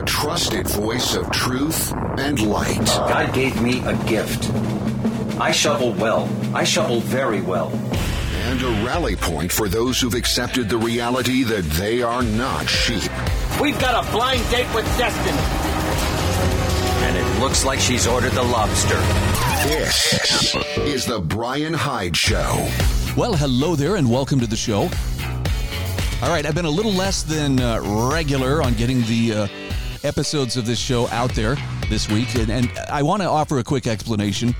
a 0.00 0.04
trusted 0.04 0.66
voice 0.66 1.14
of 1.14 1.30
truth 1.30 1.92
and 2.18 2.40
light. 2.40 2.86
God 2.86 3.34
gave 3.34 3.60
me 3.60 3.80
a 3.84 3.94
gift. 4.04 4.50
I 5.38 5.52
shovel 5.52 5.92
well. 5.92 6.26
I 6.54 6.64
shovel 6.64 7.00
very 7.00 7.42
well. 7.42 7.68
And 8.46 8.62
a 8.62 8.86
rally 8.86 9.14
point 9.14 9.52
for 9.52 9.68
those 9.68 10.00
who've 10.00 10.14
accepted 10.14 10.70
the 10.70 10.78
reality 10.78 11.42
that 11.42 11.64
they 11.72 12.00
are 12.00 12.22
not 12.22 12.66
sheep. 12.66 13.10
We've 13.60 13.78
got 13.78 14.06
a 14.06 14.10
blind 14.10 14.48
date 14.50 14.74
with 14.74 14.86
destiny. 14.96 15.36
And 17.04 17.16
it 17.18 17.40
looks 17.40 17.66
like 17.66 17.78
she's 17.78 18.06
ordered 18.06 18.32
the 18.32 18.42
lobster. 18.42 18.98
This 19.68 20.56
is 20.78 21.04
the 21.04 21.20
Bryan 21.20 21.74
Hyde 21.74 22.16
Show. 22.16 22.66
Well, 23.18 23.34
hello 23.34 23.76
there, 23.76 23.96
and 23.96 24.10
welcome 24.10 24.40
to 24.40 24.46
the 24.46 24.56
show. 24.56 24.88
All 26.22 26.30
right, 26.30 26.46
I've 26.46 26.54
been 26.54 26.64
a 26.64 26.70
little 26.70 26.92
less 26.92 27.22
than 27.22 27.60
uh, 27.60 27.80
regular 28.10 28.62
on 28.62 28.72
getting 28.74 29.02
the 29.02 29.32
uh, 29.34 29.46
episodes 30.04 30.56
of 30.56 30.66
this 30.66 30.78
show 30.78 31.08
out 31.08 31.32
there 31.34 31.56
this 31.88 32.08
week, 32.08 32.34
and, 32.36 32.50
and 32.50 32.70
I 32.90 33.02
want 33.02 33.22
to 33.22 33.28
offer 33.28 33.58
a 33.58 33.64
quick 33.64 33.86
explanation. 33.86 34.54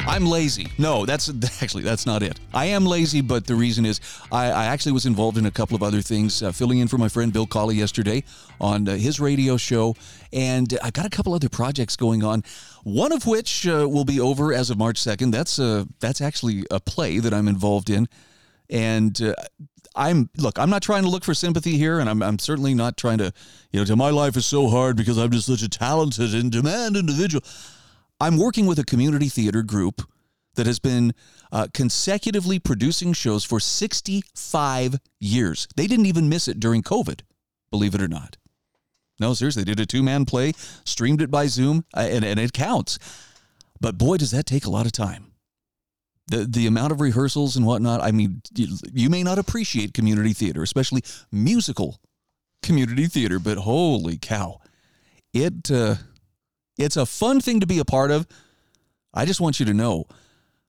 I'm 0.00 0.24
lazy. 0.24 0.68
No, 0.78 1.04
that's 1.04 1.28
actually 1.62 1.82
that's 1.82 2.06
not 2.06 2.22
it. 2.22 2.40
I 2.54 2.66
am 2.66 2.86
lazy, 2.86 3.20
but 3.20 3.46
the 3.46 3.54
reason 3.54 3.84
is 3.84 4.00
I, 4.32 4.46
I 4.46 4.64
actually 4.66 4.92
was 4.92 5.04
involved 5.04 5.36
in 5.36 5.44
a 5.44 5.50
couple 5.50 5.76
of 5.76 5.82
other 5.82 6.00
things, 6.00 6.42
uh, 6.42 6.50
filling 6.50 6.78
in 6.78 6.88
for 6.88 6.96
my 6.96 7.08
friend 7.08 7.32
Bill 7.32 7.46
Colley 7.46 7.76
yesterday 7.76 8.24
on 8.60 8.88
uh, 8.88 8.96
his 8.96 9.20
radio 9.20 9.58
show, 9.58 9.94
and 10.32 10.78
I've 10.82 10.94
got 10.94 11.04
a 11.04 11.10
couple 11.10 11.34
other 11.34 11.50
projects 11.50 11.94
going 11.94 12.24
on. 12.24 12.42
One 12.84 13.12
of 13.12 13.26
which 13.26 13.68
uh, 13.68 13.86
will 13.88 14.06
be 14.06 14.18
over 14.18 14.54
as 14.54 14.70
of 14.70 14.78
March 14.78 14.98
second. 14.98 15.32
That's 15.32 15.58
uh, 15.58 15.84
that's 16.00 16.20
actually 16.20 16.64
a 16.70 16.80
play 16.80 17.18
that 17.18 17.34
I'm 17.34 17.46
involved 17.46 17.90
in, 17.90 18.08
and 18.70 19.20
uh, 19.20 19.34
I'm 19.98 20.30
look, 20.36 20.58
I'm 20.58 20.70
not 20.70 20.82
trying 20.82 21.02
to 21.02 21.10
look 21.10 21.24
for 21.24 21.34
sympathy 21.34 21.76
here, 21.76 21.98
and 21.98 22.08
I'm, 22.08 22.22
I'm 22.22 22.38
certainly 22.38 22.72
not 22.72 22.96
trying 22.96 23.18
to, 23.18 23.32
you 23.72 23.80
know, 23.80 23.84
to 23.84 23.96
my 23.96 24.10
life 24.10 24.36
is 24.36 24.46
so 24.46 24.68
hard 24.68 24.96
because 24.96 25.18
I'm 25.18 25.30
just 25.32 25.46
such 25.46 25.62
a 25.62 25.68
talented 25.68 26.34
and 26.34 26.52
demand 26.52 26.96
individual. 26.96 27.44
I'm 28.20 28.36
working 28.36 28.66
with 28.66 28.78
a 28.78 28.84
community 28.84 29.28
theater 29.28 29.62
group 29.62 30.08
that 30.54 30.66
has 30.66 30.78
been 30.78 31.14
uh, 31.50 31.66
consecutively 31.74 32.60
producing 32.60 33.12
shows 33.12 33.44
for 33.44 33.58
65 33.58 34.96
years. 35.18 35.68
They 35.76 35.88
didn't 35.88 36.06
even 36.06 36.28
miss 36.28 36.46
it 36.46 36.60
during 36.60 36.82
COVID, 36.82 37.22
believe 37.70 37.94
it 37.94 38.02
or 38.02 38.08
not. 38.08 38.36
No, 39.20 39.34
seriously, 39.34 39.64
they 39.64 39.72
did 39.72 39.80
a 39.80 39.86
two 39.86 40.04
man 40.04 40.24
play, 40.26 40.52
streamed 40.84 41.20
it 41.20 41.30
by 41.30 41.48
Zoom, 41.48 41.84
uh, 41.92 42.06
and, 42.08 42.24
and 42.24 42.38
it 42.38 42.52
counts. 42.52 43.00
But 43.80 43.98
boy, 43.98 44.16
does 44.18 44.30
that 44.30 44.46
take 44.46 44.64
a 44.64 44.70
lot 44.70 44.86
of 44.86 44.92
time 44.92 45.27
the 46.28 46.44
the 46.44 46.66
amount 46.66 46.92
of 46.92 47.00
rehearsals 47.00 47.56
and 47.56 47.66
whatnot. 47.66 48.00
I 48.00 48.12
mean, 48.12 48.42
you, 48.54 48.76
you, 48.92 49.10
may 49.10 49.22
not 49.22 49.38
appreciate 49.38 49.94
community 49.94 50.32
theater, 50.32 50.62
especially 50.62 51.02
musical 51.32 52.00
community 52.62 53.06
theater, 53.06 53.38
but 53.38 53.58
holy 53.58 54.18
cow, 54.18 54.60
it 55.32 55.70
uh, 55.70 55.96
it's 56.76 56.96
a 56.96 57.06
fun 57.06 57.40
thing 57.40 57.60
to 57.60 57.66
be 57.66 57.78
a 57.78 57.84
part 57.84 58.10
of. 58.10 58.26
I 59.12 59.24
just 59.24 59.40
want 59.40 59.58
you 59.58 59.66
to 59.66 59.74
know 59.74 60.06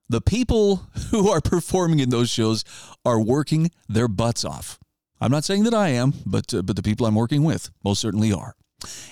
the 0.08 0.22
people 0.22 0.78
who 1.12 1.30
are 1.30 1.42
performing 1.42 2.00
in 2.00 2.10
those 2.10 2.30
shows 2.30 2.64
are 3.06 3.22
working 3.22 3.72
their 3.88 4.08
butts 4.08 4.44
off. 4.44 4.80
I'm 5.22 5.32
not 5.32 5.44
saying 5.44 5.64
that 5.64 5.74
I 5.74 5.90
am, 5.90 6.14
but 6.26 6.54
uh, 6.54 6.62
but 6.62 6.76
the 6.76 6.84
people 6.84 7.06
I'm 7.06 7.16
working 7.16 7.44
with 7.44 7.70
most 7.84 8.02
certainly 8.02 8.32
are. 8.32 8.56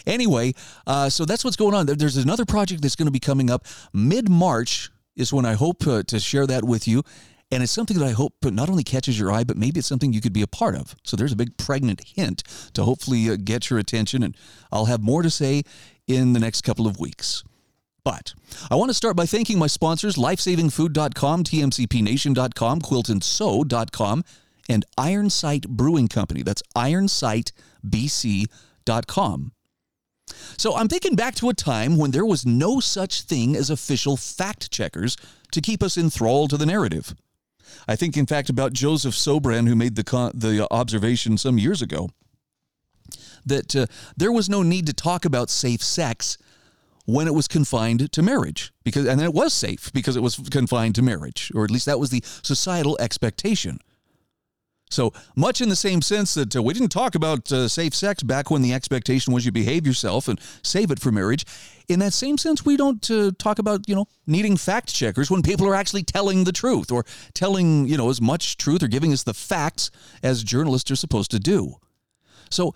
Anyway, 0.05 0.53
uh, 0.85 1.09
so 1.09 1.25
that's 1.25 1.43
what's 1.43 1.57
going 1.57 1.75
on. 1.75 1.85
There's 1.85 2.15
another 2.15 2.45
project 2.45 2.81
that's 2.81 2.95
going 2.95 3.07
to 3.07 3.11
be 3.11 3.19
coming 3.19 3.49
up 3.49 3.65
mid 3.93 4.29
March 4.29 4.89
is 5.17 5.33
when 5.33 5.45
I 5.45 5.53
hope 5.53 5.85
uh, 5.85 6.03
to 6.03 6.19
share 6.19 6.47
that 6.47 6.63
with 6.63 6.87
you. 6.87 7.03
And 7.49 7.63
it's 7.63 7.71
something 7.71 7.97
that 7.97 8.05
I 8.05 8.11
hope 8.11 8.33
not 8.43 8.69
only 8.69 8.83
catches 8.83 9.19
your 9.19 9.31
eye, 9.31 9.43
but 9.43 9.57
maybe 9.57 9.79
it's 9.79 9.87
something 9.87 10.13
you 10.13 10.21
could 10.21 10.33
be 10.33 10.41
a 10.41 10.47
part 10.47 10.75
of. 10.75 10.95
So 11.03 11.17
there's 11.17 11.31
a 11.31 11.37
big 11.37 11.57
pregnant 11.57 12.01
hint 12.05 12.43
to 12.73 12.83
hopefully 12.83 13.29
uh, 13.29 13.37
get 13.41 13.69
your 13.69 13.79
attention. 13.79 14.21
And 14.21 14.35
I'll 14.71 14.85
have 14.85 15.01
more 15.01 15.23
to 15.23 15.29
say 15.29 15.63
in 16.07 16.33
the 16.33 16.39
next 16.39 16.61
couple 16.61 16.87
of 16.87 16.99
weeks. 16.99 17.43
But 18.03 18.33
I 18.71 18.75
want 18.75 18.89
to 18.89 18.93
start 18.93 19.17
by 19.17 19.25
thanking 19.25 19.59
my 19.59 19.67
sponsors 19.67 20.15
lifesavingfood.com, 20.15 21.43
tmcpnation.com, 21.43 22.81
quiltonsew.com, 22.81 24.23
and 24.69 24.85
Ironsight 24.97 25.67
Brewing 25.67 26.07
Company. 26.07 26.43
That's 26.43 26.63
ironsightbc.com. 26.75 29.51
So 30.57 30.75
I'm 30.75 30.87
thinking 30.87 31.15
back 31.15 31.35
to 31.35 31.49
a 31.49 31.53
time 31.53 31.97
when 31.97 32.11
there 32.11 32.25
was 32.25 32.45
no 32.45 32.79
such 32.79 33.21
thing 33.21 33.55
as 33.55 33.69
official 33.69 34.17
fact 34.17 34.71
checkers 34.71 35.17
to 35.51 35.61
keep 35.61 35.81
us 35.81 35.97
enthralled 35.97 36.49
to 36.51 36.57
the 36.57 36.65
narrative. 36.65 37.15
I 37.87 37.95
think, 37.95 38.17
in 38.17 38.25
fact, 38.25 38.49
about 38.49 38.73
Joseph 38.73 39.13
Sobran, 39.13 39.67
who 39.67 39.75
made 39.75 39.95
the, 39.95 40.03
con- 40.03 40.31
the 40.33 40.67
observation 40.71 41.37
some 41.37 41.57
years 41.57 41.81
ago 41.81 42.09
that 43.45 43.75
uh, 43.75 43.85
there 44.15 44.31
was 44.31 44.49
no 44.49 44.61
need 44.61 44.85
to 44.87 44.93
talk 44.93 45.25
about 45.25 45.49
safe 45.49 45.81
sex 45.81 46.37
when 47.05 47.27
it 47.27 47.33
was 47.33 47.47
confined 47.47 48.11
to 48.11 48.21
marriage 48.21 48.73
because 48.83 49.07
and 49.07 49.21
it 49.21 49.33
was 49.33 49.53
safe 49.53 49.91
because 49.93 50.17
it 50.17 50.19
was 50.21 50.35
confined 50.51 50.93
to 50.93 51.01
marriage 51.01 51.49
or 51.55 51.63
at 51.63 51.71
least 51.71 51.85
that 51.85 51.99
was 51.99 52.09
the 52.09 52.21
societal 52.41 52.97
expectation 52.99 53.79
so 54.89 55.11
much 55.35 55.59
in 55.61 55.69
the 55.69 55.75
same 55.75 56.01
sense 56.01 56.33
that 56.35 56.55
uh, 56.55 56.63
we 56.63 56.73
didn't 56.73 56.91
talk 56.91 57.15
about 57.15 57.51
uh, 57.51 57.67
safe 57.67 57.93
sex 57.93 58.23
back 58.23 58.49
when 58.49 58.61
the 58.61 58.73
expectation 58.73 59.33
was 59.33 59.45
you 59.45 59.51
behave 59.51 59.85
yourself 59.85 60.27
and 60.27 60.39
save 60.63 60.91
it 60.91 60.99
for 60.99 61.11
marriage. 61.11 61.45
In 61.89 61.99
that 61.99 62.13
same 62.13 62.37
sense, 62.37 62.65
we 62.65 62.77
don't 62.77 63.09
uh, 63.11 63.31
talk 63.37 63.59
about 63.59 63.87
you 63.87 63.95
know 63.95 64.05
needing 64.25 64.57
fact 64.57 64.93
checkers 64.93 65.29
when 65.29 65.41
people 65.41 65.67
are 65.67 65.75
actually 65.75 66.03
telling 66.03 66.43
the 66.43 66.51
truth 66.51 66.91
or 66.91 67.05
telling 67.33 67.87
you 67.87 67.97
know 67.97 68.09
as 68.09 68.21
much 68.21 68.57
truth 68.57 68.81
or 68.81 68.87
giving 68.87 69.11
us 69.11 69.23
the 69.23 69.33
facts 69.33 69.91
as 70.23 70.43
journalists 70.43 70.89
are 70.91 70.95
supposed 70.95 71.31
to 71.31 71.39
do. 71.39 71.75
So 72.49 72.73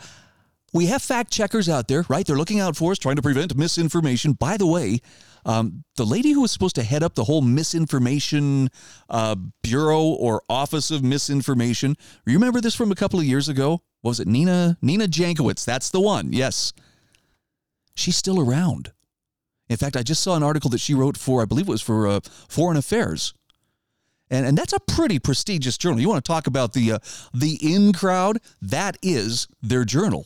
we 0.73 0.85
have 0.88 1.01
fact 1.01 1.31
checkers 1.31 1.67
out 1.67 1.88
there, 1.88 2.05
right? 2.07 2.25
They're 2.25 2.38
looking 2.38 2.59
out 2.59 2.77
for 2.77 2.91
us, 2.91 2.97
trying 2.97 3.17
to 3.17 3.21
prevent 3.21 3.55
misinformation. 3.55 4.33
By 4.33 4.57
the 4.57 4.67
way, 4.67 5.01
um, 5.46 5.84
the 5.96 6.06
lady 6.06 6.31
who 6.31 6.41
was 6.41 6.52
supposed 6.52 6.75
to 6.75 6.84
head 6.84 7.03
up 7.03 7.16
the 7.16 7.24
whole 7.24 7.41
misinformation 7.41 8.69
uh, 9.09 9.35
bureau 9.63 10.03
or 10.03 10.44
office 10.50 10.91
of 10.91 11.03
misinformation, 11.03 11.96
you 12.25 12.34
remember 12.34 12.62
this 12.62 12.75
from 12.75 12.91
a 12.91 12.96
couple 12.96 13.19
of 13.19 13.25
years 13.25 13.50
ago? 13.50 13.81
Was 14.03 14.19
it 14.19 14.28
Nina 14.28 14.78
Nina 14.81 15.07
Jankowicz? 15.07 15.66
That's 15.66 15.90
the 15.90 16.00
one. 16.00 16.34
Yes, 16.34 16.74
she's 17.96 18.16
still 18.16 18.40
around. 18.40 18.91
In 19.69 19.78
fact, 19.78 19.96
I 19.96 20.03
just 20.03 20.22
saw 20.22 20.35
an 20.35 20.44
article 20.44 20.69
that 20.72 20.81
she 20.81 20.94
wrote 20.94 21.18
for, 21.18 21.41
I 21.41 21.46
believe 21.46 21.68
it 21.68 21.72
was 21.72 21.81
for 21.81 22.06
uh, 22.06 22.19
Foreign 22.50 22.75
Affairs. 22.75 23.34
And, 24.30 24.46
and 24.46 24.57
that's 24.57 24.74
a 24.74 24.80
pretty 24.80 25.19
prestigious 25.19 25.78
journal. 25.78 26.00
You 26.00 26.09
want 26.09 26.24
to 26.24 26.28
talk 26.28 26.47
about 26.47 26.74
the 26.74 26.94
uh, 26.94 27.00
the 27.34 27.57
in 27.62 27.94
crowd? 27.94 28.40
That 28.62 28.97
is 29.01 29.47
their 29.62 29.85
journal. 29.85 30.25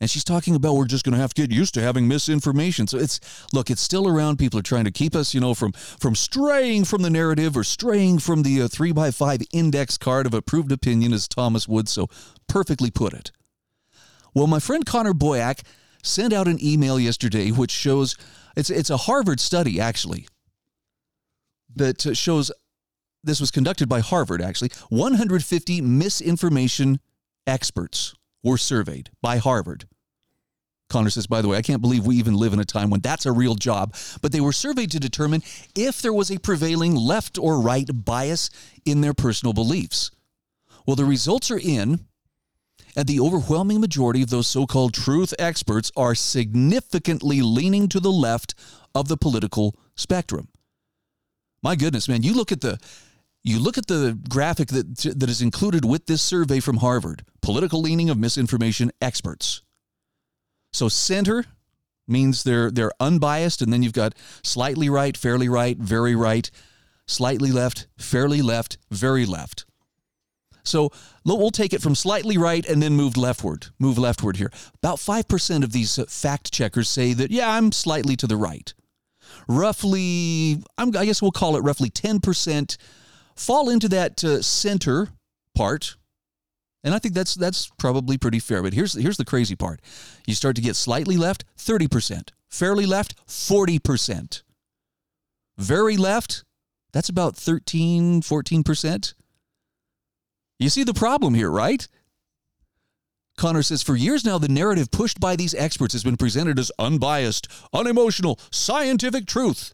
And 0.00 0.08
she's 0.08 0.24
talking 0.24 0.54
about 0.54 0.76
we're 0.76 0.86
just 0.86 1.04
going 1.04 1.14
to 1.14 1.20
have 1.20 1.34
to 1.34 1.42
get 1.42 1.54
used 1.54 1.74
to 1.74 1.82
having 1.82 2.08
misinformation. 2.08 2.86
So 2.86 2.96
it's 2.98 3.20
look, 3.52 3.70
it's 3.70 3.82
still 3.82 4.08
around. 4.08 4.38
People 4.38 4.58
are 4.58 4.62
trying 4.62 4.84
to 4.84 4.90
keep 4.90 5.14
us, 5.14 5.34
you 5.34 5.40
know, 5.40 5.52
from 5.52 5.72
from 5.72 6.14
straying 6.14 6.84
from 6.84 7.02
the 7.02 7.10
narrative 7.10 7.56
or 7.56 7.64
straying 7.64 8.18
from 8.20 8.42
the 8.42 8.62
uh, 8.62 8.68
three 8.68 8.92
by 8.92 9.10
five 9.10 9.42
index 9.52 9.98
card 9.98 10.26
of 10.26 10.32
approved 10.32 10.72
opinion, 10.72 11.12
as 11.12 11.28
Thomas 11.28 11.68
Wood 11.68 11.88
so 11.88 12.08
perfectly 12.48 12.90
put 12.90 13.12
it. 13.12 13.30
Well, 14.34 14.46
my 14.46 14.58
friend 14.58 14.86
Connor 14.86 15.12
Boyack 15.12 15.60
sent 16.02 16.32
out 16.32 16.48
an 16.48 16.62
email 16.64 16.98
yesterday 16.98 17.50
which 17.50 17.70
shows 17.70 18.16
it's 18.56 18.70
it's 18.70 18.90
a 18.90 18.96
Harvard 18.96 19.38
study 19.38 19.80
actually 19.80 20.26
that 21.76 22.06
uh, 22.06 22.14
shows 22.14 22.50
this 23.22 23.38
was 23.38 23.50
conducted 23.50 23.86
by 23.86 24.00
Harvard 24.00 24.40
actually 24.40 24.70
150 24.88 25.82
misinformation 25.82 27.00
experts 27.46 28.14
were 28.42 28.56
surveyed 28.58 29.10
by 29.20 29.36
Harvard. 29.36 29.86
Connor 30.90 31.10
says, 31.10 31.26
by 31.26 31.40
the 31.40 31.48
way, 31.48 31.56
I 31.56 31.62
can't 31.62 31.80
believe 31.80 32.04
we 32.04 32.16
even 32.16 32.34
live 32.34 32.52
in 32.52 32.60
a 32.60 32.64
time 32.64 32.90
when 32.90 33.00
that's 33.00 33.24
a 33.24 33.32
real 33.32 33.54
job. 33.54 33.94
But 34.20 34.32
they 34.32 34.40
were 34.40 34.52
surveyed 34.52 34.90
to 34.90 35.00
determine 35.00 35.42
if 35.74 36.02
there 36.02 36.12
was 36.12 36.30
a 36.30 36.38
prevailing 36.38 36.94
left 36.94 37.38
or 37.38 37.60
right 37.60 37.88
bias 37.92 38.50
in 38.84 39.00
their 39.00 39.14
personal 39.14 39.52
beliefs. 39.52 40.10
Well, 40.86 40.96
the 40.96 41.04
results 41.04 41.50
are 41.50 41.58
in, 41.58 42.00
and 42.96 43.06
the 43.06 43.20
overwhelming 43.20 43.80
majority 43.80 44.22
of 44.22 44.30
those 44.30 44.48
so 44.48 44.66
called 44.66 44.92
truth 44.92 45.32
experts 45.38 45.92
are 45.96 46.14
significantly 46.14 47.40
leaning 47.40 47.88
to 47.88 48.00
the 48.00 48.12
left 48.12 48.54
of 48.94 49.08
the 49.08 49.16
political 49.16 49.76
spectrum. 49.94 50.48
My 51.62 51.76
goodness, 51.76 52.08
man, 52.08 52.22
you 52.22 52.34
look 52.34 52.52
at 52.52 52.60
the 52.60 52.78
you 53.42 53.58
look 53.58 53.78
at 53.78 53.86
the 53.86 54.18
graphic 54.28 54.68
that, 54.68 54.98
that 54.98 55.30
is 55.30 55.40
included 55.40 55.84
with 55.84 56.04
this 56.06 56.20
survey 56.20 56.60
from 56.60 56.78
Harvard 56.78 57.24
political 57.40 57.80
leaning 57.80 58.10
of 58.10 58.18
misinformation 58.18 58.90
experts. 59.00 59.62
So, 60.72 60.88
center 60.88 61.44
means 62.06 62.42
they're, 62.42 62.70
they're 62.70 62.92
unbiased, 63.00 63.62
and 63.62 63.72
then 63.72 63.82
you've 63.82 63.92
got 63.92 64.14
slightly 64.42 64.88
right, 64.88 65.16
fairly 65.16 65.48
right, 65.48 65.76
very 65.76 66.14
right, 66.14 66.50
slightly 67.06 67.52
left, 67.52 67.86
fairly 67.98 68.42
left, 68.42 68.78
very 68.90 69.24
left. 69.24 69.64
So 70.62 70.90
we'll 71.24 71.50
take 71.50 71.72
it 71.72 71.82
from 71.82 71.94
slightly 71.94 72.38
right 72.38 72.66
and 72.66 72.82
then 72.82 72.94
move 72.94 73.16
leftward. 73.16 73.68
Move 73.78 73.98
leftward 73.98 74.36
here. 74.36 74.52
About 74.74 74.98
5% 74.98 75.64
of 75.64 75.72
these 75.72 75.98
fact 76.08 76.52
checkers 76.52 76.88
say 76.88 77.12
that, 77.14 77.30
yeah, 77.30 77.50
I'm 77.50 77.72
slightly 77.72 78.16
to 78.16 78.26
the 78.26 78.36
right. 78.36 78.72
Roughly, 79.48 80.62
I'm, 80.76 80.96
i 80.96 81.04
guess 81.04 81.22
we'll 81.22 81.30
call 81.30 81.56
it 81.56 81.60
roughly 81.60 81.90
10% 81.90 82.76
fall 83.36 83.70
into 83.70 83.88
that 83.88 84.22
uh, 84.22 84.42
center 84.42 85.08
part, 85.54 85.96
And 86.82 86.94
I 86.94 86.98
think 86.98 87.14
that's 87.14 87.34
that's 87.34 87.68
probably 87.78 88.16
pretty 88.16 88.38
fair. 88.38 88.62
But 88.62 88.72
here's 88.72 88.94
here's 88.94 89.18
the 89.18 89.24
crazy 89.24 89.54
part. 89.54 89.80
You 90.26 90.34
start 90.34 90.56
to 90.56 90.62
get 90.62 90.76
slightly 90.76 91.16
left, 91.16 91.44
30%. 91.58 92.30
Fairly 92.48 92.86
left, 92.86 93.14
40%. 93.26 94.42
Very 95.58 95.96
left, 95.96 96.44
that's 96.92 97.08
about 97.08 97.36
13, 97.36 98.22
14%. 98.22 99.14
You 100.58 100.68
see 100.68 100.84
the 100.84 100.94
problem 100.94 101.34
here, 101.34 101.50
right? 101.50 101.86
Connor 103.36 103.62
says 103.62 103.82
for 103.82 103.96
years 103.96 104.24
now, 104.24 104.38
the 104.38 104.48
narrative 104.48 104.90
pushed 104.90 105.20
by 105.20 105.36
these 105.36 105.54
experts 105.54 105.94
has 105.94 106.04
been 106.04 106.16
presented 106.16 106.58
as 106.58 106.72
unbiased, 106.78 107.48
unemotional, 107.72 108.38
scientific 108.50 109.26
truth. 109.26 109.72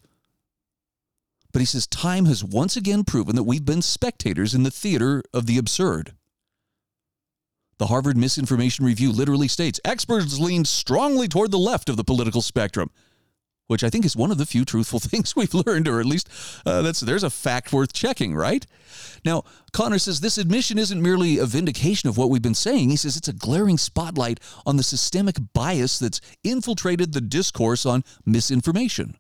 But 1.52 1.60
he 1.60 1.66
says 1.66 1.86
time 1.86 2.26
has 2.26 2.44
once 2.44 2.76
again 2.76 3.02
proven 3.02 3.34
that 3.34 3.44
we've 3.44 3.64
been 3.64 3.82
spectators 3.82 4.54
in 4.54 4.62
the 4.62 4.70
theater 4.70 5.22
of 5.32 5.46
the 5.46 5.58
absurd. 5.58 6.12
The 7.78 7.88
Harvard 7.88 8.16
Misinformation 8.16 8.86
Review 8.86 9.12
literally 9.12 9.48
states 9.48 9.80
experts 9.84 10.38
lean 10.38 10.64
strongly 10.64 11.28
toward 11.28 11.50
the 11.50 11.58
left 11.58 11.90
of 11.90 11.98
the 11.98 12.04
political 12.04 12.40
spectrum, 12.40 12.90
which 13.66 13.84
I 13.84 13.90
think 13.90 14.06
is 14.06 14.16
one 14.16 14.30
of 14.30 14.38
the 14.38 14.46
few 14.46 14.64
truthful 14.64 14.98
things 15.00 15.36
we've 15.36 15.52
learned, 15.52 15.86
or 15.86 16.00
at 16.00 16.06
least 16.06 16.30
uh, 16.64 16.80
that's 16.80 17.00
there's 17.00 17.22
a 17.22 17.28
fact 17.28 17.74
worth 17.74 17.92
checking, 17.92 18.34
right? 18.34 18.66
Now, 19.26 19.44
Connor 19.72 19.98
says 19.98 20.20
this 20.20 20.38
admission 20.38 20.78
isn't 20.78 21.02
merely 21.02 21.36
a 21.38 21.44
vindication 21.44 22.08
of 22.08 22.16
what 22.16 22.30
we've 22.30 22.40
been 22.40 22.54
saying. 22.54 22.88
He 22.88 22.96
says 22.96 23.16
it's 23.18 23.28
a 23.28 23.34
glaring 23.34 23.76
spotlight 23.76 24.40
on 24.64 24.78
the 24.78 24.82
systemic 24.82 25.36
bias 25.52 25.98
that's 25.98 26.22
infiltrated 26.42 27.12
the 27.12 27.20
discourse 27.20 27.84
on 27.84 28.04
misinformation. 28.24 29.18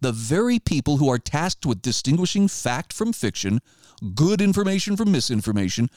The 0.00 0.12
very 0.12 0.60
people 0.60 0.98
who 0.98 1.10
are 1.10 1.18
tasked 1.18 1.66
with 1.66 1.82
distinguishing 1.82 2.46
fact 2.46 2.92
from 2.92 3.12
fiction, 3.12 3.60
good 4.14 4.40
information 4.40 4.96
from 4.96 5.10
misinformation, 5.10 5.88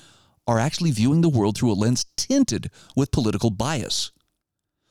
are 0.48 0.60
actually 0.60 0.92
viewing 0.92 1.22
the 1.22 1.30
world 1.30 1.58
through 1.58 1.72
a 1.72 1.74
lens 1.74 2.06
tinted 2.18 2.70
with 2.96 3.12
political 3.12 3.50
bias. 3.50 4.12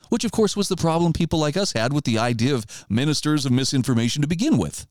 Which, 0.09 0.25
of 0.25 0.33
course, 0.33 0.57
was 0.57 0.69
the 0.69 0.77
problem 0.77 1.13
people 1.13 1.39
like 1.39 1.57
us 1.57 1.73
had 1.73 1.93
with 1.93 2.05
the 2.05 2.19
idea 2.19 2.55
of 2.55 2.67
ministers 2.89 3.47
of 3.47 3.53
misinformation 3.53 4.23
to 4.23 4.29
begin 4.29 4.59
with. 4.59 4.87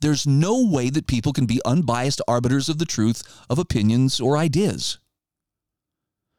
There's 0.00 0.26
no 0.26 0.66
way 0.66 0.90
that 0.90 1.06
people 1.06 1.32
can 1.32 1.46
be 1.46 1.60
unbiased 1.64 2.20
arbiters 2.28 2.68
of 2.68 2.78
the 2.78 2.84
truth 2.84 3.22
of 3.48 3.58
opinions 3.58 4.20
or 4.20 4.36
ideas. 4.36 4.98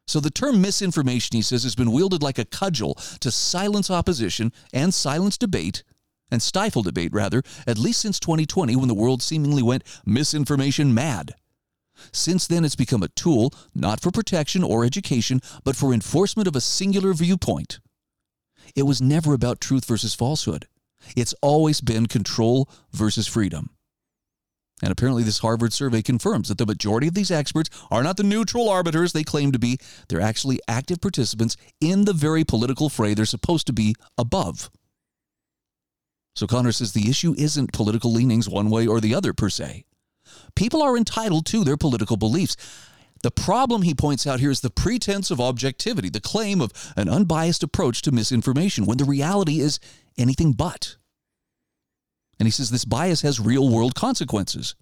So 0.07 0.19
the 0.19 0.31
term 0.31 0.61
misinformation, 0.61 1.35
he 1.35 1.41
says, 1.41 1.63
has 1.63 1.75
been 1.75 1.91
wielded 1.91 2.23
like 2.23 2.39
a 2.39 2.45
cudgel 2.45 2.95
to 3.19 3.31
silence 3.31 3.91
opposition 3.91 4.51
and 4.73 4.93
silence 4.93 5.37
debate, 5.37 5.83
and 6.31 6.41
stifle 6.41 6.81
debate, 6.81 7.13
rather, 7.13 7.43
at 7.67 7.77
least 7.77 8.01
since 8.01 8.19
2020 8.19 8.75
when 8.75 8.87
the 8.87 8.93
world 8.93 9.21
seemingly 9.21 9.63
went 9.63 9.83
misinformation 10.05 10.93
mad. 10.93 11.35
Since 12.11 12.47
then, 12.47 12.65
it's 12.65 12.75
become 12.75 13.03
a 13.03 13.09
tool 13.09 13.53
not 13.73 14.01
for 14.01 14.11
protection 14.11 14.63
or 14.63 14.85
education, 14.85 15.41
but 15.63 15.75
for 15.75 15.93
enforcement 15.93 16.47
of 16.47 16.55
a 16.55 16.61
singular 16.61 17.13
viewpoint. 17.13 17.79
It 18.75 18.83
was 18.83 19.01
never 19.01 19.33
about 19.33 19.61
truth 19.61 19.85
versus 19.85 20.13
falsehood. 20.13 20.67
It's 21.15 21.33
always 21.41 21.81
been 21.81 22.07
control 22.07 22.69
versus 22.91 23.27
freedom. 23.27 23.71
And 24.81 24.91
apparently, 24.91 25.23
this 25.23 25.39
Harvard 25.39 25.73
survey 25.73 26.01
confirms 26.01 26.47
that 26.47 26.57
the 26.57 26.65
majority 26.65 27.07
of 27.07 27.13
these 27.13 27.31
experts 27.31 27.69
are 27.91 28.03
not 28.03 28.15
the 28.15 28.23
neutral 28.23 28.69
arbiters 28.69 29.11
they 29.11 29.23
claim 29.23 29.51
to 29.51 29.59
be. 29.59 29.77
They're 30.07 30.21
actually 30.21 30.61
active 30.67 31.01
participants 31.01 31.57
in 31.81 32.05
the 32.05 32.13
very 32.13 32.45
political 32.45 32.89
fray 32.89 33.13
they're 33.13 33.25
supposed 33.25 33.67
to 33.67 33.73
be 33.73 33.95
above. 34.17 34.69
So 36.35 36.47
Connor 36.47 36.71
says 36.71 36.93
the 36.93 37.09
issue 37.09 37.35
isn't 37.37 37.73
political 37.73 38.13
leanings 38.13 38.47
one 38.47 38.69
way 38.69 38.87
or 38.87 39.01
the 39.01 39.13
other 39.13 39.33
per 39.33 39.49
se. 39.49 39.83
People 40.55 40.81
are 40.81 40.97
entitled 40.97 41.45
to 41.47 41.63
their 41.63 41.77
political 41.77 42.17
beliefs. 42.17 42.55
The 43.21 43.31
problem, 43.31 43.81
he 43.81 43.93
points 43.93 44.25
out 44.25 44.39
here, 44.39 44.51
is 44.51 44.61
the 44.61 44.69
pretense 44.69 45.29
of 45.29 45.41
objectivity, 45.41 46.09
the 46.09 46.21
claim 46.21 46.61
of 46.61 46.71
an 46.95 47.09
unbiased 47.09 47.63
approach 47.63 48.01
to 48.03 48.11
misinformation, 48.11 48.85
when 48.85 48.97
the 48.97 49.05
reality 49.05 49.59
is 49.59 49.79
anything 50.17 50.53
but. 50.53 50.95
And 52.39 52.47
he 52.47 52.51
says 52.51 52.69
this 52.69 52.85
bias 52.85 53.21
has 53.21 53.39
real 53.39 53.69
world 53.69 53.95
consequences 53.95 54.75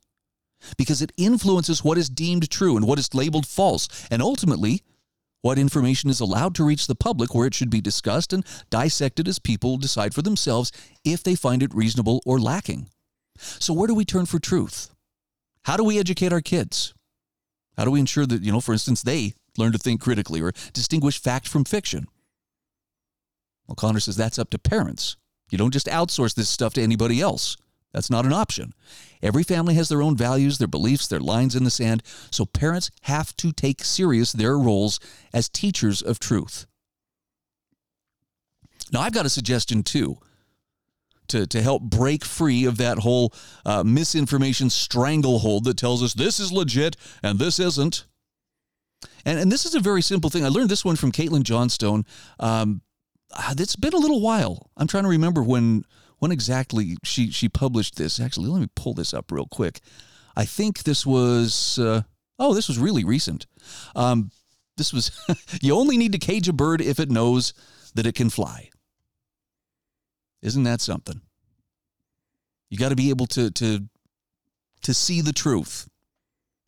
because 0.78 1.02
it 1.02 1.12
influences 1.18 1.84
what 1.84 1.98
is 1.98 2.10
deemed 2.10 2.50
true 2.50 2.78
and 2.78 2.86
what 2.86 3.00
is 3.00 3.14
labeled 3.14 3.48
false, 3.48 3.88
and 4.12 4.22
ultimately, 4.22 4.84
what 5.42 5.60
information 5.60 6.10
is 6.10 6.20
allowed 6.20 6.56
to 6.56 6.66
reach 6.66 6.88
the 6.88 6.96
public 6.96 7.34
where 7.34 7.48
it 7.48 7.54
should 7.54 7.70
be 7.70 7.82
discussed 7.82 8.34
and 8.34 8.46
dissected 8.70 9.28
as 9.28 9.40
people 9.40 9.78
decide 9.78 10.14
for 10.14 10.22
themselves 10.22 10.72
if 11.04 11.24
they 11.24 11.36
find 11.36 11.62
it 11.64 11.74
reasonable 11.74 12.22
or 12.26 12.40
lacking. 12.40 12.88
So, 13.38 13.74
where 13.74 13.88
do 13.88 13.94
we 13.94 14.06
turn 14.06 14.26
for 14.26 14.40
truth? 14.40 14.90
How 15.68 15.76
do 15.76 15.84
we 15.84 16.00
educate 16.00 16.32
our 16.32 16.40
kids? 16.40 16.94
How 17.76 17.84
do 17.84 17.92
we 17.92 18.00
ensure 18.00 18.26
that, 18.26 18.42
you 18.42 18.54
know, 18.54 18.62
for 18.62 18.72
instance, 18.72 19.02
they 19.02 19.34
learn 19.58 19.74
to 19.74 19.78
think 19.78 20.00
critically 20.00 20.40
or 20.40 20.54
distinguish 20.72 21.22
fact 21.22 21.46
from 21.46 21.66
fiction? 21.66 22.08
Well, 23.68 23.76
Connor 23.76 24.00
says 24.00 24.16
that's 24.16 24.40
up 24.40 24.50
to 24.52 24.60
parents. 24.60 25.18
You 25.50 25.58
don't 25.58 25.74
just 25.74 25.88
outsource 25.88 26.36
this 26.36 26.48
stuff 26.48 26.74
to 26.76 26.82
anybody 26.82 27.20
else. 27.20 27.58
That's 27.92 28.10
not 28.10 28.26
an 28.26 28.32
option. 28.32 28.72
Every 29.22 29.44
family 29.44 29.74
has 29.74 29.90
their 29.90 30.02
own 30.02 30.16
values, 30.16 30.58
their 30.58 30.70
beliefs, 30.70 31.08
their 31.08 31.20
lines 31.20 31.54
in 31.54 31.66
the 31.66 31.70
sand, 31.70 32.02
so 32.32 32.46
parents 32.46 32.90
have 33.02 33.36
to 33.36 33.52
take 33.52 33.84
serious 33.84 34.32
their 34.32 34.58
roles 34.58 35.02
as 35.34 35.50
teachers 35.50 36.02
of 36.02 36.18
truth. 36.18 36.66
Now, 38.90 39.02
I've 39.02 39.14
got 39.14 39.26
a 39.26 39.30
suggestion 39.30 39.84
too 39.84 40.18
to, 41.30 41.48
to 41.48 41.62
help 41.62 41.84
break 41.84 42.26
free 42.26 42.66
of 42.66 42.78
that 42.78 43.00
whole 43.00 43.34
uh, 43.66 43.84
misinformation 43.84 44.70
stranglehold 44.70 45.66
that 45.66 45.78
tells 45.78 46.02
us 46.04 46.14
this 46.14 46.40
is 46.40 46.52
legit 46.52 46.96
and 47.24 47.40
this 47.40 47.60
isn't. 47.60 48.06
And, 49.26 49.40
and 49.40 49.52
this 49.52 49.66
is 49.66 49.76
a 49.76 49.80
very 49.80 50.02
simple 50.02 50.30
thing. 50.30 50.46
I 50.46 50.50
learned 50.50 50.70
this 50.70 50.86
one 50.86 50.96
from 50.96 51.12
Caitlin 51.12 51.44
Johnstone. 51.44 52.06
Um, 52.40 52.82
uh, 53.34 53.54
it's 53.58 53.76
been 53.76 53.94
a 53.94 53.98
little 53.98 54.22
while. 54.22 54.70
I'm 54.78 54.88
trying 54.88 55.04
to 55.04 55.10
remember 55.10 55.44
when 55.44 55.84
when 56.20 56.32
exactly 56.32 56.98
she 57.04 57.32
she 57.32 57.50
published 57.50 57.96
this. 57.96 58.20
Actually, 58.20 58.48
let 58.48 58.62
me 58.62 58.70
pull 58.76 58.94
this 58.94 59.14
up 59.14 59.32
real 59.32 59.46
quick. 59.46 59.82
I 60.36 60.46
think 60.46 60.84
this 60.84 61.06
was 61.06 61.78
uh, 61.78 62.04
oh, 62.40 62.54
this 62.54 62.68
was 62.68 62.80
really 62.80 63.04
recent. 63.04 63.46
Um, 63.96 64.32
this 64.78 64.94
was 64.94 65.12
you 65.62 65.76
only 65.76 65.98
need 65.98 66.14
to 66.14 66.20
cage 66.20 66.48
a 66.48 66.54
bird 66.54 66.82
if 66.82 67.00
it 67.00 67.12
knows 67.12 67.54
that 67.96 68.08
it 68.08 68.16
can 68.16 68.30
fly. 68.30 68.70
Isn't 70.42 70.64
that 70.64 70.82
something? 70.82 71.22
You 72.70 72.78
got 72.78 72.90
to 72.90 72.96
be 72.96 73.10
able 73.10 73.28
to 73.28 73.52
to 73.52 73.86
to 74.84 74.94
see 74.94 75.22
the 75.22 75.34
truth. 75.34 75.88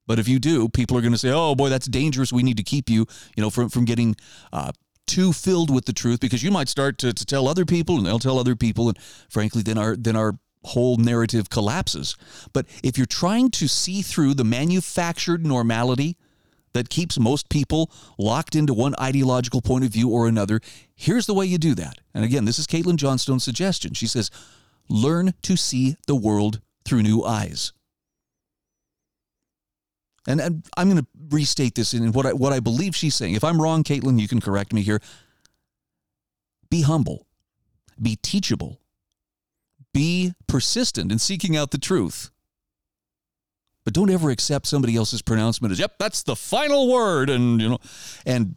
But 0.08 0.18
if 0.18 0.28
you 0.28 0.40
do, 0.40 0.70
people 0.70 0.98
are 0.98 1.02
going 1.02 1.14
to 1.14 1.20
say, 1.20 1.32
"Oh 1.32 1.56
boy, 1.56 1.70
that's 1.70 1.88
dangerous. 1.88 2.34
We 2.34 2.44
need 2.44 2.58
to 2.58 2.64
keep 2.64 2.90
you, 2.90 3.06
you 3.36 3.44
know, 3.44 3.50
from 3.50 3.70
from 3.70 3.86
getting 3.86 4.16
uh, 4.52 4.72
too 5.06 5.34
filled 5.34 5.74
with 5.74 5.86
the 5.86 5.94
truth 5.94 6.20
because 6.20 6.44
you 6.44 6.52
might 6.52 6.70
start 6.70 6.98
to, 7.00 7.14
to 7.14 7.26
tell 7.26 7.48
other 7.48 7.66
people, 7.66 7.98
and 7.98 8.06
they'll 8.06 8.20
tell 8.20 8.40
other 8.40 8.56
people, 8.56 8.88
and 8.88 8.98
frankly, 9.30 9.62
then 9.62 9.78
our 9.78 9.96
then 9.96 10.16
our 10.16 10.40
whole 10.64 10.98
narrative 10.98 11.50
collapses. 11.50 12.16
But 12.54 12.66
if 12.84 12.98
you're 12.98 13.08
trying 13.08 13.52
to 13.52 13.68
see 13.68 14.02
through 14.02 14.34
the 14.34 14.44
manufactured 14.44 15.46
normality 15.46 16.18
that 16.74 16.90
keeps 16.90 17.20
most 17.20 17.50
people 17.50 17.92
locked 18.18 18.56
into 18.56 18.74
one 18.74 18.96
ideological 19.00 19.62
point 19.62 19.86
of 19.86 19.92
view 19.92 20.10
or 20.10 20.28
another, 20.28 20.60
here's 20.96 21.26
the 21.26 21.34
way 21.34 21.46
you 21.46 21.58
do 21.58 21.76
that. 21.76 22.00
And 22.14 22.24
again, 22.24 22.46
this 22.46 22.60
is 22.60 22.68
Caitlin 22.68 22.98
Johnstone's 22.98 23.44
suggestion. 23.44 23.94
She 23.94 24.08
says, 24.08 24.30
learn 24.90 25.34
to 25.44 25.56
see 25.56 25.96
the 26.08 26.16
world 26.16 26.62
through 26.86 27.04
new 27.04 27.24
eyes. 27.24 27.74
And, 30.28 30.42
and 30.42 30.64
I'm 30.78 30.90
going 30.90 31.02
to 31.02 31.08
restate 31.30 31.76
this 31.76 31.94
in 31.94 32.12
what 32.12 32.26
I, 32.26 32.34
what 32.34 32.54
I 32.54 32.60
believe 32.60 32.96
she's 32.96 33.16
saying. 33.16 33.34
If 33.34 33.44
I'm 33.44 33.62
wrong, 33.62 33.84
Caitlin, 33.84 34.20
you 34.20 34.28
can 34.28 34.42
correct 34.42 34.74
me 34.74 34.82
here. 34.82 35.02
Be 36.70 36.84
humble, 36.84 37.26
be 38.00 38.16
teachable, 38.22 38.80
be 39.94 40.34
persistent 40.48 41.12
in 41.12 41.18
seeking 41.18 41.58
out 41.58 41.72
the 41.72 41.80
truth. 41.80 42.30
But 43.90 43.96
don't 43.96 44.12
ever 44.12 44.30
accept 44.30 44.68
somebody 44.68 44.96
else's 44.96 45.24
pronouncement 45.24 45.72
as, 45.72 45.80
yep, 45.80 45.96
that's 45.98 46.22
the 46.22 46.36
final 46.36 46.94
word. 46.94 47.28
And, 47.28 47.60
you 47.60 47.70
know, 47.70 47.80
and 48.24 48.56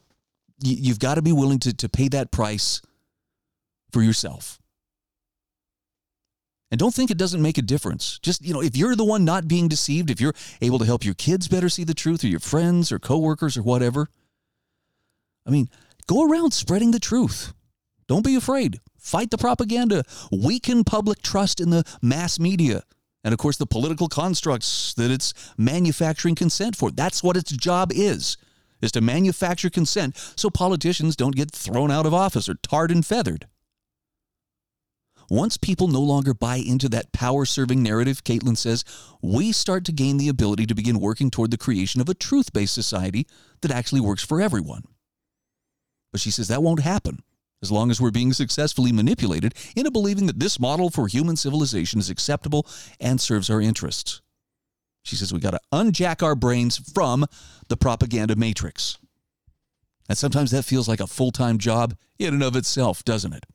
you've 0.63 0.99
got 0.99 1.15
to 1.15 1.23
be 1.23 1.33
willing 1.33 1.59
to, 1.61 1.73
to 1.73 1.89
pay 1.89 2.09
that 2.09 2.31
price 2.31 2.83
for 3.93 4.03
yourself. 4.03 4.61
And 6.71 6.79
don't 6.79 6.93
think 6.93 7.11
it 7.11 7.17
doesn't 7.17 7.41
make 7.41 7.57
a 7.57 7.63
difference. 7.63 8.19
Just, 8.19 8.45
you 8.45 8.53
know, 8.53 8.61
if 8.61 8.77
you're 8.77 8.95
the 8.95 9.07
one 9.07 9.25
not 9.25 9.49
being 9.49 9.69
deceived, 9.69 10.11
if 10.11 10.21
you're 10.21 10.35
able 10.61 10.79
to 10.79 10.85
help 10.85 11.03
your 11.03 11.15
kids 11.15 11.49
better 11.49 11.71
see 11.71 11.85
the 11.85 11.95
truth 11.95 12.23
or 12.25 12.27
your 12.27 12.39
friends 12.39 12.93
or 12.93 12.99
coworkers 12.99 13.57
or 13.57 13.63
whatever, 13.63 14.11
I 15.47 15.51
mean, 15.51 15.71
go 16.07 16.29
around 16.29 16.53
spreading 16.53 16.91
the 16.91 17.01
truth. 17.01 17.55
Don't 18.07 18.23
be 18.23 18.35
afraid. 18.35 18.81
Fight 18.99 19.31
the 19.31 19.39
propaganda. 19.39 20.05
Weaken 20.31 20.85
public 20.85 21.23
trust 21.23 21.59
in 21.59 21.71
the 21.71 21.85
mass 22.03 22.39
media 22.39 22.83
and 23.25 23.33
of 23.33 23.39
course 23.39 23.57
the 23.57 23.67
political 23.67 24.09
constructs 24.09 24.95
that 24.95 25.11
it's 25.11 25.33
manufacturing 25.57 26.35
consent 26.35 26.77
for. 26.77 26.91
That's 26.91 27.23
what 27.23 27.37
its 27.37 27.53
job 27.53 27.91
is, 27.93 28.37
is 28.81 28.93
to 28.93 29.01
manufacture 29.01 29.71
consent 29.71 30.17
so 30.37 30.51
politicians 30.51 31.17
don't 31.17 31.37
get 31.37 31.51
thrown 31.51 31.91
out 31.91 32.07
of 32.07 32.15
office 32.15 32.49
or 32.49 32.55
tarred 32.55 32.91
and 32.91 33.05
feathered. 33.05 33.47
once 35.31 35.57
people 35.57 35.89
no 35.89 36.01
longer 36.01 36.35
buy 36.35 36.57
into 36.57 36.91
that 36.91 37.11
power 37.13 37.47
serving 37.47 37.83
narrative, 37.83 38.23
Caitlin 38.23 38.57
says, 38.57 38.85
we 39.23 39.51
start 39.51 39.85
to 39.87 39.93
gain 39.93 40.19
the 40.19 40.29
ability 40.29 40.67
to 40.67 40.75
begin 40.75 41.01
working 41.01 41.31
toward 41.31 41.51
the 41.51 41.57
creation 41.57 42.03
of 42.03 42.09
a 42.09 42.15
truth 42.15 42.53
based 42.53 42.75
society 42.75 43.27
that 43.63 43.71
actually 43.71 44.01
works 44.01 44.23
for 44.23 44.43
everyone. 44.43 44.83
But 46.11 46.21
she 46.21 46.31
says 46.31 46.49
that 46.49 46.63
won't 46.63 46.81
happen 46.81 47.23
as 47.63 47.71
long 47.71 47.91
as 47.91 48.01
we're 48.01 48.11
being 48.11 48.33
successfully 48.33 48.93
manipulated 48.93 49.55
into 49.77 49.91
believing 49.91 50.27
that 50.27 50.41
this 50.41 50.59
model 50.59 50.91
for 50.91 51.07
human 51.07 51.37
civilization 51.37 52.01
is 52.01 52.11
acceptable 52.11 52.67
and 53.01 53.21
serves 53.21 53.49
our 53.49 53.61
interests. 53.61 54.21
She 55.05 55.17
says 55.17 55.33
we 55.33 55.41
got 55.41 55.53
to 55.53 55.61
unjack 55.73 56.23
our 56.23 56.35
brains 56.35 56.79
from 56.93 57.27
the 57.69 57.77
propaganda 57.77 58.37
matrix. 58.37 58.99
And 60.09 60.19
sometimes 60.19 60.51
that 60.51 60.65
feels 60.65 60.89
like 60.89 61.01
a 61.01 61.07
full 61.07 61.31
time 61.31 61.59
job 61.59 61.95
in 62.19 62.35
and 62.35 62.43
of 62.43 62.57
itself, 62.57 63.05
doesn't 63.05 63.33
it? 63.33 63.47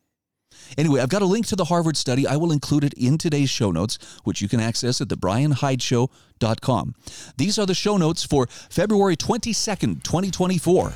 Anyway, 0.77 0.99
I've 0.99 1.09
got 1.09 1.21
a 1.21 1.25
link 1.25 1.45
to 1.47 1.55
the 1.55 1.65
Harvard 1.65 1.95
study. 1.95 2.27
I 2.27 2.35
will 2.35 2.51
include 2.51 2.83
it 2.83 2.93
in 2.93 3.17
today's 3.17 3.49
show 3.49 3.71
notes, 3.71 3.97
which 4.23 4.41
you 4.41 4.49
can 4.49 4.59
access 4.59 4.99
at 5.01 5.07
thebryanhydeshow.com. 5.07 6.95
These 7.37 7.59
are 7.59 7.65
the 7.65 7.75
show 7.75 7.97
notes 7.97 8.23
for 8.23 8.47
February 8.47 9.15
22nd, 9.15 10.03
2024. 10.03 10.93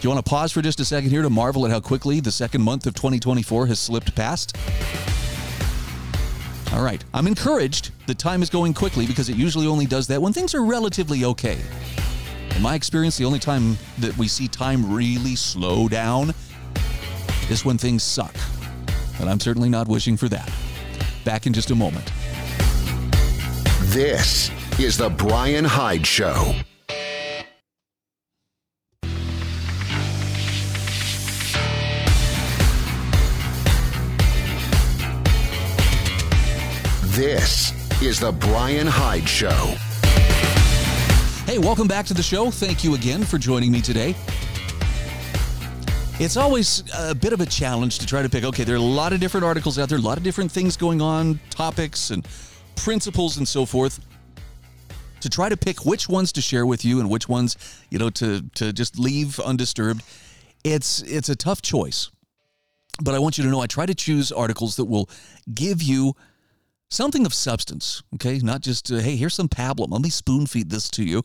Do 0.00 0.06
you 0.06 0.14
want 0.14 0.24
to 0.24 0.30
pause 0.30 0.52
for 0.52 0.62
just 0.62 0.78
a 0.78 0.84
second 0.84 1.10
here 1.10 1.22
to 1.22 1.30
marvel 1.30 1.64
at 1.66 1.72
how 1.72 1.80
quickly 1.80 2.20
the 2.20 2.30
second 2.30 2.62
month 2.62 2.86
of 2.86 2.94
2024 2.94 3.66
has 3.66 3.80
slipped 3.80 4.14
past? 4.14 4.56
All 6.72 6.84
right, 6.84 7.02
I'm 7.12 7.26
encouraged 7.26 7.90
that 8.06 8.16
time 8.16 8.40
is 8.40 8.48
going 8.48 8.74
quickly 8.74 9.06
because 9.08 9.28
it 9.28 9.34
usually 9.34 9.66
only 9.66 9.86
does 9.86 10.06
that 10.06 10.22
when 10.22 10.32
things 10.32 10.54
are 10.54 10.64
relatively 10.64 11.24
okay. 11.24 11.58
In 12.54 12.62
my 12.62 12.76
experience, 12.76 13.16
the 13.16 13.24
only 13.24 13.40
time 13.40 13.76
that 13.98 14.16
we 14.16 14.28
see 14.28 14.46
time 14.46 14.88
really 14.88 15.34
slow 15.34 15.88
down 15.88 16.32
is 17.50 17.64
when 17.64 17.76
things 17.76 18.04
suck. 18.04 18.36
And 19.18 19.28
I'm 19.28 19.40
certainly 19.40 19.68
not 19.68 19.88
wishing 19.88 20.16
for 20.16 20.28
that. 20.28 20.48
Back 21.24 21.48
in 21.48 21.52
just 21.52 21.72
a 21.72 21.74
moment. 21.74 22.12
This 23.86 24.52
is 24.78 24.96
The 24.96 25.10
Bryan 25.10 25.64
Hyde 25.64 26.06
Show. 26.06 26.54
This 37.18 37.72
is 38.00 38.20
The 38.20 38.30
Bryan 38.30 38.86
Hyde 38.86 39.28
Show. 39.28 39.74
Hey, 41.46 41.58
welcome 41.58 41.88
back 41.88 42.06
to 42.06 42.14
the 42.14 42.22
show. 42.22 42.48
Thank 42.52 42.84
you 42.84 42.94
again 42.94 43.24
for 43.24 43.38
joining 43.38 43.72
me 43.72 43.80
today. 43.80 44.14
It's 46.20 46.36
always 46.36 46.84
a 46.96 47.16
bit 47.16 47.32
of 47.32 47.40
a 47.40 47.46
challenge 47.46 47.98
to 47.98 48.06
try 48.06 48.22
to 48.22 48.28
pick. 48.28 48.44
Okay, 48.44 48.62
there 48.62 48.76
are 48.76 48.78
a 48.78 48.80
lot 48.80 49.12
of 49.12 49.18
different 49.18 49.44
articles 49.44 49.80
out 49.80 49.88
there, 49.88 49.98
a 49.98 50.00
lot 50.00 50.16
of 50.16 50.22
different 50.22 50.52
things 50.52 50.76
going 50.76 51.02
on, 51.02 51.40
topics 51.50 52.10
and 52.10 52.24
principles 52.76 53.36
and 53.36 53.48
so 53.48 53.66
forth. 53.66 53.98
To 55.22 55.28
try 55.28 55.48
to 55.48 55.56
pick 55.56 55.84
which 55.84 56.08
ones 56.08 56.30
to 56.34 56.40
share 56.40 56.66
with 56.66 56.84
you 56.84 57.00
and 57.00 57.10
which 57.10 57.28
ones, 57.28 57.56
you 57.90 57.98
know, 57.98 58.10
to 58.10 58.42
to 58.54 58.72
just 58.72 58.96
leave 58.96 59.40
undisturbed. 59.40 60.04
It's 60.62 61.02
it's 61.02 61.28
a 61.28 61.34
tough 61.34 61.62
choice. 61.62 62.12
But 63.02 63.16
I 63.16 63.18
want 63.18 63.38
you 63.38 63.44
to 63.44 63.50
know 63.50 63.60
I 63.60 63.66
try 63.66 63.86
to 63.86 63.94
choose 63.94 64.30
articles 64.30 64.76
that 64.76 64.84
will 64.84 65.10
give 65.52 65.82
you 65.82 66.14
something 66.90 67.26
of 67.26 67.34
substance, 67.34 68.02
okay? 68.14 68.38
Not 68.38 68.62
just 68.62 68.90
uh, 68.90 68.96
hey, 68.96 69.16
here's 69.16 69.34
some 69.34 69.48
pablum. 69.48 69.90
Let 69.90 70.02
me 70.02 70.10
spoon 70.10 70.46
feed 70.46 70.70
this 70.70 70.88
to 70.90 71.04
you. 71.04 71.22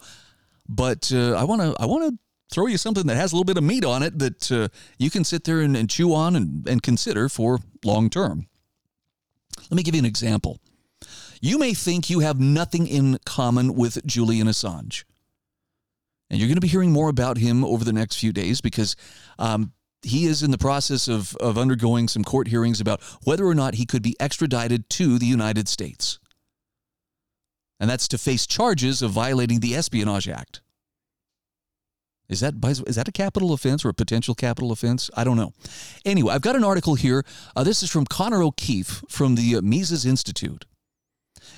But 0.67 1.11
uh, 1.13 1.33
I 1.33 1.43
want 1.43 1.61
to 1.61 1.75
I 1.79 1.85
want 1.85 2.09
to 2.09 2.19
throw 2.53 2.67
you 2.67 2.77
something 2.77 3.07
that 3.07 3.17
has 3.17 3.31
a 3.31 3.35
little 3.35 3.45
bit 3.45 3.57
of 3.57 3.63
meat 3.63 3.83
on 3.83 4.03
it 4.03 4.19
that 4.19 4.51
uh, 4.51 4.67
you 4.97 5.09
can 5.09 5.23
sit 5.23 5.43
there 5.43 5.61
and, 5.61 5.75
and 5.75 5.89
chew 5.89 6.13
on 6.13 6.35
and, 6.35 6.67
and 6.67 6.83
consider 6.83 7.27
for 7.27 7.59
long 7.83 8.09
term. 8.09 8.47
Let 9.69 9.77
me 9.77 9.83
give 9.83 9.95
you 9.95 9.99
an 9.99 10.05
example. 10.05 10.59
You 11.41 11.57
may 11.57 11.73
think 11.73 12.09
you 12.09 12.19
have 12.19 12.39
nothing 12.39 12.87
in 12.87 13.17
common 13.25 13.75
with 13.75 14.05
Julian 14.05 14.47
Assange. 14.47 15.03
And 16.29 16.39
you're 16.39 16.47
going 16.47 16.55
to 16.55 16.61
be 16.61 16.67
hearing 16.67 16.91
more 16.91 17.09
about 17.09 17.37
him 17.37 17.65
over 17.65 17.83
the 17.83 17.93
next 17.93 18.15
few 18.15 18.31
days 18.31 18.61
because 18.61 18.95
um, 19.37 19.73
he 20.05 20.25
is 20.25 20.43
in 20.43 20.51
the 20.51 20.57
process 20.57 21.07
of, 21.07 21.35
of 21.37 21.57
undergoing 21.57 22.07
some 22.07 22.23
court 22.23 22.47
hearings 22.47 22.81
about 22.81 23.01
whether 23.23 23.45
or 23.45 23.55
not 23.55 23.75
he 23.75 23.85
could 23.85 24.01
be 24.01 24.15
extradited 24.19 24.89
to 24.91 25.17
the 25.17 25.25
United 25.25 25.67
States. 25.67 26.19
And 27.79 27.89
that's 27.89 28.07
to 28.09 28.17
face 28.17 28.45
charges 28.45 29.01
of 29.01 29.11
violating 29.11 29.59
the 29.59 29.75
Espionage 29.75 30.29
Act. 30.29 30.61
Is 32.29 32.39
that 32.39 32.55
is 32.87 32.95
that 32.95 33.07
a 33.07 33.11
capital 33.11 33.53
offense 33.53 33.83
or 33.83 33.89
a 33.89 33.93
potential 33.93 34.33
capital 34.33 34.71
offense? 34.71 35.09
I 35.15 35.23
don't 35.23 35.37
know. 35.37 35.53
Anyway, 36.05 36.33
I've 36.33 36.41
got 36.41 36.55
an 36.55 36.63
article 36.63 36.95
here. 36.95 37.25
Uh, 37.55 37.63
this 37.63 37.83
is 37.83 37.91
from 37.91 38.05
Connor 38.05 38.41
O'Keeffe 38.41 39.03
from 39.09 39.35
the 39.35 39.57
uh, 39.57 39.61
Mises 39.61 40.05
Institute, 40.05 40.65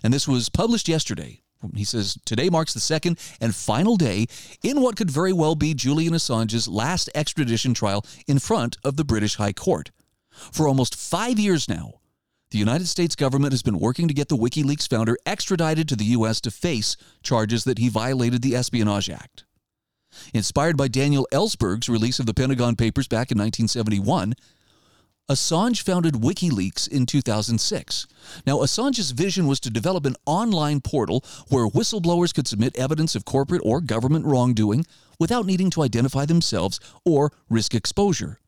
and 0.03 0.13
this 0.13 0.27
was 0.27 0.49
published 0.49 0.89
yesterday. 0.89 1.43
He 1.73 1.83
says 1.83 2.17
today 2.25 2.49
marks 2.49 2.73
the 2.73 2.79
second 2.79 3.19
and 3.41 3.55
final 3.55 3.95
day 3.95 4.27
in 4.61 4.81
what 4.81 4.95
could 4.95 5.09
very 5.09 5.33
well 5.33 5.55
be 5.55 5.73
Julian 5.73 6.13
Assange's 6.13 6.67
last 6.67 7.09
extradition 7.15 7.73
trial 7.73 8.05
in 8.27 8.39
front 8.39 8.77
of 8.83 8.97
the 8.97 9.05
British 9.05 9.35
High 9.35 9.53
Court. 9.53 9.91
For 10.29 10.67
almost 10.67 10.95
five 10.95 11.39
years 11.39 11.69
now, 11.69 11.93
the 12.51 12.59
United 12.59 12.87
States 12.87 13.15
government 13.15 13.53
has 13.53 13.63
been 13.63 13.79
working 13.79 14.07
to 14.07 14.13
get 14.13 14.29
the 14.29 14.37
WikiLeaks 14.37 14.89
founder 14.89 15.17
extradited 15.25 15.89
to 15.89 15.95
the 15.95 16.05
U.S. 16.05 16.39
to 16.41 16.51
face 16.51 16.95
charges 17.23 17.63
that 17.63 17.79
he 17.79 17.89
violated 17.89 18.41
the 18.41 18.55
Espionage 18.55 19.09
Act. 19.09 19.45
Inspired 20.33 20.77
by 20.77 20.87
Daniel 20.87 21.27
Ellsberg's 21.33 21.89
release 21.89 22.19
of 22.19 22.25
the 22.25 22.33
Pentagon 22.33 22.75
Papers 22.75 23.07
back 23.07 23.31
in 23.31 23.37
1971, 23.37 24.33
Assange 25.27 25.81
founded 25.81 26.13
WikiLeaks 26.13 26.87
in 26.87 27.07
2006. 27.07 28.05
Now, 28.45 28.57
Assange's 28.59 29.09
vision 29.09 29.47
was 29.47 29.59
to 29.61 29.71
develop 29.71 30.05
an 30.05 30.15
online 30.27 30.81
portal 30.81 31.25
where 31.47 31.67
whistleblowers 31.67 32.31
could 32.31 32.47
submit 32.47 32.77
evidence 32.77 33.15
of 33.15 33.25
corporate 33.25 33.63
or 33.65 33.81
government 33.81 34.25
wrongdoing 34.27 34.85
without 35.17 35.47
needing 35.47 35.71
to 35.71 35.81
identify 35.81 36.25
themselves 36.25 36.79
or 37.03 37.31
risk 37.49 37.73
exposure. 37.73 38.39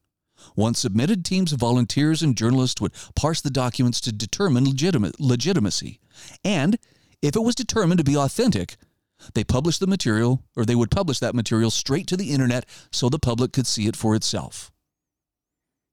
Once 0.56 0.78
submitted, 0.78 1.26
teams 1.26 1.52
of 1.52 1.60
volunteers 1.60 2.22
and 2.22 2.38
journalists 2.38 2.80
would 2.80 2.94
parse 3.16 3.42
the 3.42 3.50
documents 3.50 4.00
to 4.02 4.12
determine 4.12 4.66
legitimate, 4.66 5.20
legitimacy. 5.20 6.00
And 6.44 6.78
if 7.24 7.36
it 7.36 7.42
was 7.42 7.56
determined 7.56 7.98
to 7.98 8.04
be 8.04 8.16
authentic, 8.16 8.78
they 9.34 9.44
published 9.44 9.80
the 9.80 9.88
material, 9.88 10.44
or 10.56 10.64
they 10.64 10.76
would 10.76 10.92
publish 10.92 11.18
that 11.20 11.34
material 11.34 11.72
straight 11.72 12.06
to 12.06 12.18
the 12.18 12.32
internet 12.32 12.68
so 12.92 13.10
the 13.10 13.18
public 13.18 13.52
could 13.52 13.66
see 13.66 13.88
it 13.88 13.96
for 13.96 14.14
itself. 14.14 14.72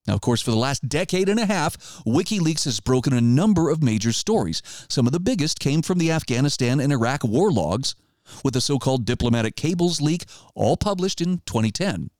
Now, 0.06 0.14
of 0.14 0.20
course, 0.20 0.42
for 0.42 0.50
the 0.50 0.56
last 0.56 0.88
decade 0.88 1.28
and 1.28 1.40
a 1.40 1.46
half, 1.46 1.78
WikiLeaks 2.04 2.64
has 2.64 2.80
broken 2.80 3.12
a 3.12 3.20
number 3.20 3.70
of 3.70 3.82
major 3.82 4.12
stories. 4.12 4.62
Some 4.88 5.06
of 5.06 5.12
the 5.12 5.20
biggest 5.20 5.60
came 5.60 5.82
from 5.82 5.98
the 5.98 6.10
Afghanistan 6.10 6.78
and 6.78 6.92
Iraq 6.92 7.24
war 7.24 7.50
logs, 7.50 7.94
with 8.42 8.54
the 8.54 8.60
so 8.60 8.78
called 8.78 9.04
diplomatic 9.04 9.56
cables 9.56 10.00
leak, 10.00 10.24
all 10.54 10.76
published 10.76 11.20
in 11.20 11.40
2010. 11.46 12.10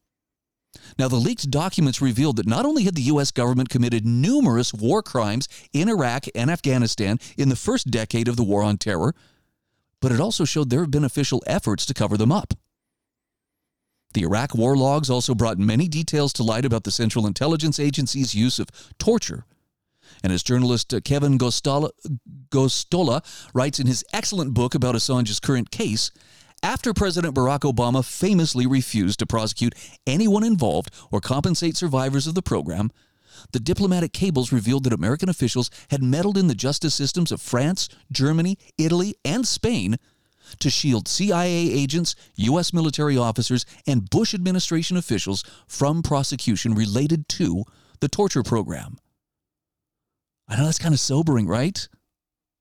Now, 0.99 1.09
the 1.09 1.17
leaked 1.17 1.51
documents 1.51 2.01
revealed 2.01 2.37
that 2.37 2.47
not 2.47 2.67
only 2.67 2.85
had 2.85 2.95
the 2.95 3.03
U.S. 3.03 3.31
government 3.31 3.69
committed 3.69 4.05
numerous 4.05 4.75
war 4.75 5.03
crimes 5.03 5.49
in 5.73 5.89
Iraq 5.89 6.25
and 6.35 6.51
Afghanistan 6.51 7.19
in 7.37 7.49
the 7.49 7.57
first 7.57 7.91
decade 7.91 8.29
of 8.29 8.37
the 8.37 8.43
War 8.45 8.63
on 8.63 8.77
Terror, 8.77 9.15
but 10.01 10.13
it 10.13 10.21
also 10.21 10.45
showed 10.45 10.71
there 10.71 10.81
have 10.81 10.91
been 10.91 11.05
official 11.05 11.43
efforts 11.47 11.87
to 11.87 11.95
cover 11.95 12.17
them 12.17 12.33
up. 12.33 12.55
The 14.15 14.23
Iraq 14.23 14.55
war 14.55 14.77
logs 14.77 15.11
also 15.11 15.35
brought 15.35 15.59
many 15.59 15.89
details 15.89 16.33
to 16.35 16.45
light 16.45 16.65
about 16.65 16.85
the 16.85 16.93
Central 16.93 17.27
Intelligence 17.27 17.81
Agency's 17.81 18.35
use 18.35 18.59
of 18.61 18.69
torture. 18.99 19.45
And 20.23 20.33
as 20.33 20.43
journalist 20.43 20.95
uh, 20.95 21.01
Kevin 21.01 21.37
Gosztola, 21.37 21.91
Gosztola 22.51 23.23
writes 23.53 23.81
in 23.81 23.89
his 23.89 24.05
excellent 24.13 24.55
book 24.55 24.75
about 24.75 24.95
Assange's 24.95 25.41
current 25.41 25.71
case, 25.71 26.13
after 26.63 26.95
President 26.95 27.35
Barack 27.35 27.61
Obama 27.61 28.05
famously 28.05 28.67
refused 28.67 29.19
to 29.19 29.27
prosecute 29.27 29.75
anyone 30.07 30.45
involved 30.45 30.95
or 31.11 31.21
compensate 31.21 31.77
survivors 31.77 32.27
of 32.27 32.35
the 32.35 32.43
program, 32.43 32.91
the 33.53 33.61
diplomatic 33.61 34.13
cables 34.13 34.53
revealed 34.53 34.85
that 34.85 34.93
American 34.93 35.29
officials 35.29 35.71
had 35.91 36.03
meddled 36.03 36.39
in 36.39 36.47
the 36.47 36.55
justice 36.55 36.95
systems 36.95 37.33
of 37.33 37.43
France, 37.43 37.89
Germany, 38.13 38.57
Italy, 38.79 39.17
and 39.25 39.47
Spain 39.47 39.97
to 40.61 40.71
shield 40.71 41.09
CIA 41.09 41.51
agents, 41.51 42.15
U.S. 42.37 42.73
military 42.73 43.17
officers, 43.17 43.67
and 43.87 44.09
Bush 44.09 44.35
administration 44.35 44.97
officials 44.97 45.45
from 45.67 46.03
prosecution 46.03 46.75
related 46.75 47.29
to 47.31 47.65
the 48.01 48.09
torture 48.09 48.43
program. 48.43 48.99
I 50.49 50.57
know 50.57 50.67
that's 50.67 50.79
kind 50.79 50.95
of 50.95 51.01
sobering, 51.01 51.47
right? 51.47 51.89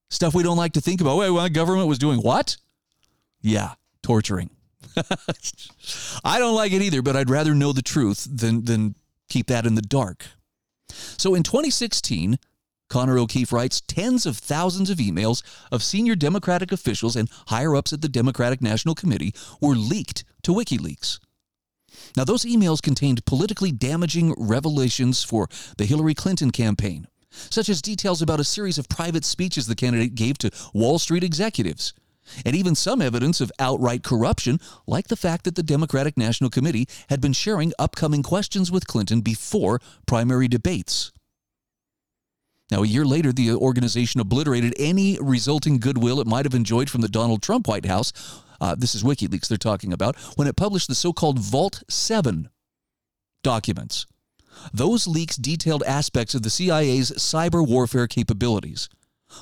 Stuff 0.10 0.34
we 0.34 0.44
don't 0.44 0.58
like 0.58 0.74
to 0.74 0.82
think 0.82 1.02
about. 1.02 1.18
Wait, 1.18 1.32
well, 1.32 1.50
government 1.50 1.88
was 1.88 2.00
doing 2.00 2.20
what? 2.20 2.58
Yeah, 3.42 3.74
torturing. 4.02 4.52
I 6.24 6.40
don't 6.40 6.56
like 6.56 6.72
it 6.72 6.82
either, 6.82 7.02
but 7.02 7.16
I'd 7.16 7.30
rather 7.30 7.54
know 7.54 7.74
the 7.74 7.82
truth 7.82 8.28
than, 8.30 8.66
than 8.66 8.96
keep 9.28 9.48
that 9.48 9.66
in 9.66 9.76
the 9.76 9.82
dark. 9.82 10.26
So 10.90 11.36
in 11.36 11.44
2016, 11.44 12.38
Connor 12.94 13.18
O'Keeffe 13.18 13.52
writes 13.52 13.82
tens 13.82 14.28
of 14.28 14.38
thousands 14.38 14.92
of 14.92 15.00
emails 15.00 15.42
of 15.72 15.82
senior 15.82 16.14
Democratic 16.14 16.72
officials 16.72 17.16
and 17.16 17.28
higher 17.48 17.76
ups 17.76 17.92
at 17.92 18.02
the 18.02 18.08
Democratic 18.08 18.62
National 18.62 18.94
Committee 18.94 19.34
were 19.60 19.74
leaked 19.74 20.24
to 20.44 20.52
WikiLeaks. 20.54 21.18
Now, 22.16 22.24
those 22.24 22.46
emails 22.46 22.84
contained 22.84 23.26
politically 23.26 23.72
damaging 23.72 24.36
revelations 24.38 25.24
for 25.24 25.48
the 25.80 25.86
Hillary 25.86 26.14
Clinton 26.14 26.52
campaign, 26.52 27.08
such 27.32 27.68
as 27.68 27.82
details 27.82 28.22
about 28.22 28.40
a 28.40 28.44
series 28.44 28.78
of 28.78 28.88
private 28.90 29.26
speeches 29.26 29.66
the 29.66 29.74
candidate 29.74 30.14
gave 30.14 30.38
to 30.38 30.52
Wall 30.72 31.00
Street 31.00 31.24
executives, 31.24 31.96
and 32.46 32.56
even 32.56 32.76
some 32.76 33.02
evidence 33.02 33.42
of 33.42 33.52
outright 33.58 34.04
corruption, 34.04 34.60
like 34.86 35.08
the 35.08 35.16
fact 35.16 35.46
that 35.46 35.56
the 35.56 35.64
Democratic 35.64 36.16
National 36.16 36.52
Committee 36.52 36.88
had 37.10 37.22
been 37.22 37.34
sharing 37.34 37.74
upcoming 37.80 38.22
questions 38.22 38.72
with 38.72 38.86
Clinton 38.86 39.22
before 39.22 39.82
primary 40.06 40.48
debates. 40.48 41.12
Now, 42.74 42.82
a 42.82 42.88
year 42.88 43.06
later, 43.06 43.32
the 43.32 43.52
organization 43.54 44.20
obliterated 44.20 44.74
any 44.80 45.20
resulting 45.22 45.78
goodwill 45.78 46.20
it 46.20 46.26
might 46.26 46.46
have 46.46 46.56
enjoyed 46.56 46.90
from 46.90 47.02
the 47.02 47.08
Donald 47.08 47.44
Trump 47.44 47.68
White 47.68 47.86
House. 47.86 48.12
Uh, 48.60 48.74
this 48.74 48.96
is 48.96 49.04
WikiLeaks 49.04 49.48
they're 49.48 49.60
talking 49.60 49.94
about 49.94 50.16
when 50.38 50.48
it 50.48 50.56
published 50.56 50.88
the 50.88 50.96
so 50.96 51.14
called 51.14 51.38
Vault 51.38 51.84
7 51.88 52.50
documents. 53.44 54.08
Those 54.74 55.06
leaks 55.06 55.36
detailed 55.36 55.84
aspects 55.84 56.34
of 56.34 56.42
the 56.42 56.50
CIA's 56.50 57.12
cyber 57.12 57.64
warfare 57.64 58.08
capabilities, 58.08 58.90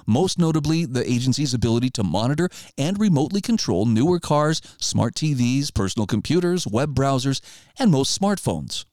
most 0.05 0.37
notably 0.37 0.83
the 0.83 1.09
agency's 1.09 1.53
ability 1.53 1.89
to 1.91 2.03
monitor 2.03 2.49
and 2.77 2.99
remotely 2.99 3.39
control 3.39 3.85
newer 3.85 4.19
cars, 4.19 4.61
smart 4.77 5.15
TVs, 5.15 5.73
personal 5.73 6.05
computers, 6.05 6.67
web 6.67 6.93
browsers, 6.93 7.39
and 7.79 7.91
most 7.91 8.19
smartphones. 8.19 8.83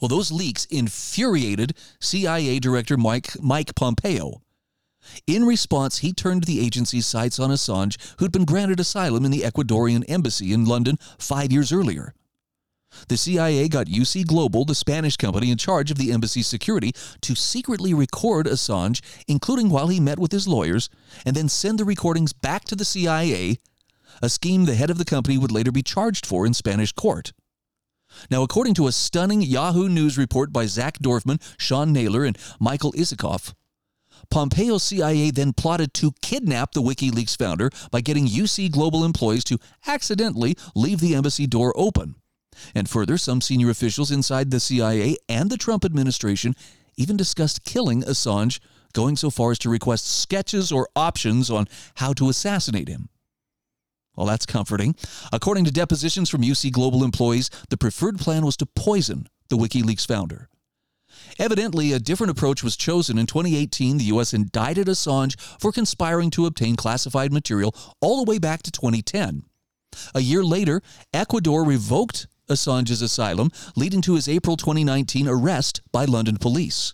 Well, 0.00 0.08
those 0.08 0.30
leaks 0.30 0.64
infuriated 0.66 1.74
CIA 2.00 2.58
Director 2.58 2.96
Mike, 2.96 3.40
Mike 3.42 3.74
Pompeo. 3.74 4.42
In 5.26 5.44
response, 5.44 5.98
he 5.98 6.12
turned 6.12 6.44
the 6.44 6.60
agency's 6.60 7.06
sights 7.06 7.38
on 7.38 7.50
Assange, 7.50 7.96
who'd 8.18 8.32
been 8.32 8.44
granted 8.44 8.78
asylum 8.78 9.24
in 9.24 9.30
the 9.30 9.40
Ecuadorian 9.40 10.04
embassy 10.08 10.52
in 10.52 10.66
London 10.66 10.98
five 11.18 11.50
years 11.50 11.72
earlier. 11.72 12.14
The 13.08 13.16
CIA 13.16 13.68
got 13.68 13.86
UC 13.86 14.26
Global, 14.26 14.64
the 14.64 14.74
Spanish 14.74 15.16
company 15.16 15.50
in 15.50 15.58
charge 15.58 15.90
of 15.90 15.98
the 15.98 16.10
embassy's 16.10 16.46
security, 16.46 16.92
to 17.20 17.34
secretly 17.34 17.92
record 17.92 18.46
Assange, 18.46 19.02
including 19.26 19.68
while 19.68 19.88
he 19.88 20.00
met 20.00 20.18
with 20.18 20.32
his 20.32 20.48
lawyers, 20.48 20.88
and 21.26 21.36
then 21.36 21.48
send 21.48 21.78
the 21.78 21.84
recordings 21.84 22.32
back 22.32 22.64
to 22.64 22.76
the 22.76 22.84
CIA, 22.84 23.58
a 24.22 24.28
scheme 24.28 24.64
the 24.64 24.74
head 24.74 24.90
of 24.90 24.98
the 24.98 25.04
company 25.04 25.36
would 25.38 25.52
later 25.52 25.70
be 25.70 25.82
charged 25.82 26.24
for 26.24 26.46
in 26.46 26.54
Spanish 26.54 26.92
court. 26.92 27.32
Now, 28.30 28.42
according 28.42 28.74
to 28.74 28.86
a 28.86 28.92
stunning 28.92 29.42
Yahoo 29.42 29.88
News 29.88 30.18
report 30.18 30.52
by 30.52 30.66
Zach 30.66 30.98
Dorfman, 30.98 31.40
Sean 31.58 31.92
Naylor, 31.92 32.24
and 32.24 32.38
Michael 32.58 32.92
Isikoff, 32.92 33.54
Pompeo's 34.30 34.82
CIA 34.82 35.30
then 35.30 35.52
plotted 35.52 35.94
to 35.94 36.12
kidnap 36.22 36.72
the 36.72 36.82
WikiLeaks 36.82 37.38
founder 37.38 37.70
by 37.90 38.00
getting 38.00 38.26
UC 38.26 38.70
Global 38.70 39.04
employees 39.04 39.44
to 39.44 39.58
accidentally 39.86 40.56
leave 40.74 41.00
the 41.00 41.14
embassy 41.14 41.46
door 41.46 41.72
open. 41.76 42.16
And 42.74 42.88
further, 42.88 43.16
some 43.16 43.40
senior 43.40 43.70
officials 43.70 44.10
inside 44.10 44.50
the 44.50 44.60
CIA 44.60 45.16
and 45.28 45.48
the 45.48 45.56
Trump 45.56 45.84
administration 45.84 46.54
even 46.96 47.16
discussed 47.16 47.64
killing 47.64 48.02
Assange, 48.02 48.58
going 48.92 49.16
so 49.16 49.30
far 49.30 49.52
as 49.52 49.58
to 49.60 49.70
request 49.70 50.06
sketches 50.06 50.72
or 50.72 50.88
options 50.96 51.50
on 51.50 51.66
how 51.94 52.12
to 52.14 52.28
assassinate 52.28 52.88
him. 52.88 53.08
Well, 54.18 54.26
that's 54.26 54.46
comforting. 54.46 54.96
According 55.32 55.64
to 55.66 55.70
depositions 55.70 56.28
from 56.28 56.42
UC 56.42 56.72
Global 56.72 57.04
employees, 57.04 57.50
the 57.68 57.76
preferred 57.76 58.18
plan 58.18 58.44
was 58.44 58.56
to 58.56 58.66
poison 58.66 59.28
the 59.48 59.56
WikiLeaks 59.56 60.04
founder. 60.04 60.48
Evidently, 61.38 61.92
a 61.92 62.00
different 62.00 62.32
approach 62.32 62.64
was 62.64 62.76
chosen. 62.76 63.16
In 63.16 63.26
2018, 63.26 63.96
the 63.96 64.06
U.S. 64.06 64.34
indicted 64.34 64.88
Assange 64.88 65.38
for 65.60 65.70
conspiring 65.70 66.30
to 66.30 66.46
obtain 66.46 66.74
classified 66.74 67.32
material 67.32 67.72
all 68.00 68.24
the 68.24 68.28
way 68.28 68.40
back 68.40 68.64
to 68.64 68.72
2010. 68.72 69.44
A 70.16 70.20
year 70.20 70.42
later, 70.42 70.82
Ecuador 71.14 71.62
revoked 71.62 72.26
Assange's 72.50 73.02
asylum, 73.02 73.52
leading 73.76 74.02
to 74.02 74.16
his 74.16 74.28
April 74.28 74.56
2019 74.56 75.28
arrest 75.28 75.80
by 75.92 76.04
London 76.06 76.38
police. 76.38 76.92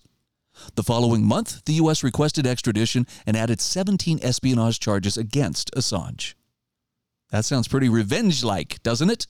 The 0.74 0.82
following 0.82 1.24
month, 1.24 1.64
the 1.64 1.74
U.S. 1.74 2.02
requested 2.02 2.46
extradition 2.46 3.06
and 3.26 3.34
added 3.34 3.62
17 3.62 4.20
espionage 4.22 4.78
charges 4.78 5.16
against 5.16 5.70
Assange. 5.74 6.34
That 7.34 7.44
sounds 7.44 7.66
pretty 7.66 7.88
revenge 7.88 8.44
like, 8.44 8.80
doesn't 8.84 9.10
it? 9.10 9.26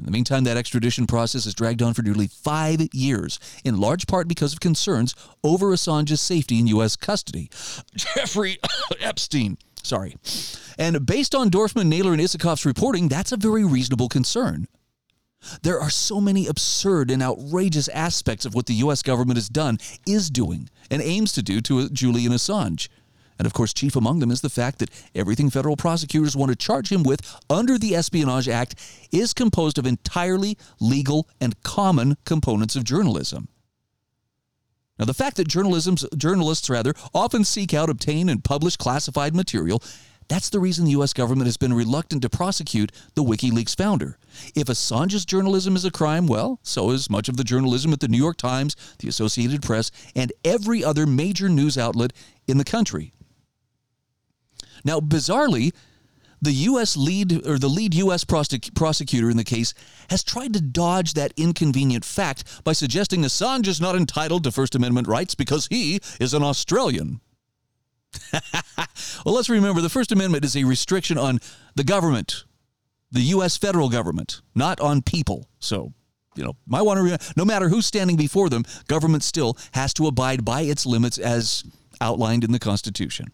In 0.00 0.04
the 0.04 0.10
meantime, 0.10 0.42
that 0.42 0.56
extradition 0.56 1.06
process 1.06 1.44
has 1.44 1.54
dragged 1.54 1.80
on 1.80 1.94
for 1.94 2.02
nearly 2.02 2.26
five 2.26 2.80
years, 2.92 3.38
in 3.64 3.78
large 3.78 4.08
part 4.08 4.26
because 4.26 4.52
of 4.52 4.58
concerns 4.58 5.14
over 5.44 5.68
Assange's 5.68 6.20
safety 6.20 6.58
in 6.58 6.66
U.S. 6.66 6.96
custody. 6.96 7.50
Jeffrey 7.94 8.58
Epstein. 9.00 9.58
Sorry. 9.80 10.16
And 10.76 11.06
based 11.06 11.36
on 11.36 11.50
Dorfman, 11.50 11.86
Naylor, 11.86 12.14
and 12.14 12.20
Isikoff's 12.20 12.66
reporting, 12.66 13.06
that's 13.06 13.30
a 13.30 13.36
very 13.36 13.64
reasonable 13.64 14.08
concern. 14.08 14.66
There 15.62 15.80
are 15.80 15.90
so 15.90 16.20
many 16.20 16.48
absurd 16.48 17.12
and 17.12 17.22
outrageous 17.22 17.86
aspects 17.90 18.44
of 18.44 18.56
what 18.56 18.66
the 18.66 18.74
U.S. 18.74 19.02
government 19.02 19.36
has 19.36 19.48
done, 19.48 19.78
is 20.04 20.30
doing, 20.30 20.68
and 20.90 21.00
aims 21.00 21.30
to 21.34 21.44
do 21.44 21.60
to 21.60 21.88
Julian 21.90 22.32
Assange. 22.32 22.88
And 23.38 23.46
of 23.46 23.52
course, 23.52 23.72
chief 23.72 23.96
among 23.96 24.20
them 24.20 24.30
is 24.30 24.40
the 24.40 24.48
fact 24.48 24.78
that 24.78 24.90
everything 25.14 25.50
federal 25.50 25.76
prosecutors 25.76 26.36
want 26.36 26.50
to 26.50 26.56
charge 26.56 26.90
him 26.90 27.02
with 27.02 27.20
under 27.50 27.78
the 27.78 27.94
Espionage 27.96 28.48
Act 28.48 28.74
is 29.12 29.32
composed 29.32 29.78
of 29.78 29.86
entirely 29.86 30.56
legal 30.80 31.28
and 31.40 31.60
common 31.62 32.16
components 32.24 32.76
of 32.76 32.84
journalism. 32.84 33.48
Now, 34.98 35.06
the 35.06 35.14
fact 35.14 35.36
that 35.38 35.48
journalism's, 35.48 36.06
journalists 36.16 36.70
rather 36.70 36.94
often 37.12 37.44
seek 37.44 37.74
out, 37.74 37.90
obtain, 37.90 38.28
and 38.28 38.44
publish 38.44 38.76
classified 38.76 39.34
material 39.34 39.82
that's 40.28 40.48
the 40.48 40.60
reason 40.60 40.84
the 40.84 40.92
U.S. 40.92 41.12
government 41.12 41.46
has 41.46 41.56
been 41.56 41.74
reluctant 41.74 42.22
to 42.22 42.30
prosecute 42.30 42.92
the 43.14 43.22
WikiLeaks 43.22 43.76
founder. 43.76 44.18
If 44.54 44.68
Assange's 44.68 45.24
journalism 45.24 45.76
is 45.76 45.84
a 45.84 45.90
crime, 45.90 46.26
well, 46.26 46.58
so 46.62 46.90
is 46.90 47.10
much 47.10 47.28
of 47.28 47.36
the 47.36 47.44
journalism 47.44 47.92
at 47.92 48.00
the 48.00 48.08
New 48.08 48.18
York 48.18 48.36
Times, 48.36 48.74
the 48.98 49.08
Associated 49.08 49.62
Press, 49.62 49.90
and 50.16 50.32
every 50.44 50.82
other 50.82 51.06
major 51.06 51.48
news 51.48 51.76
outlet 51.76 52.12
in 52.46 52.58
the 52.58 52.64
country. 52.64 53.12
Now, 54.84 55.00
bizarrely, 55.00 55.72
the 56.44 56.52
U.S. 56.52 56.96
lead 56.96 57.46
or 57.46 57.58
the 57.58 57.68
lead 57.68 57.94
U.S. 57.94 58.24
prosecutor 58.24 59.30
in 59.30 59.36
the 59.36 59.44
case 59.44 59.72
has 60.10 60.22
tried 60.22 60.52
to 60.52 60.60
dodge 60.60 61.14
that 61.14 61.32
inconvenient 61.36 62.04
fact 62.04 62.62
by 62.64 62.72
suggesting 62.72 63.22
Assange 63.22 63.66
is 63.66 63.80
not 63.80 63.96
entitled 63.96 64.44
to 64.44 64.52
First 64.52 64.74
Amendment 64.74 65.08
rights 65.08 65.34
because 65.34 65.66
he 65.68 66.00
is 66.20 66.34
an 66.34 66.42
Australian. 66.42 67.20
well, 69.24 69.34
let's 69.34 69.48
remember 69.48 69.80
the 69.80 69.88
First 69.88 70.12
Amendment 70.12 70.44
is 70.44 70.56
a 70.56 70.64
restriction 70.64 71.16
on 71.16 71.40
the 71.74 71.84
government, 71.84 72.44
the 73.10 73.22
U.S. 73.22 73.56
federal 73.56 73.88
government, 73.88 74.42
not 74.54 74.80
on 74.80 75.02
people. 75.02 75.48
So, 75.60 75.94
you 76.36 76.44
know, 76.44 76.56
no 76.66 77.44
matter 77.44 77.68
who's 77.68 77.86
standing 77.86 78.16
before 78.16 78.50
them, 78.50 78.64
government 78.86 79.22
still 79.22 79.56
has 79.72 79.94
to 79.94 80.06
abide 80.06 80.44
by 80.44 80.62
its 80.62 80.84
limits 80.84 81.16
as 81.16 81.64
outlined 82.00 82.44
in 82.44 82.52
the 82.52 82.58
Constitution. 82.58 83.32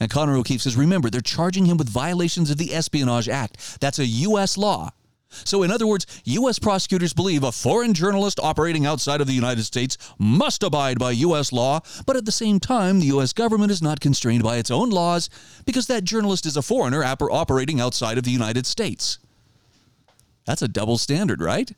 And 0.00 0.10
Connor 0.10 0.36
O'Keeffe 0.36 0.62
says, 0.62 0.76
remember, 0.76 1.10
they're 1.10 1.20
charging 1.20 1.66
him 1.66 1.76
with 1.76 1.88
violations 1.88 2.50
of 2.50 2.56
the 2.56 2.74
Espionage 2.74 3.28
Act. 3.28 3.80
That's 3.80 3.98
a 3.98 4.06
U.S. 4.06 4.56
law. 4.56 4.90
So, 5.30 5.62
in 5.62 5.70
other 5.70 5.86
words, 5.86 6.06
U.S. 6.24 6.58
prosecutors 6.58 7.12
believe 7.12 7.44
a 7.44 7.52
foreign 7.52 7.94
journalist 7.94 8.40
operating 8.42 8.84
outside 8.84 9.20
of 9.20 9.28
the 9.28 9.32
United 9.32 9.62
States 9.62 9.96
must 10.18 10.62
abide 10.62 10.98
by 10.98 11.12
U.S. 11.12 11.52
law, 11.52 11.80
but 12.04 12.16
at 12.16 12.24
the 12.24 12.32
same 12.32 12.58
time, 12.58 12.98
the 12.98 13.06
U.S. 13.06 13.32
government 13.32 13.70
is 13.70 13.80
not 13.80 14.00
constrained 14.00 14.42
by 14.42 14.56
its 14.56 14.72
own 14.72 14.90
laws 14.90 15.30
because 15.66 15.86
that 15.86 16.02
journalist 16.02 16.46
is 16.46 16.56
a 16.56 16.62
foreigner 16.62 17.04
operating 17.04 17.80
outside 17.80 18.18
of 18.18 18.24
the 18.24 18.32
United 18.32 18.66
States. 18.66 19.18
That's 20.46 20.62
a 20.62 20.68
double 20.68 20.98
standard, 20.98 21.40
right? 21.40 21.70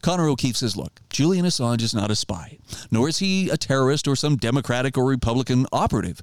Connor 0.00 0.28
O'Keeffe 0.28 0.56
says, 0.56 0.76
look, 0.76 1.00
Julian 1.10 1.44
Assange 1.44 1.82
is 1.82 1.94
not 1.94 2.10
a 2.10 2.16
spy, 2.16 2.58
nor 2.90 3.08
is 3.08 3.18
he 3.18 3.50
a 3.50 3.56
terrorist 3.56 4.08
or 4.08 4.16
some 4.16 4.36
Democratic 4.36 4.96
or 4.96 5.04
Republican 5.04 5.66
operative. 5.72 6.22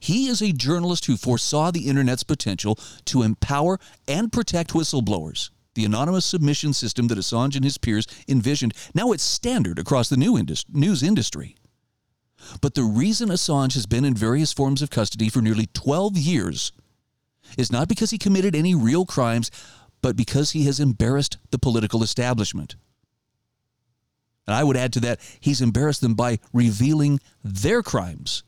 He 0.00 0.28
is 0.28 0.40
a 0.40 0.52
journalist 0.52 1.04
who 1.04 1.18
foresaw 1.18 1.70
the 1.70 1.86
internet's 1.86 2.22
potential 2.22 2.78
to 3.04 3.22
empower 3.22 3.78
and 4.08 4.32
protect 4.32 4.72
whistleblowers. 4.72 5.50
The 5.74 5.84
anonymous 5.84 6.24
submission 6.24 6.72
system 6.72 7.08
that 7.08 7.18
Assange 7.18 7.54
and 7.54 7.64
his 7.64 7.78
peers 7.78 8.06
envisioned, 8.26 8.72
now 8.94 9.12
it's 9.12 9.22
standard 9.22 9.78
across 9.78 10.08
the 10.08 10.16
new 10.16 10.36
indus- 10.36 10.64
news 10.72 11.02
industry. 11.02 11.54
But 12.62 12.74
the 12.74 12.82
reason 12.82 13.28
Assange 13.28 13.74
has 13.74 13.86
been 13.86 14.06
in 14.06 14.14
various 14.14 14.54
forms 14.54 14.80
of 14.80 14.90
custody 14.90 15.28
for 15.28 15.42
nearly 15.42 15.66
12 15.74 16.16
years 16.16 16.72
is 17.58 17.70
not 17.70 17.86
because 17.86 18.10
he 18.10 18.18
committed 18.18 18.56
any 18.56 18.74
real 18.74 19.04
crimes, 19.04 19.50
but 20.00 20.16
because 20.16 20.52
he 20.52 20.64
has 20.64 20.80
embarrassed 20.80 21.36
the 21.50 21.58
political 21.58 22.02
establishment. 22.02 22.74
And 24.46 24.56
I 24.56 24.64
would 24.64 24.78
add 24.78 24.94
to 24.94 25.00
that, 25.00 25.20
he's 25.40 25.60
embarrassed 25.60 26.00
them 26.00 26.14
by 26.14 26.38
revealing 26.52 27.20
their 27.44 27.82
crimes 27.82 28.42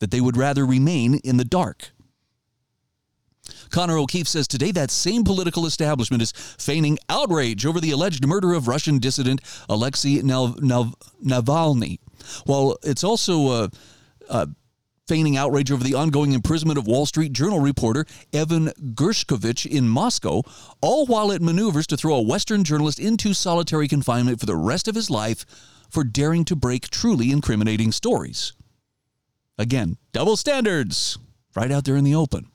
that 0.00 0.10
they 0.10 0.20
would 0.20 0.36
rather 0.36 0.64
remain 0.64 1.14
in 1.24 1.36
the 1.36 1.44
dark. 1.44 1.90
Connor 3.70 3.98
O'Keeffe 3.98 4.28
says 4.28 4.48
today 4.48 4.72
that 4.72 4.90
same 4.90 5.24
political 5.24 5.66
establishment 5.66 6.22
is 6.22 6.32
feigning 6.32 6.98
outrage 7.08 7.66
over 7.66 7.80
the 7.80 7.90
alleged 7.90 8.26
murder 8.26 8.52
of 8.52 8.68
Russian 8.68 8.98
dissident 8.98 9.40
Alexei 9.68 10.20
Navalny, 10.20 11.98
while 12.44 12.76
it's 12.82 13.04
also 13.04 13.48
uh, 13.48 13.68
uh, 14.28 14.46
feigning 15.06 15.36
outrage 15.36 15.72
over 15.72 15.82
the 15.82 15.94
ongoing 15.94 16.32
imprisonment 16.32 16.78
of 16.78 16.86
Wall 16.86 17.06
Street 17.06 17.32
Journal 17.32 17.60
reporter 17.60 18.04
Evan 18.32 18.66
Gershkovich 18.94 19.64
in 19.64 19.88
Moscow, 19.88 20.42
all 20.80 21.06
while 21.06 21.30
it 21.30 21.42
maneuvers 21.42 21.86
to 21.88 21.96
throw 21.96 22.16
a 22.16 22.22
Western 22.22 22.64
journalist 22.64 22.98
into 22.98 23.32
solitary 23.32 23.88
confinement 23.88 24.40
for 24.40 24.46
the 24.46 24.56
rest 24.56 24.86
of 24.88 24.94
his 24.94 25.10
life 25.10 25.46
for 25.90 26.04
daring 26.04 26.44
to 26.44 26.54
break 26.54 26.90
truly 26.90 27.30
incriminating 27.30 27.92
stories. 27.92 28.52
Again, 29.58 29.96
double 30.12 30.36
standards 30.36 31.18
right 31.56 31.72
out 31.72 31.84
there 31.84 31.96
in 31.96 32.04
the 32.04 32.14
open. 32.14 32.50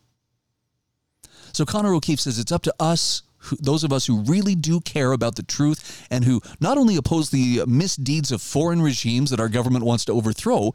So 1.51 1.65
Connor 1.65 1.93
O'Keeffe 1.93 2.21
says 2.21 2.39
it's 2.39 2.51
up 2.51 2.63
to 2.63 2.73
us, 2.79 3.21
those 3.59 3.83
of 3.83 3.91
us 3.91 4.07
who 4.07 4.21
really 4.21 4.55
do 4.55 4.79
care 4.79 5.11
about 5.11 5.35
the 5.35 5.43
truth 5.43 6.07
and 6.09 6.23
who 6.23 6.41
not 6.59 6.77
only 6.77 6.95
oppose 6.95 7.29
the 7.29 7.63
misdeeds 7.67 8.31
of 8.31 8.41
foreign 8.41 8.81
regimes 8.81 9.29
that 9.29 9.39
our 9.39 9.49
government 9.49 9.85
wants 9.85 10.05
to 10.05 10.13
overthrow, 10.13 10.73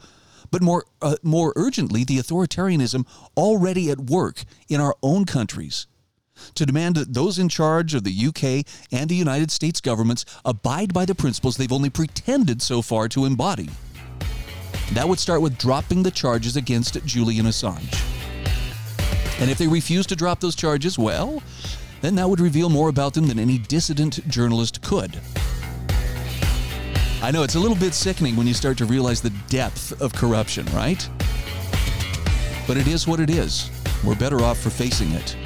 but 0.50 0.62
more 0.62 0.84
uh, 1.02 1.16
more 1.22 1.52
urgently 1.56 2.04
the 2.04 2.18
authoritarianism 2.18 3.06
already 3.36 3.90
at 3.90 3.98
work 3.98 4.44
in 4.68 4.80
our 4.80 4.94
own 5.02 5.24
countries 5.24 5.86
to 6.54 6.64
demand 6.64 6.96
that 6.96 7.12
those 7.12 7.38
in 7.38 7.48
charge 7.48 7.94
of 7.94 8.04
the 8.04 8.26
UK 8.26 8.64
and 8.92 9.10
the 9.10 9.16
United 9.16 9.50
States 9.50 9.80
governments 9.80 10.24
abide 10.44 10.94
by 10.94 11.04
the 11.04 11.14
principles 11.14 11.56
they've 11.56 11.72
only 11.72 11.90
pretended 11.90 12.62
so 12.62 12.82
far 12.82 13.08
to 13.08 13.24
embody. 13.24 13.68
That 14.92 15.09
would 15.09 15.18
start 15.18 15.42
with 15.42 15.59
dropping 15.59 16.03
the 16.03 16.11
charges 16.11 16.57
against 16.57 17.05
Julian 17.05 17.46
Assange. 17.46 18.03
And 19.40 19.51
if 19.51 19.59
they 19.59 19.68
refuse 19.68 20.07
to 20.07 20.16
drop 20.16 20.40
those 20.40 20.57
charges, 20.57 20.98
well, 20.98 21.42
then 22.01 22.14
that 22.16 22.29
would 22.29 22.40
reveal 22.40 22.68
more 22.68 22.88
about 22.88 23.14
them 23.14 23.27
than 23.29 23.38
any 23.38 23.59
dissident 23.59 24.27
journalist 24.29 24.83
could. 24.83 25.20
I 27.20 27.31
know 27.33 27.42
it's 27.42 27.57
a 27.57 27.61
little 27.61 27.77
bit 27.77 27.94
sickening 27.94 28.37
when 28.37 28.46
you 28.46 28.55
start 28.55 28.79
to 28.79 28.85
realize 28.85 29.20
the 29.20 29.33
depth 29.48 30.01
of 30.01 30.12
corruption, 30.14 30.66
right? 30.66 31.09
But 32.66 32.77
it 32.77 32.87
is 32.87 33.07
what 33.07 33.20
it 33.20 33.31
is. 33.31 33.70
We're 34.05 34.14
better 34.14 34.40
off 34.40 34.59
for 34.59 34.70
facing 34.70 35.11
it. 35.12 35.37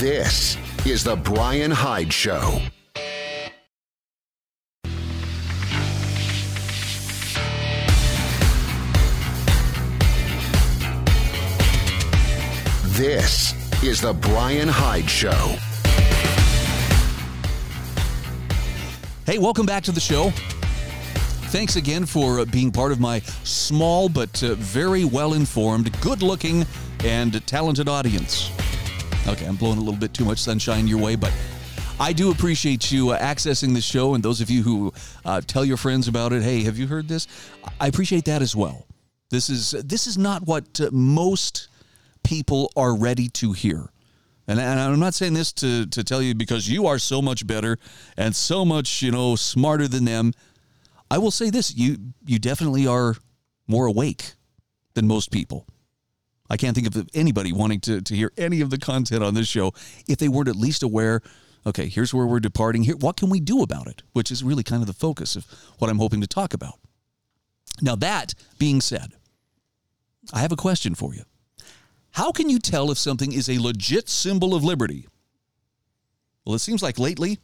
This 0.00 0.56
is 0.86 1.04
The 1.04 1.16
Bryan 1.16 1.70
Hyde 1.70 2.12
Show. 2.12 2.60
This 13.00 13.54
is 13.82 14.02
The 14.02 14.12
Bryan 14.12 14.68
Hyde 14.68 15.08
Show. 15.08 15.56
Hey, 19.24 19.38
welcome 19.38 19.64
back 19.64 19.82
to 19.84 19.90
the 19.90 20.00
show. 20.00 20.28
Thanks 21.48 21.76
again 21.76 22.04
for 22.04 22.40
uh, 22.40 22.44
being 22.44 22.70
part 22.70 22.92
of 22.92 23.00
my 23.00 23.20
small 23.42 24.10
but 24.10 24.42
uh, 24.42 24.54
very 24.56 25.06
well 25.06 25.32
informed, 25.32 25.98
good 26.02 26.20
looking, 26.20 26.66
and 27.02 27.46
talented 27.46 27.88
audience. 27.88 28.50
Okay, 29.26 29.46
I'm 29.46 29.56
blowing 29.56 29.78
a 29.78 29.80
little 29.80 29.98
bit 29.98 30.12
too 30.12 30.26
much 30.26 30.40
sunshine 30.40 30.86
your 30.86 31.00
way, 31.00 31.16
but 31.16 31.32
I 31.98 32.12
do 32.12 32.30
appreciate 32.30 32.92
you 32.92 33.12
uh, 33.12 33.18
accessing 33.18 33.72
the 33.72 33.80
show 33.80 34.12
and 34.12 34.22
those 34.22 34.42
of 34.42 34.50
you 34.50 34.62
who 34.62 34.92
uh, 35.24 35.40
tell 35.40 35.64
your 35.64 35.78
friends 35.78 36.06
about 36.06 36.34
it. 36.34 36.42
Hey, 36.42 36.64
have 36.64 36.76
you 36.76 36.86
heard 36.86 37.08
this? 37.08 37.26
I 37.80 37.86
appreciate 37.86 38.26
that 38.26 38.42
as 38.42 38.54
well. 38.54 38.86
This 39.30 39.48
is 39.48 39.70
this 39.70 40.06
is 40.06 40.18
not 40.18 40.42
what 40.46 40.78
uh, 40.82 40.90
most 40.92 41.69
people 42.30 42.70
are 42.76 42.96
ready 42.96 43.28
to 43.28 43.50
hear. 43.50 43.90
And, 44.46 44.60
and 44.60 44.78
I'm 44.78 45.00
not 45.00 45.14
saying 45.14 45.34
this 45.34 45.52
to, 45.54 45.84
to 45.86 46.04
tell 46.04 46.22
you 46.22 46.32
because 46.32 46.68
you 46.68 46.86
are 46.86 46.96
so 47.00 47.20
much 47.20 47.44
better 47.44 47.76
and 48.16 48.36
so 48.36 48.64
much, 48.64 49.02
you 49.02 49.10
know, 49.10 49.34
smarter 49.34 49.88
than 49.88 50.04
them. 50.04 50.32
I 51.10 51.18
will 51.18 51.32
say 51.32 51.50
this, 51.50 51.74
you 51.74 51.96
you 52.24 52.38
definitely 52.38 52.86
are 52.86 53.16
more 53.66 53.86
awake 53.86 54.34
than 54.94 55.08
most 55.08 55.32
people. 55.32 55.66
I 56.48 56.56
can't 56.56 56.76
think 56.76 56.86
of 56.86 57.08
anybody 57.14 57.52
wanting 57.52 57.80
to, 57.80 58.00
to 58.00 58.14
hear 58.14 58.30
any 58.36 58.60
of 58.60 58.70
the 58.70 58.78
content 58.78 59.24
on 59.24 59.34
this 59.34 59.48
show 59.48 59.72
if 60.06 60.18
they 60.18 60.28
weren't 60.28 60.48
at 60.48 60.56
least 60.56 60.84
aware, 60.84 61.22
okay, 61.66 61.88
here's 61.88 62.14
where 62.14 62.26
we're 62.26 62.38
departing. 62.38 62.84
Here, 62.84 62.96
what 62.96 63.16
can 63.16 63.28
we 63.28 63.40
do 63.40 63.60
about 63.62 63.88
it? 63.88 64.04
Which 64.12 64.30
is 64.30 64.44
really 64.44 64.62
kind 64.62 64.82
of 64.82 64.86
the 64.86 64.92
focus 64.92 65.34
of 65.34 65.46
what 65.78 65.90
I'm 65.90 65.98
hoping 65.98 66.20
to 66.20 66.28
talk 66.28 66.54
about. 66.54 66.78
Now, 67.82 67.96
that 67.96 68.34
being 68.58 68.80
said, 68.80 69.14
I 70.32 70.40
have 70.40 70.52
a 70.52 70.56
question 70.56 70.94
for 70.94 71.12
you. 71.12 71.24
How 72.12 72.32
can 72.32 72.48
you 72.48 72.58
tell 72.58 72.90
if 72.90 72.98
something 72.98 73.32
is 73.32 73.48
a 73.48 73.58
legit 73.58 74.08
symbol 74.08 74.54
of 74.54 74.64
liberty? 74.64 75.06
Well, 76.44 76.54
it 76.54 76.60
seems 76.60 76.82
like 76.82 76.98
lately, 76.98 77.38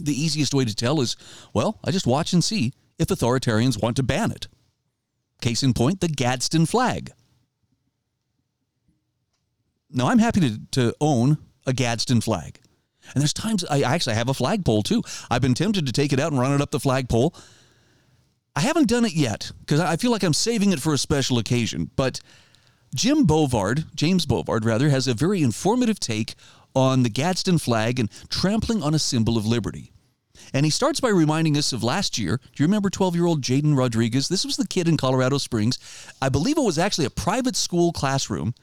the 0.00 0.12
easiest 0.12 0.54
way 0.54 0.64
to 0.64 0.74
tell 0.74 1.00
is, 1.00 1.16
well, 1.52 1.78
I 1.84 1.90
just 1.90 2.06
watch 2.06 2.32
and 2.32 2.44
see 2.44 2.72
if 2.98 3.08
authoritarians 3.08 3.82
want 3.82 3.96
to 3.96 4.02
ban 4.02 4.30
it. 4.30 4.48
Case 5.40 5.62
in 5.62 5.72
point, 5.72 6.00
the 6.00 6.08
Gadsden 6.08 6.66
flag. 6.66 7.10
Now, 9.90 10.08
I'm 10.08 10.18
happy 10.18 10.40
to, 10.40 10.60
to 10.72 10.94
own 11.00 11.38
a 11.66 11.72
Gadsden 11.72 12.20
flag. 12.20 12.60
And 13.14 13.22
there's 13.22 13.32
times 13.32 13.64
I 13.64 13.82
actually 13.82 14.16
have 14.16 14.28
a 14.28 14.34
flagpole 14.34 14.82
too. 14.82 15.02
I've 15.30 15.40
been 15.40 15.54
tempted 15.54 15.86
to 15.86 15.92
take 15.92 16.12
it 16.12 16.20
out 16.20 16.32
and 16.32 16.40
run 16.40 16.52
it 16.52 16.60
up 16.60 16.70
the 16.70 16.80
flagpole. 16.80 17.34
I 18.54 18.60
haven't 18.60 18.88
done 18.88 19.04
it 19.04 19.14
yet 19.14 19.52
because 19.60 19.80
I 19.80 19.96
feel 19.96 20.10
like 20.10 20.22
I'm 20.22 20.34
saving 20.34 20.72
it 20.72 20.80
for 20.80 20.92
a 20.92 20.98
special 20.98 21.38
occasion. 21.38 21.90
But 21.96 22.20
Jim 22.94 23.26
Bovard, 23.26 23.94
James 23.94 24.26
Bovard 24.26 24.64
rather, 24.64 24.88
has 24.88 25.06
a 25.06 25.14
very 25.14 25.42
informative 25.42 26.00
take 26.00 26.34
on 26.74 27.02
the 27.02 27.10
Gadsden 27.10 27.58
flag 27.58 27.98
and 27.98 28.10
trampling 28.28 28.82
on 28.82 28.94
a 28.94 28.98
symbol 28.98 29.36
of 29.36 29.46
liberty. 29.46 29.92
And 30.54 30.64
he 30.64 30.70
starts 30.70 31.00
by 31.00 31.08
reminding 31.08 31.56
us 31.56 31.72
of 31.72 31.82
last 31.82 32.18
year. 32.18 32.38
Do 32.38 32.62
you 32.62 32.66
remember 32.66 32.90
12 32.90 33.14
year 33.14 33.26
old 33.26 33.42
Jaden 33.42 33.76
Rodriguez? 33.76 34.28
This 34.28 34.44
was 34.44 34.56
the 34.56 34.66
kid 34.66 34.88
in 34.88 34.96
Colorado 34.96 35.38
Springs. 35.38 35.78
I 36.22 36.28
believe 36.28 36.56
it 36.56 36.62
was 36.62 36.78
actually 36.78 37.06
a 37.06 37.10
private 37.10 37.56
school 37.56 37.92
classroom 37.92 38.54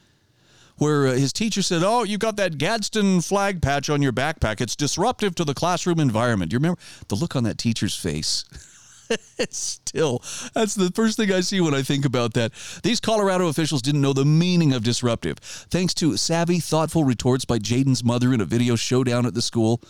where 0.77 1.07
uh, 1.07 1.13
his 1.13 1.31
teacher 1.31 1.61
said, 1.61 1.83
Oh, 1.83 2.03
you 2.03 2.17
got 2.17 2.37
that 2.37 2.57
Gadsden 2.57 3.21
flag 3.21 3.61
patch 3.61 3.89
on 3.89 4.01
your 4.01 4.13
backpack. 4.13 4.61
It's 4.61 4.75
disruptive 4.75 5.35
to 5.35 5.45
the 5.45 5.53
classroom 5.53 5.99
environment. 5.99 6.49
Do 6.49 6.55
you 6.55 6.59
remember 6.59 6.79
the 7.07 7.15
look 7.15 7.35
on 7.35 7.43
that 7.43 7.57
teacher's 7.57 7.95
face? 7.95 8.45
Still, 9.49 10.21
that's 10.53 10.75
the 10.75 10.91
first 10.93 11.17
thing 11.17 11.31
I 11.31 11.41
see 11.41 11.61
when 11.61 11.73
I 11.73 11.81
think 11.81 12.05
about 12.05 12.33
that. 12.33 12.51
These 12.83 12.99
Colorado 12.99 13.47
officials 13.47 13.81
didn't 13.81 14.01
know 14.01 14.13
the 14.13 14.25
meaning 14.25 14.73
of 14.73 14.83
disruptive. 14.83 15.37
Thanks 15.39 15.93
to 15.95 16.17
savvy, 16.17 16.59
thoughtful 16.59 17.03
retorts 17.03 17.45
by 17.45 17.59
Jaden's 17.59 18.03
mother 18.03 18.33
in 18.33 18.41
a 18.41 18.45
video 18.45 18.75
showdown 18.75 19.25
at 19.25 19.33
the 19.33 19.41
school, 19.41 19.81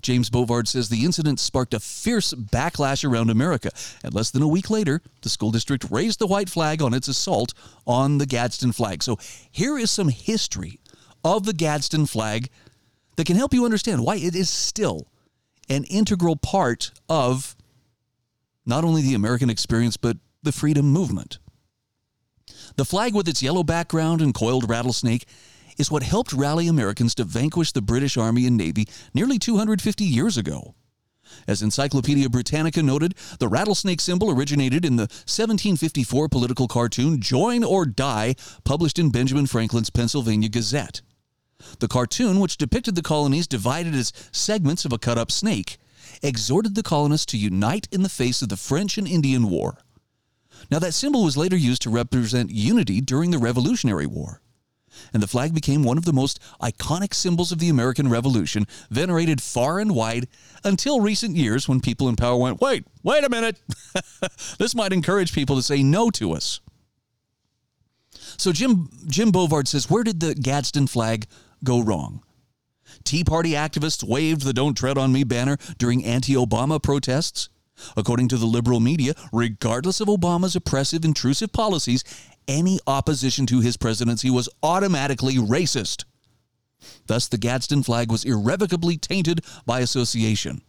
James 0.00 0.30
Bovard 0.30 0.68
says 0.68 0.88
the 0.88 1.04
incident 1.04 1.40
sparked 1.40 1.74
a 1.74 1.80
fierce 1.80 2.32
backlash 2.32 3.08
around 3.08 3.30
America. 3.30 3.70
And 4.04 4.14
less 4.14 4.30
than 4.30 4.42
a 4.42 4.48
week 4.48 4.70
later, 4.70 5.02
the 5.22 5.28
school 5.28 5.50
district 5.50 5.86
raised 5.90 6.18
the 6.18 6.26
white 6.26 6.48
flag 6.48 6.80
on 6.82 6.94
its 6.94 7.08
assault 7.08 7.52
on 7.86 8.18
the 8.18 8.26
Gadsden 8.26 8.72
flag. 8.72 9.02
So 9.02 9.18
here 9.50 9.76
is 9.76 9.90
some 9.90 10.08
history 10.08 10.78
of 11.24 11.44
the 11.44 11.52
Gadsden 11.52 12.06
flag 12.06 12.48
that 13.16 13.26
can 13.26 13.36
help 13.36 13.52
you 13.52 13.64
understand 13.64 14.04
why 14.04 14.16
it 14.16 14.36
is 14.36 14.48
still 14.48 15.08
an 15.68 15.84
integral 15.84 16.36
part 16.36 16.92
of 17.08 17.56
not 18.68 18.84
only 18.84 19.02
the 19.02 19.14
American 19.14 19.50
experience, 19.50 19.96
but 19.96 20.18
the 20.42 20.52
freedom 20.52 20.86
movement. 20.86 21.38
The 22.76 22.84
flag, 22.84 23.14
with 23.14 23.26
its 23.26 23.42
yellow 23.42 23.64
background 23.64 24.20
and 24.20 24.32
coiled 24.32 24.68
rattlesnake, 24.68 25.26
is 25.78 25.90
what 25.90 26.02
helped 26.02 26.32
rally 26.32 26.68
Americans 26.68 27.14
to 27.16 27.24
vanquish 27.24 27.72
the 27.72 27.82
British 27.82 28.16
Army 28.16 28.46
and 28.46 28.56
Navy 28.56 28.86
nearly 29.14 29.38
250 29.38 30.04
years 30.04 30.36
ago. 30.36 30.74
As 31.46 31.62
Encyclopedia 31.62 32.28
Britannica 32.28 32.82
noted, 32.82 33.14
the 33.38 33.48
rattlesnake 33.48 34.00
symbol 34.00 34.30
originated 34.30 34.84
in 34.84 34.96
the 34.96 35.02
1754 35.02 36.28
political 36.28 36.68
cartoon 36.68 37.20
Join 37.20 37.62
or 37.62 37.84
Die, 37.84 38.34
published 38.64 38.98
in 38.98 39.10
Benjamin 39.10 39.46
Franklin's 39.46 39.90
Pennsylvania 39.90 40.48
Gazette. 40.48 41.02
The 41.80 41.88
cartoon, 41.88 42.40
which 42.40 42.56
depicted 42.56 42.94
the 42.94 43.02
colonies 43.02 43.46
divided 43.46 43.94
as 43.94 44.12
segments 44.32 44.84
of 44.84 44.92
a 44.92 44.98
cut 44.98 45.18
up 45.18 45.30
snake, 45.30 45.78
exhorted 46.22 46.74
the 46.74 46.82
colonists 46.82 47.26
to 47.26 47.38
unite 47.38 47.88
in 47.90 48.02
the 48.02 48.08
face 48.08 48.42
of 48.42 48.48
the 48.48 48.56
French 48.56 48.98
and 48.98 49.06
Indian 49.06 49.48
War. 49.48 49.78
Now, 50.70 50.78
that 50.80 50.94
symbol 50.94 51.24
was 51.24 51.36
later 51.36 51.56
used 51.56 51.82
to 51.82 51.90
represent 51.90 52.50
unity 52.50 53.00
during 53.00 53.30
the 53.30 53.38
Revolutionary 53.38 54.06
War. 54.06 54.40
And 55.12 55.22
the 55.22 55.28
flag 55.28 55.54
became 55.54 55.84
one 55.84 55.98
of 55.98 56.04
the 56.04 56.12
most 56.12 56.40
iconic 56.60 57.14
symbols 57.14 57.52
of 57.52 57.58
the 57.58 57.68
American 57.68 58.08
Revolution, 58.08 58.66
venerated 58.90 59.40
far 59.40 59.78
and 59.78 59.94
wide 59.94 60.26
until 60.64 61.00
recent 61.00 61.36
years 61.36 61.68
when 61.68 61.80
people 61.80 62.08
in 62.08 62.16
power 62.16 62.36
went, 62.36 62.60
wait, 62.60 62.84
wait 63.02 63.24
a 63.24 63.30
minute. 63.30 63.60
this 64.58 64.74
might 64.74 64.92
encourage 64.92 65.32
people 65.32 65.56
to 65.56 65.62
say 65.62 65.82
no 65.82 66.10
to 66.10 66.32
us. 66.32 66.60
So 68.36 68.52
Jim, 68.52 68.90
Jim 69.06 69.32
Bovard 69.32 69.68
says, 69.68 69.90
where 69.90 70.04
did 70.04 70.20
the 70.20 70.34
Gadsden 70.34 70.86
flag 70.86 71.26
go 71.64 71.80
wrong? 71.80 72.22
Tea 73.08 73.24
Party 73.24 73.52
activists 73.52 74.04
waved 74.04 74.42
the 74.42 74.52
Don't 74.52 74.74
Tread 74.74 74.98
on 74.98 75.14
Me 75.14 75.24
banner 75.24 75.56
during 75.78 76.04
anti 76.04 76.34
Obama 76.34 76.80
protests. 76.80 77.48
According 77.96 78.28
to 78.28 78.36
the 78.36 78.44
liberal 78.44 78.80
media, 78.80 79.14
regardless 79.32 80.02
of 80.02 80.08
Obama's 80.08 80.54
oppressive, 80.54 81.06
intrusive 81.06 81.50
policies, 81.50 82.04
any 82.46 82.78
opposition 82.86 83.46
to 83.46 83.60
his 83.60 83.78
presidency 83.78 84.28
was 84.28 84.50
automatically 84.62 85.36
racist. 85.36 86.04
Thus, 87.06 87.28
the 87.28 87.38
Gadsden 87.38 87.82
flag 87.82 88.12
was 88.12 88.26
irrevocably 88.26 88.98
tainted 88.98 89.40
by 89.64 89.80
association. 89.80 90.60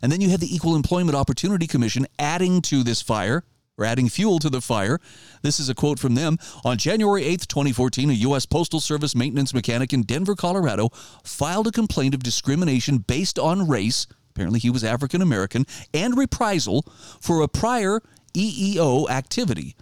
And 0.00 0.10
then 0.10 0.22
you 0.22 0.30
had 0.30 0.40
the 0.40 0.54
Equal 0.54 0.76
Employment 0.76 1.14
Opportunity 1.14 1.66
Commission 1.66 2.06
adding 2.18 2.62
to 2.62 2.82
this 2.82 3.02
fire 3.02 3.44
or 3.78 3.84
adding 3.84 4.08
fuel 4.08 4.38
to 4.38 4.50
the 4.50 4.60
fire. 4.60 5.00
This 5.42 5.58
is 5.58 5.68
a 5.68 5.74
quote 5.74 5.98
from 5.98 6.14
them. 6.14 6.38
On 6.64 6.78
January 6.78 7.22
8th, 7.24 7.46
2014, 7.48 8.10
a 8.10 8.12
U.S. 8.12 8.46
Postal 8.46 8.80
Service 8.80 9.14
maintenance 9.14 9.52
mechanic 9.52 9.92
in 9.92 10.02
Denver, 10.02 10.34
Colorado, 10.34 10.90
filed 11.24 11.66
a 11.66 11.72
complaint 11.72 12.14
of 12.14 12.22
discrimination 12.22 12.98
based 12.98 13.38
on 13.38 13.68
race 13.68 14.06
apparently 14.34 14.58
he 14.58 14.70
was 14.70 14.82
African 14.82 15.22
American, 15.22 15.64
and 15.92 16.18
reprisal 16.18 16.82
for 17.20 17.40
a 17.40 17.48
prior 17.48 18.00
EEO 18.34 19.08
activity. 19.08 19.76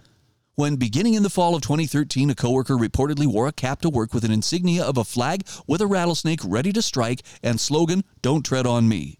When 0.55 0.75
beginning 0.75 1.15
in 1.15 1.23
the 1.23 1.31
fall 1.31 1.55
of 1.55 1.63
2013, 1.63 2.29
a 2.29 2.35
coworker 2.35 2.75
reportedly 2.75 3.25
wore 3.25 3.47
a 3.47 3.51
cap 3.51 3.81
to 3.81 3.89
work 3.89 4.13
with 4.13 4.23
an 4.23 4.31
insignia 4.31 4.83
of 4.83 4.97
a 4.97 5.03
flag 5.03 5.47
with 5.65 5.81
a 5.81 5.87
rattlesnake 5.87 6.41
ready 6.45 6.71
to 6.73 6.83
strike 6.83 7.23
and 7.41 7.59
slogan, 7.59 8.03
Don't 8.21 8.45
Tread 8.45 8.67
on 8.67 8.87
Me. 8.87 9.17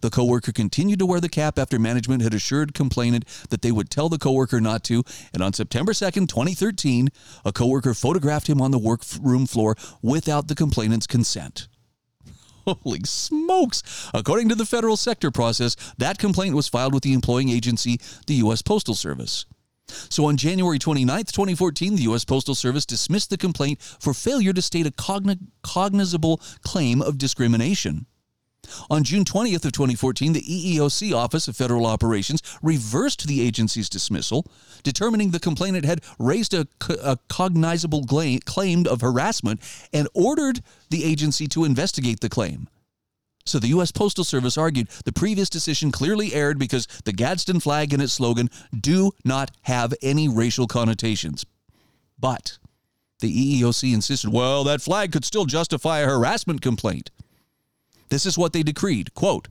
The 0.00 0.10
coworker 0.10 0.52
continued 0.52 0.98
to 0.98 1.06
wear 1.06 1.20
the 1.20 1.28
cap 1.28 1.58
after 1.58 1.78
management 1.78 2.22
had 2.22 2.34
assured 2.34 2.74
complainant 2.74 3.24
that 3.50 3.62
they 3.62 3.72
would 3.72 3.90
tell 3.90 4.08
the 4.08 4.18
coworker 4.18 4.60
not 4.60 4.84
to, 4.84 5.02
and 5.32 5.42
on 5.42 5.52
September 5.52 5.92
2nd, 5.92 6.28
2013, 6.28 7.08
a 7.44 7.52
coworker 7.52 7.94
photographed 7.94 8.48
him 8.48 8.60
on 8.60 8.70
the 8.70 8.78
workroom 8.78 9.46
floor 9.46 9.76
without 10.02 10.48
the 10.48 10.54
complainant's 10.54 11.06
consent. 11.06 11.68
Holy 12.66 13.00
smokes! 13.04 14.10
According 14.12 14.50
to 14.50 14.54
the 14.54 14.66
federal 14.66 14.96
sector 14.96 15.30
process, 15.30 15.74
that 15.96 16.18
complaint 16.18 16.54
was 16.54 16.68
filed 16.68 16.92
with 16.92 17.02
the 17.02 17.14
employing 17.14 17.48
agency, 17.48 17.98
the 18.26 18.34
U.S. 18.34 18.60
Postal 18.60 18.94
Service. 18.94 19.46
So 20.10 20.26
on 20.26 20.36
January 20.36 20.78
29, 20.78 21.24
2014, 21.24 21.96
the 21.96 22.02
U.S. 22.02 22.24
Postal 22.24 22.54
Service 22.54 22.84
dismissed 22.84 23.30
the 23.30 23.38
complaint 23.38 23.80
for 23.80 24.12
failure 24.12 24.52
to 24.52 24.60
state 24.60 24.86
a 24.86 24.90
cogn- 24.90 25.48
cognizable 25.62 26.42
claim 26.62 27.00
of 27.00 27.16
discrimination. 27.16 28.06
On 28.90 29.04
June 29.04 29.24
20th 29.24 29.64
of 29.64 29.72
2014, 29.72 30.32
the 30.32 30.42
EEOC 30.42 31.14
Office 31.14 31.48
of 31.48 31.56
Federal 31.56 31.86
Operations 31.86 32.42
reversed 32.62 33.26
the 33.26 33.40
agency's 33.40 33.88
dismissal, 33.88 34.46
determining 34.82 35.30
the 35.30 35.40
complainant 35.40 35.84
had 35.84 36.02
raised 36.18 36.54
a, 36.54 36.66
a 37.02 37.18
cognizable 37.28 38.04
claim 38.04 38.86
of 38.86 39.00
harassment 39.00 39.60
and 39.92 40.08
ordered 40.14 40.60
the 40.90 41.04
agency 41.04 41.46
to 41.48 41.64
investigate 41.64 42.20
the 42.20 42.28
claim. 42.28 42.68
So 43.48 43.58
the 43.58 43.68
U.S. 43.68 43.90
Postal 43.90 44.24
Service 44.24 44.58
argued 44.58 44.88
the 45.06 45.12
previous 45.12 45.48
decision 45.48 45.90
clearly 45.90 46.34
erred 46.34 46.58
because 46.58 46.86
the 47.04 47.12
Gadsden 47.12 47.60
flag 47.60 47.94
and 47.94 48.02
its 48.02 48.12
slogan 48.12 48.50
do 48.78 49.12
not 49.24 49.50
have 49.62 49.94
any 50.02 50.28
racial 50.28 50.66
connotations. 50.66 51.46
But 52.18 52.58
the 53.20 53.62
EEOC 53.62 53.94
insisted, 53.94 54.32
well, 54.32 54.64
that 54.64 54.82
flag 54.82 55.12
could 55.12 55.24
still 55.24 55.46
justify 55.46 56.00
a 56.00 56.06
harassment 56.06 56.60
complaint. 56.60 57.10
This 58.08 58.26
is 58.26 58.38
what 58.38 58.52
they 58.52 58.62
decreed, 58.62 59.14
quote, 59.14 59.48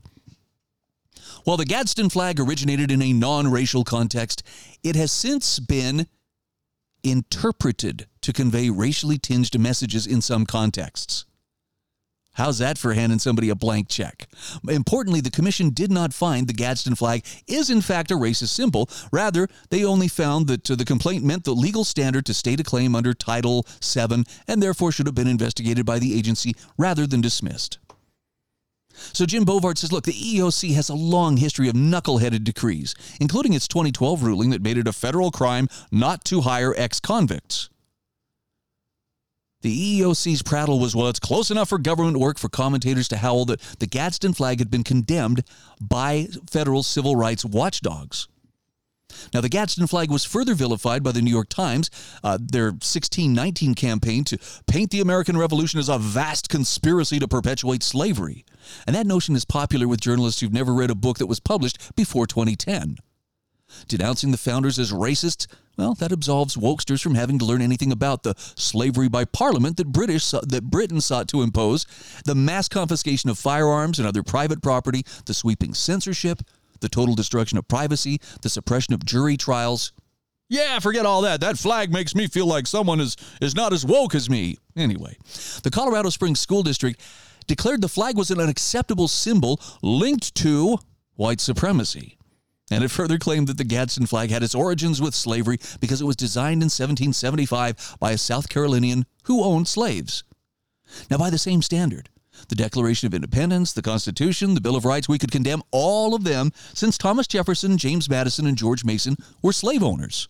while 1.44 1.56
the 1.56 1.64
Gadsden 1.64 2.10
flag 2.10 2.38
originated 2.38 2.90
in 2.90 3.00
a 3.00 3.12
non-racial 3.12 3.84
context, 3.84 4.42
it 4.82 4.96
has 4.96 5.10
since 5.10 5.58
been 5.58 6.06
interpreted 7.02 8.06
to 8.22 8.32
convey 8.32 8.70
racially 8.70 9.18
tinged 9.18 9.58
messages 9.58 10.06
in 10.06 10.20
some 10.20 10.44
contexts. 10.44 11.24
How's 12.34 12.58
that 12.58 12.78
for 12.78 12.94
handing 12.94 13.18
somebody 13.18 13.48
a 13.48 13.56
blank 13.56 13.88
check? 13.88 14.28
Importantly, 14.68 15.20
the 15.20 15.30
commission 15.30 15.70
did 15.70 15.90
not 15.90 16.14
find 16.14 16.46
the 16.46 16.52
Gadsden 16.52 16.94
flag 16.94 17.24
is 17.48 17.68
in 17.68 17.80
fact 17.80 18.12
a 18.12 18.14
racist 18.14 18.50
symbol. 18.50 18.88
Rather, 19.10 19.48
they 19.70 19.84
only 19.84 20.06
found 20.06 20.46
that 20.46 20.70
uh, 20.70 20.76
the 20.76 20.84
complaint 20.84 21.24
meant 21.24 21.42
the 21.42 21.54
legal 21.54 21.82
standard 21.82 22.24
to 22.26 22.34
state 22.34 22.60
a 22.60 22.62
claim 22.62 22.94
under 22.94 23.12
Title 23.12 23.66
VII 23.82 24.24
and 24.46 24.62
therefore 24.62 24.92
should 24.92 25.06
have 25.06 25.16
been 25.16 25.26
investigated 25.26 25.84
by 25.84 25.98
the 25.98 26.16
agency 26.16 26.54
rather 26.76 27.08
than 27.08 27.20
dismissed. 27.20 27.78
So 29.12 29.26
Jim 29.26 29.44
Bovard 29.44 29.78
says, 29.78 29.92
look, 29.92 30.04
the 30.04 30.12
EEOC 30.12 30.74
has 30.74 30.88
a 30.88 30.94
long 30.94 31.36
history 31.36 31.68
of 31.68 31.74
knuckleheaded 31.74 32.44
decrees, 32.44 32.94
including 33.20 33.52
its 33.52 33.68
2012 33.68 34.22
ruling 34.22 34.50
that 34.50 34.62
made 34.62 34.78
it 34.78 34.88
a 34.88 34.92
federal 34.92 35.30
crime 35.30 35.68
not 35.90 36.24
to 36.26 36.42
hire 36.42 36.74
ex 36.76 37.00
convicts. 37.00 37.70
The 39.62 40.00
EEOC's 40.00 40.42
prattle 40.42 40.78
was, 40.78 40.94
well, 40.94 41.08
it's 41.08 41.18
close 41.18 41.50
enough 41.50 41.70
for 41.70 41.78
government 41.78 42.18
work 42.18 42.38
for 42.38 42.48
commentators 42.48 43.08
to 43.08 43.16
howl 43.16 43.44
that 43.46 43.60
the 43.80 43.88
Gadsden 43.88 44.32
flag 44.32 44.60
had 44.60 44.70
been 44.70 44.84
condemned 44.84 45.42
by 45.80 46.28
federal 46.48 46.84
civil 46.84 47.16
rights 47.16 47.44
watchdogs. 47.44 48.28
Now, 49.32 49.40
the 49.40 49.48
Gadsden 49.48 49.86
flag 49.86 50.10
was 50.10 50.24
further 50.24 50.54
vilified 50.54 51.02
by 51.02 51.12
the 51.12 51.22
New 51.22 51.30
York 51.30 51.48
Times, 51.48 51.90
uh, 52.24 52.38
their 52.40 52.66
1619 52.66 53.74
campaign 53.74 54.24
to 54.24 54.38
paint 54.66 54.90
the 54.90 55.00
American 55.00 55.36
Revolution 55.36 55.80
as 55.80 55.88
a 55.88 55.98
vast 55.98 56.48
conspiracy 56.48 57.18
to 57.18 57.28
perpetuate 57.28 57.82
slavery. 57.82 58.44
And 58.86 58.94
that 58.96 59.06
notion 59.06 59.34
is 59.34 59.44
popular 59.44 59.88
with 59.88 60.00
journalists 60.00 60.40
who've 60.40 60.52
never 60.52 60.74
read 60.74 60.90
a 60.90 60.94
book 60.94 61.18
that 61.18 61.26
was 61.26 61.40
published 61.40 61.94
before 61.96 62.26
2010. 62.26 62.98
Denouncing 63.86 64.30
the 64.30 64.38
founders 64.38 64.78
as 64.78 64.92
racists, 64.92 65.46
well, 65.76 65.94
that 65.94 66.10
absolves 66.10 66.56
wokesters 66.56 67.02
from 67.02 67.14
having 67.14 67.38
to 67.38 67.44
learn 67.44 67.60
anything 67.60 67.92
about 67.92 68.22
the 68.22 68.34
slavery 68.56 69.08
by 69.08 69.26
parliament 69.26 69.76
that 69.76 69.92
British 69.92 70.30
that 70.30 70.70
Britain 70.70 71.02
sought 71.02 71.28
to 71.28 71.42
impose, 71.42 71.86
the 72.24 72.34
mass 72.34 72.66
confiscation 72.66 73.28
of 73.28 73.38
firearms 73.38 73.98
and 73.98 74.08
other 74.08 74.22
private 74.22 74.62
property, 74.62 75.04
the 75.26 75.34
sweeping 75.34 75.74
censorship, 75.74 76.40
the 76.80 76.88
total 76.88 77.14
destruction 77.14 77.58
of 77.58 77.68
privacy, 77.68 78.20
the 78.42 78.48
suppression 78.48 78.94
of 78.94 79.04
jury 79.04 79.36
trials. 79.36 79.92
Yeah, 80.48 80.78
forget 80.78 81.04
all 81.04 81.22
that. 81.22 81.40
That 81.40 81.58
flag 81.58 81.92
makes 81.92 82.14
me 82.14 82.26
feel 82.26 82.46
like 82.46 82.66
someone 82.66 83.00
is 83.00 83.16
is 83.40 83.54
not 83.54 83.72
as 83.72 83.84
woke 83.84 84.14
as 84.14 84.30
me. 84.30 84.56
Anyway, 84.76 85.16
the 85.62 85.70
Colorado 85.70 86.08
Springs 86.08 86.40
School 86.40 86.62
District 86.62 87.00
declared 87.46 87.80
the 87.80 87.88
flag 87.88 88.16
was 88.16 88.30
an 88.30 88.40
unacceptable 88.40 89.08
symbol 89.08 89.60
linked 89.82 90.34
to 90.36 90.78
white 91.16 91.40
supremacy. 91.40 92.16
And 92.70 92.84
it 92.84 92.90
further 92.90 93.18
claimed 93.18 93.46
that 93.48 93.56
the 93.56 93.64
Gadsden 93.64 94.06
flag 94.06 94.30
had 94.30 94.42
its 94.42 94.54
origins 94.54 95.00
with 95.00 95.14
slavery 95.14 95.58
because 95.80 96.02
it 96.02 96.04
was 96.04 96.16
designed 96.16 96.62
in 96.62 96.66
1775 96.66 97.96
by 97.98 98.12
a 98.12 98.18
South 98.18 98.50
Carolinian 98.50 99.06
who 99.24 99.42
owned 99.42 99.68
slaves. 99.68 100.22
Now, 101.10 101.16
by 101.16 101.30
the 101.30 101.38
same 101.38 101.62
standard, 101.62 102.10
the 102.48 102.54
Declaration 102.54 103.06
of 103.06 103.14
Independence, 103.14 103.72
the 103.72 103.82
Constitution, 103.82 104.54
the 104.54 104.60
Bill 104.60 104.76
of 104.76 104.84
Rights, 104.84 105.08
we 105.08 105.18
could 105.18 105.32
condemn 105.32 105.62
all 105.70 106.14
of 106.14 106.24
them 106.24 106.52
since 106.74 106.96
Thomas 106.96 107.26
Jefferson, 107.26 107.78
James 107.78 108.08
Madison, 108.08 108.46
and 108.46 108.56
George 108.56 108.84
Mason 108.84 109.16
were 109.42 109.52
slave 109.52 109.82
owners. 109.82 110.28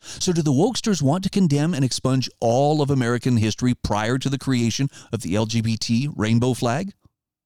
So, 0.00 0.32
do 0.32 0.42
the 0.42 0.52
wokesters 0.52 1.02
want 1.02 1.24
to 1.24 1.30
condemn 1.30 1.74
and 1.74 1.84
expunge 1.84 2.30
all 2.40 2.80
of 2.80 2.90
American 2.90 3.36
history 3.36 3.74
prior 3.74 4.16
to 4.18 4.28
the 4.28 4.38
creation 4.38 4.88
of 5.12 5.22
the 5.22 5.34
LGBT 5.34 6.12
rainbow 6.16 6.54
flag? 6.54 6.92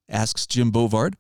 asks 0.09 0.47
Jim 0.47 0.71
Bovard. 0.71 1.15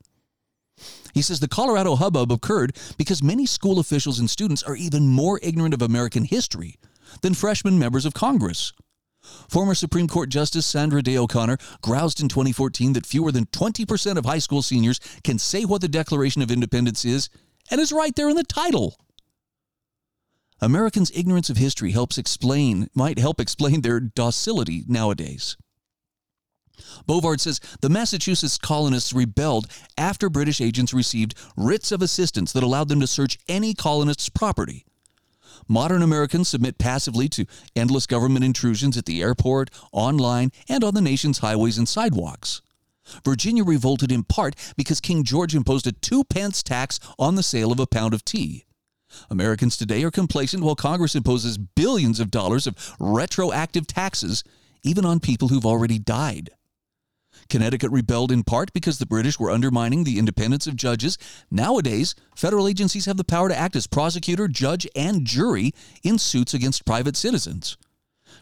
He 1.15 1.23
says 1.23 1.41
the 1.41 1.49
Colorado 1.49 1.97
hubbub 1.97 2.33
occurred 2.33 2.77
because 2.97 3.23
many 3.23 3.47
school 3.47 3.79
officials 3.79 4.19
and 4.19 4.29
students 4.29 4.63
are 4.63 4.77
even 4.77 5.09
more 5.09 5.39
ignorant 5.43 5.75
of 5.75 5.83
American 5.83 6.25
history 6.25 6.77
than 7.21 7.35
freshman 7.35 7.79
members 7.79 8.07
of 8.07 8.15
Congress. 8.15 8.73
Former 9.49 9.75
Supreme 9.75 10.09
Court 10.09 10.29
Justice 10.29 10.67
Sandra 10.67 11.03
Day 11.03 11.17
O'Connor 11.17 11.59
groused 11.83 12.21
in 12.21 12.29
2014 12.29 12.95
that 12.95 13.07
fewer 13.07 13.31
than 13.31 13.47
20% 13.47 14.17
of 14.17 14.25
high 14.25 14.39
school 14.39 14.63
seniors 14.63 14.99
can 15.25 15.39
say 15.39 15.65
what 15.65 15.81
the 15.81 15.89
Declaration 15.89 16.43
of 16.43 16.51
Independence 16.51 17.05
is, 17.05 17.29
and 17.71 17.81
is 17.81 17.93
right 17.93 18.15
there 18.17 18.29
in 18.29 18.37
the 18.37 18.45
title. 18.45 18.97
Americans' 20.61 21.11
ignorance 21.15 21.51
of 21.51 21.57
history 21.57 21.91
helps 21.91 22.19
explain 22.19 22.89
might 22.95 23.19
help 23.19 23.41
explain 23.41 23.83
their 23.83 24.01
docility 24.01 24.85
nowadays. 24.87 25.57
Bovard 27.07 27.41
says 27.41 27.61
the 27.81 27.91
Massachusetts 27.91 28.59
colonists 28.59 29.13
rebelled 29.13 29.67
after 29.99 30.31
British 30.31 30.61
agents 30.61 30.95
received 30.95 31.35
writs 31.57 31.93
of 31.93 32.01
assistance 32.01 32.53
that 32.53 32.63
allowed 32.63 32.89
them 32.89 33.01
to 33.01 33.07
search 33.07 33.39
any 33.49 33.75
colonist's 33.75 34.29
property. 34.29 34.87
Modern 35.69 36.03
Americans 36.03 36.49
submit 36.49 36.79
passively 36.79 37.29
to 37.31 37.47
endless 37.75 38.07
government 38.07 38.45
intrusions 38.45 38.97
at 38.97 39.07
the 39.07 39.23
airport, 39.23 39.71
online, 39.93 40.51
and 40.69 40.83
on 40.85 40.95
the 40.95 41.01
nation's 41.01 41.39
highways 41.39 41.79
and 41.79 41.89
sidewalks. 41.89 42.63
Virginia 43.25 43.65
revolted 43.65 44.13
in 44.13 44.23
part 44.23 44.55
because 44.77 45.01
King 45.01 45.25
George 45.25 45.55
imposed 45.55 45.87
a 45.87 45.93
two 45.93 46.25
pence 46.25 46.63
tax 46.63 47.01
on 47.19 47.35
the 47.35 47.43
sale 47.43 47.73
of 47.73 47.81
a 47.81 47.87
pound 47.87 48.15
of 48.15 48.25
tea. 48.25 48.65
Americans 49.29 49.77
today 49.77 50.03
are 50.05 50.11
complacent 50.11 50.63
while 50.63 50.75
Congress 50.75 51.15
imposes 51.15 51.59
billions 51.59 52.21
of 52.21 52.31
dollars 52.31 52.67
of 52.67 52.95
retroactive 52.99 53.87
taxes, 53.87 54.43
even 54.83 55.05
on 55.05 55.21
people 55.21 55.49
who've 55.49 55.67
already 55.67 55.99
died. 55.99 56.51
Connecticut 57.49 57.91
rebelled 57.91 58.33
in 58.33 58.43
part 58.43 58.73
because 58.73 58.99
the 58.99 59.07
British 59.07 59.39
were 59.39 59.51
undermining 59.51 60.05
the 60.05 60.19
independence 60.19 60.67
of 60.67 60.77
judges. 60.77 61.19
Nowadays, 61.51 62.15
federal 62.37 62.69
agencies 62.69 63.07
have 63.07 63.17
the 63.17 63.25
power 63.25 63.49
to 63.49 63.59
act 63.59 63.77
as 63.77 63.87
prosecutor, 63.87 64.49
judge, 64.49 64.87
and 64.95 65.25
jury 65.25 65.73
in 66.03 66.19
suits 66.19 66.55
against 66.55 66.85
private 66.85 67.17
citizens. 67.17 67.77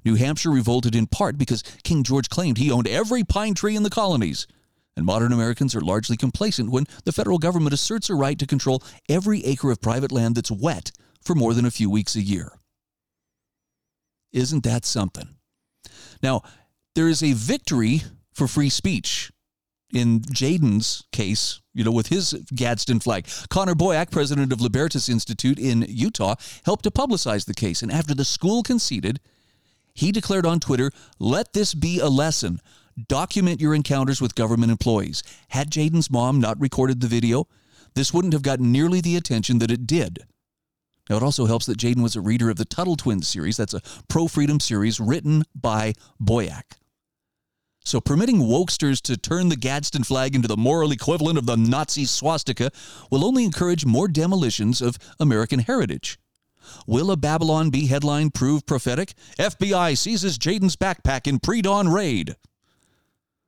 New 0.05 0.15
Hampshire 0.15 0.51
revolted 0.51 0.95
in 0.95 1.07
part 1.07 1.39
because 1.39 1.63
King 1.83 2.03
George 2.03 2.29
claimed 2.29 2.59
he 2.59 2.71
owned 2.71 2.89
every 2.89 3.25
pine 3.25 3.55
tree 3.55 3.77
in 3.77 3.83
the 3.83 3.91
colonies. 3.91 4.47
And 4.97 5.07
modern 5.07 5.33
Americans 5.33 5.75
are 5.75 5.81
largely 5.81 6.17
complacent 6.17 6.71
when 6.71 6.85
the 7.05 7.13
federal 7.13 7.39
government 7.39 7.73
asserts 7.73 8.11
a 8.11 8.15
right 8.15 8.39
to 8.39 8.47
control 8.47 8.83
every 9.09 9.45
acre 9.45 9.71
of 9.71 9.81
private 9.81 10.13
land 10.13 10.35
that's 10.35 10.51
wet 10.51 10.93
for 11.23 11.35
more 11.35 11.55
than 11.55 11.65
a 11.65 11.71
few 11.71 11.89
weeks 11.89 12.17
a 12.17 12.21
year. 12.21 12.53
Isn't 14.33 14.65
that 14.65 14.85
something? 14.85 15.37
Now, 16.23 16.43
there 16.95 17.09
is 17.09 17.23
a 17.23 17.33
victory 17.33 18.03
for 18.33 18.47
free 18.47 18.71
speech. 18.71 19.31
In 19.93 20.21
Jaden's 20.21 21.03
case, 21.11 21.61
you 21.75 21.83
know, 21.83 21.91
with 21.91 22.09
his 22.09 22.33
Gadsden 22.55 23.01
flag, 23.01 23.27
Connor 23.49 23.75
Boyack, 23.75 24.13
president 24.13 24.53
of 24.53 24.61
Libertas 24.61 25.09
Institute 25.09 25.59
in 25.59 25.85
Utah, 25.89 26.37
helped 26.65 26.85
to 26.85 26.93
publicize 26.93 27.47
the 27.47 27.55
case. 27.55 27.83
And 27.83 27.91
after 27.91 28.15
the 28.15 28.25
school 28.25 28.63
conceded, 28.63 29.19
he 29.93 30.13
declared 30.13 30.47
on 30.47 30.61
Twitter, 30.61 30.93
Let 31.19 31.53
this 31.53 31.75
be 31.75 31.99
a 31.99 32.09
lesson. 32.09 32.61
Document 33.09 33.61
your 33.61 33.75
encounters 33.75 34.21
with 34.21 34.35
government 34.35 34.71
employees. 34.71 35.23
Had 35.49 35.71
Jaden's 35.71 36.11
mom 36.11 36.41
not 36.41 36.61
recorded 36.61 37.01
the 37.01 37.09
video, 37.09 37.49
this 37.95 38.15
wouldn't 38.15 38.33
have 38.33 38.43
gotten 38.43 38.71
nearly 38.71 39.01
the 39.01 39.17
attention 39.17 39.59
that 39.59 39.71
it 39.71 39.87
did. 39.87 40.21
Now, 41.09 41.17
it 41.17 41.23
also 41.23 41.47
helps 41.47 41.67
that 41.67 41.79
Jaden 41.79 42.03
was 42.03 42.15
a 42.15 42.21
reader 42.21 42.51
of 42.51 42.57
the 42.57 42.65
Tuttle 42.65 42.97
Twins 42.97 43.27
series. 43.27 43.57
That's 43.57 43.75
a 43.75 43.83
pro 44.09 44.29
freedom 44.29 44.61
series 44.61 45.01
written 45.01 45.45
by 45.55 45.95
Boyack. 46.23 46.77
So, 47.85 48.01
permitting 48.01 48.41
wokesters 48.41 49.01
to 49.03 49.17
turn 49.17 49.49
the 49.49 49.57
Gadsden 49.57 50.05
flag 50.05 50.35
into 50.35 50.49
the 50.49 50.57
moral 50.57 50.93
equivalent 50.93 51.39
of 51.39 51.47
the 51.47 51.57
Nazi 51.57 52.05
swastika 52.05 52.71
will 53.11 53.25
only 53.25 53.45
encourage 53.45 53.87
more 53.87 54.07
demolitions 54.07 54.83
of 54.83 54.99
American 55.19 55.61
heritage. 55.61 56.19
Will 56.87 57.11
a 57.11 57.17
Babylon 57.17 57.71
Bee 57.71 57.87
headline 57.87 58.31
prove 58.31 58.67
prophetic? 58.67 59.15
FBI 59.39 59.97
seizes 59.97 60.39
Jaden's 60.39 60.77
backpack 60.77 61.27
in 61.27 61.39
pre 61.39 61.63
dawn 61.63 61.89
raid. 61.89 62.37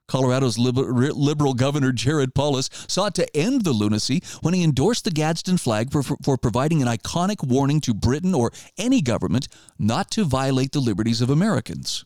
Colorado's 0.08 0.58
liberal 0.58 1.54
governor 1.54 1.92
Jared 1.92 2.34
Polis 2.34 2.68
sought 2.86 3.14
to 3.14 3.36
end 3.36 3.64
the 3.64 3.72
lunacy 3.72 4.22
when 4.42 4.52
he 4.52 4.62
endorsed 4.62 5.04
the 5.04 5.10
Gadsden 5.10 5.56
flag 5.56 5.90
for, 5.90 6.02
for, 6.02 6.36
providing 6.36 6.82
an 6.82 6.88
iconic 6.88 7.46
warning 7.46 7.80
to 7.82 7.94
Britain 7.94 8.34
or 8.34 8.50
any 8.76 9.00
government 9.00 9.48
not 9.78 10.10
to 10.10 10.24
violate 10.24 10.72
the 10.72 10.80
liberties 10.80 11.22
of 11.22 11.30
Americans. 11.30 12.04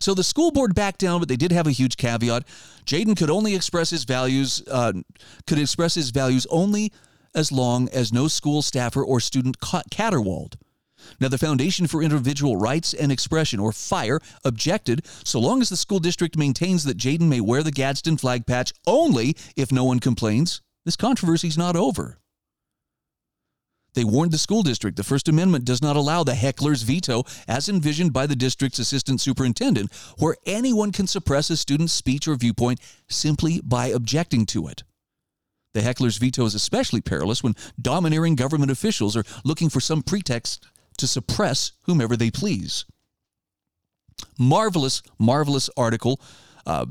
So 0.00 0.14
the 0.14 0.24
school 0.24 0.50
board 0.50 0.74
backed 0.74 1.00
down, 1.00 1.20
but 1.20 1.28
they 1.28 1.36
did 1.36 1.52
have 1.52 1.66
a 1.66 1.72
huge 1.72 1.96
caveat. 1.96 2.44
Jaden 2.84 3.16
could 3.16 3.30
only 3.30 3.54
express 3.54 3.90
his 3.90 4.04
values, 4.04 4.62
uh, 4.70 4.92
could 5.46 5.58
express 5.58 5.94
his 5.94 6.10
values 6.10 6.46
only 6.50 6.92
as 7.34 7.52
long 7.52 7.88
as 7.90 8.12
no 8.12 8.28
school 8.28 8.62
staffer 8.62 9.04
or 9.04 9.20
student 9.20 9.60
caterwauled. 9.60 10.54
Now, 11.20 11.28
the 11.28 11.38
Foundation 11.38 11.86
for 11.86 12.02
Individual 12.02 12.56
Rights 12.56 12.94
and 12.94 13.12
Expression, 13.12 13.60
or 13.60 13.72
FIRE, 13.72 14.20
objected 14.44 15.06
so 15.24 15.38
long 15.38 15.60
as 15.60 15.68
the 15.68 15.76
school 15.76 15.98
district 15.98 16.36
maintains 16.36 16.84
that 16.84 16.96
Jaden 16.96 17.28
may 17.28 17.40
wear 17.40 17.62
the 17.62 17.70
Gadsden 17.70 18.16
flag 18.16 18.46
patch 18.46 18.72
only 18.86 19.36
if 19.56 19.70
no 19.70 19.84
one 19.84 20.00
complains, 20.00 20.62
this 20.84 20.96
controversy 20.96 21.48
is 21.48 21.58
not 21.58 21.76
over. 21.76 22.18
They 23.96 24.04
warned 24.04 24.30
the 24.30 24.38
school 24.38 24.62
district 24.62 24.98
the 24.98 25.02
First 25.02 25.26
Amendment 25.26 25.64
does 25.64 25.80
not 25.80 25.96
allow 25.96 26.22
the 26.22 26.34
heckler's 26.34 26.82
veto, 26.82 27.24
as 27.48 27.70
envisioned 27.70 28.12
by 28.12 28.26
the 28.26 28.36
district's 28.36 28.78
assistant 28.78 29.22
superintendent, 29.22 29.90
where 30.18 30.36
anyone 30.44 30.92
can 30.92 31.06
suppress 31.06 31.48
a 31.48 31.56
student's 31.56 31.94
speech 31.94 32.28
or 32.28 32.36
viewpoint 32.36 32.78
simply 33.08 33.62
by 33.64 33.86
objecting 33.86 34.44
to 34.46 34.68
it. 34.68 34.84
The 35.72 35.80
heckler's 35.80 36.18
veto 36.18 36.44
is 36.44 36.54
especially 36.54 37.00
perilous 37.00 37.42
when 37.42 37.54
domineering 37.80 38.36
government 38.36 38.70
officials 38.70 39.16
are 39.16 39.24
looking 39.44 39.70
for 39.70 39.80
some 39.80 40.02
pretext 40.02 40.66
to 40.98 41.06
suppress 41.06 41.72
whomever 41.84 42.18
they 42.18 42.30
please. 42.30 42.84
Marvelous, 44.38 45.02
marvelous 45.18 45.70
article. 45.74 46.20
Uh, 46.66 46.84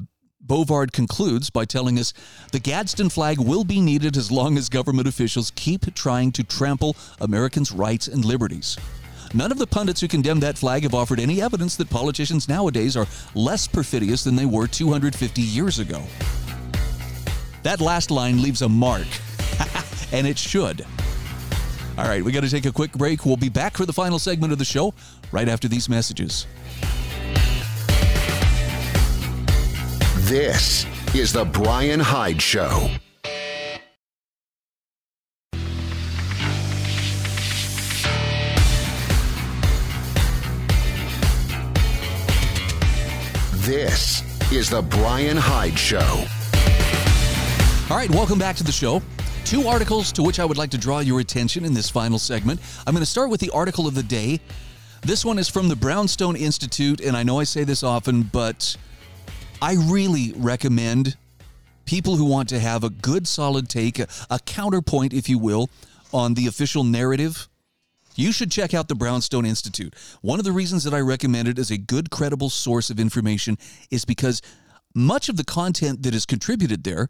Bovard 0.45 0.91
concludes 0.91 1.49
by 1.49 1.65
telling 1.65 1.97
us 1.97 2.13
the 2.51 2.59
Gadsden 2.59 3.09
flag 3.09 3.39
will 3.39 3.63
be 3.63 3.81
needed 3.81 4.15
as 4.15 4.31
long 4.31 4.57
as 4.57 4.69
government 4.69 5.07
officials 5.07 5.51
keep 5.55 5.93
trying 5.95 6.31
to 6.33 6.43
trample 6.43 6.95
Americans' 7.19 7.71
rights 7.71 8.07
and 8.07 8.23
liberties. 8.23 8.77
None 9.33 9.51
of 9.51 9.57
the 9.57 9.65
pundits 9.65 10.01
who 10.01 10.07
condemn 10.07 10.39
that 10.41 10.57
flag 10.57 10.83
have 10.83 10.93
offered 10.93 11.19
any 11.19 11.41
evidence 11.41 11.75
that 11.77 11.89
politicians 11.89 12.47
nowadays 12.47 12.95
are 12.95 13.07
less 13.33 13.67
perfidious 13.67 14.23
than 14.23 14.35
they 14.35 14.45
were 14.45 14.67
250 14.67 15.41
years 15.41 15.79
ago. 15.79 16.03
That 17.63 17.81
last 17.81 18.11
line 18.11 18.41
leaves 18.41 18.61
a 18.61 18.69
mark, 18.69 19.07
and 20.11 20.27
it 20.27 20.37
should. 20.37 20.85
All 21.97 22.05
right, 22.05 22.23
we 22.23 22.31
got 22.31 22.43
to 22.43 22.49
take 22.49 22.65
a 22.65 22.71
quick 22.71 22.91
break. 22.91 23.25
We'll 23.25 23.35
be 23.35 23.49
back 23.49 23.77
for 23.77 23.85
the 23.85 23.93
final 23.93 24.19
segment 24.19 24.53
of 24.53 24.59
the 24.59 24.65
show 24.65 24.93
right 25.31 25.49
after 25.49 25.67
these 25.67 25.89
messages. 25.89 26.45
This 30.25 30.87
is 31.13 31.31
the 31.31 31.45
Bryan 31.45 31.99
Hyde 31.99 32.41
Show. 32.41 32.89
This 43.57 44.23
is 44.51 44.71
the 44.71 44.81
Bryan 44.81 45.37
Hyde 45.37 45.77
Show. 45.77 45.99
All 47.91 47.95
right, 47.95 48.09
welcome 48.09 48.39
back 48.39 48.55
to 48.55 48.63
the 48.63 48.71
show. 48.71 49.03
Two 49.43 49.67
articles 49.67 50.11
to 50.13 50.23
which 50.23 50.39
I 50.39 50.45
would 50.45 50.57
like 50.57 50.71
to 50.71 50.79
draw 50.79 51.01
your 51.01 51.19
attention 51.19 51.63
in 51.63 51.75
this 51.75 51.87
final 51.87 52.17
segment. 52.17 52.59
I'm 52.87 52.95
going 52.95 53.03
to 53.03 53.05
start 53.05 53.29
with 53.29 53.41
the 53.41 53.51
article 53.51 53.85
of 53.85 53.93
the 53.93 54.01
day. 54.01 54.39
This 55.03 55.23
one 55.23 55.37
is 55.37 55.47
from 55.47 55.69
the 55.69 55.75
Brownstone 55.75 56.35
Institute, 56.35 56.99
and 56.99 57.15
I 57.15 57.21
know 57.21 57.39
I 57.39 57.43
say 57.43 57.63
this 57.63 57.83
often, 57.83 58.23
but 58.23 58.75
I 59.61 59.75
really 59.75 60.33
recommend 60.35 61.15
people 61.85 62.15
who 62.17 62.25
want 62.25 62.49
to 62.49 62.59
have 62.59 62.83
a 62.83 62.89
good, 62.89 63.27
solid 63.27 63.69
take, 63.69 63.99
a, 63.99 64.07
a 64.29 64.39
counterpoint, 64.39 65.13
if 65.13 65.29
you 65.29 65.37
will, 65.37 65.69
on 66.13 66.33
the 66.33 66.47
official 66.47 66.83
narrative. 66.83 67.47
You 68.15 68.31
should 68.31 68.51
check 68.51 68.73
out 68.73 68.87
the 68.87 68.95
Brownstone 68.95 69.45
Institute. 69.45 69.93
One 70.21 70.39
of 70.39 70.45
the 70.45 70.51
reasons 70.51 70.83
that 70.83 70.93
I 70.93 70.99
recommend 70.99 71.47
it 71.47 71.59
as 71.59 71.71
a 71.71 71.77
good, 71.77 72.09
credible 72.09 72.49
source 72.49 72.89
of 72.89 72.99
information 72.99 73.57
is 73.91 74.05
because 74.05 74.41
much 74.93 75.29
of 75.29 75.37
the 75.37 75.43
content 75.43 76.03
that 76.03 76.15
is 76.15 76.25
contributed 76.25 76.83
there 76.83 77.09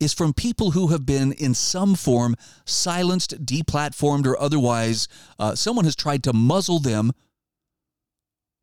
is 0.00 0.14
from 0.14 0.32
people 0.32 0.72
who 0.72 0.88
have 0.88 1.04
been 1.04 1.32
in 1.32 1.54
some 1.54 1.94
form 1.94 2.34
silenced, 2.64 3.44
deplatformed, 3.44 4.26
or 4.26 4.40
otherwise 4.40 5.06
uh, 5.38 5.54
someone 5.54 5.84
has 5.84 5.94
tried 5.94 6.24
to 6.24 6.32
muzzle 6.32 6.78
them 6.78 7.12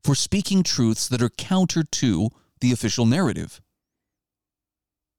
for 0.04 0.16
speaking 0.16 0.64
truths 0.64 1.08
that 1.08 1.22
are 1.22 1.30
counter 1.30 1.84
to 1.84 2.30
the 2.62 2.72
official 2.72 3.06
narrative. 3.06 3.62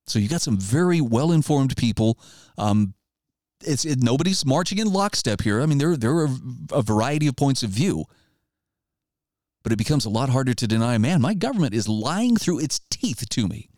So 0.06 0.18
you 0.18 0.28
got 0.28 0.40
some 0.40 0.56
very 0.56 1.00
well 1.00 1.32
informed 1.32 1.76
people. 1.76 2.18
Um, 2.56 2.94
it's 3.64 3.84
it, 3.84 4.02
nobody's 4.02 4.46
marching 4.46 4.78
in 4.78 4.92
lockstep 4.92 5.42
here. 5.42 5.60
I 5.60 5.66
mean, 5.66 5.78
there 5.78 5.96
there 5.96 6.16
are 6.16 6.28
a 6.72 6.82
variety 6.82 7.26
of 7.26 7.36
points 7.36 7.62
of 7.62 7.70
view, 7.70 8.04
but 9.62 9.72
it 9.72 9.76
becomes 9.76 10.04
a 10.04 10.10
lot 10.10 10.28
harder 10.28 10.54
to 10.54 10.66
deny. 10.66 10.96
Man, 10.98 11.20
my 11.20 11.34
government 11.34 11.74
is 11.74 11.88
lying 11.88 12.36
through 12.36 12.60
its 12.60 12.80
teeth 12.90 13.28
to 13.30 13.48
me. 13.48 13.68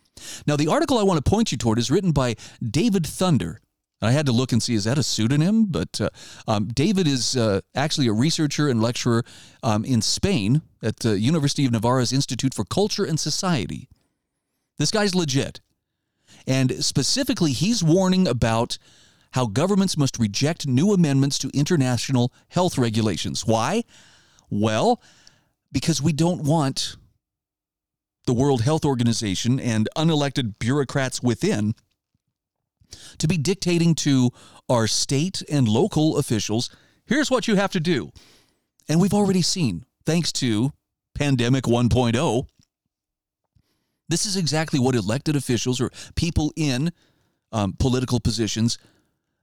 Now, 0.46 0.56
the 0.56 0.68
article 0.68 0.98
I 0.98 1.02
want 1.02 1.22
to 1.24 1.28
point 1.28 1.50
you 1.50 1.58
toward 1.58 1.78
is 1.78 1.90
written 1.90 2.12
by 2.12 2.36
David 2.62 3.06
Thunder. 3.06 3.60
I 4.02 4.12
had 4.12 4.26
to 4.26 4.32
look 4.32 4.52
and 4.52 4.62
see 4.62 4.74
is 4.74 4.84
that 4.84 4.98
a 4.98 5.02
pseudonym? 5.02 5.66
But 5.66 6.00
uh, 6.00 6.10
um, 6.48 6.68
David 6.68 7.06
is 7.06 7.36
uh, 7.36 7.60
actually 7.74 8.06
a 8.06 8.12
researcher 8.12 8.68
and 8.68 8.80
lecturer 8.80 9.24
um, 9.62 9.84
in 9.84 10.00
Spain 10.00 10.62
at 10.82 11.00
the 11.00 11.18
University 11.18 11.66
of 11.66 11.72
Navarra's 11.72 12.12
Institute 12.12 12.54
for 12.54 12.64
Culture 12.64 13.04
and 13.04 13.20
Society. 13.20 13.88
This 14.78 14.90
guy's 14.90 15.14
legit. 15.14 15.60
And 16.46 16.82
specifically, 16.84 17.52
he's 17.52 17.84
warning 17.84 18.26
about 18.26 18.78
how 19.32 19.46
governments 19.46 19.96
must 19.96 20.18
reject 20.18 20.66
new 20.66 20.92
amendments 20.92 21.38
to 21.38 21.50
international 21.52 22.32
health 22.48 22.78
regulations. 22.78 23.46
Why? 23.46 23.84
Well, 24.48 25.02
because 25.70 26.02
we 26.02 26.12
don't 26.12 26.42
want 26.42 26.96
the 28.26 28.32
World 28.32 28.62
Health 28.62 28.84
Organization 28.84 29.60
and 29.60 29.88
unelected 29.96 30.58
bureaucrats 30.58 31.22
within 31.22 31.74
to 33.18 33.29
be 33.29 33.37
dictating 33.37 33.94
to 33.96 34.31
our 34.68 34.87
state 34.87 35.42
and 35.50 35.68
local 35.68 36.18
officials 36.18 36.70
here's 37.11 37.31
what 37.31 37.46
you 37.46 37.57
have 37.57 37.72
to 37.72 37.81
do. 37.81 38.11
And 38.88 39.00
we've 39.00 39.12
already 39.12 39.42
seen, 39.42 39.85
thanks 40.07 40.33
to 40.35 40.72
Pandemic 41.14 41.64
1.0, 41.64 42.46
this 44.09 44.24
is 44.24 44.37
exactly 44.37 44.79
what 44.81 44.94
elected 44.94 45.37
officials 45.37 45.81
or 45.81 45.90
people 46.14 46.53
in 46.57 46.92
um, 47.53 47.74
political 47.79 48.20
positions 48.20 48.79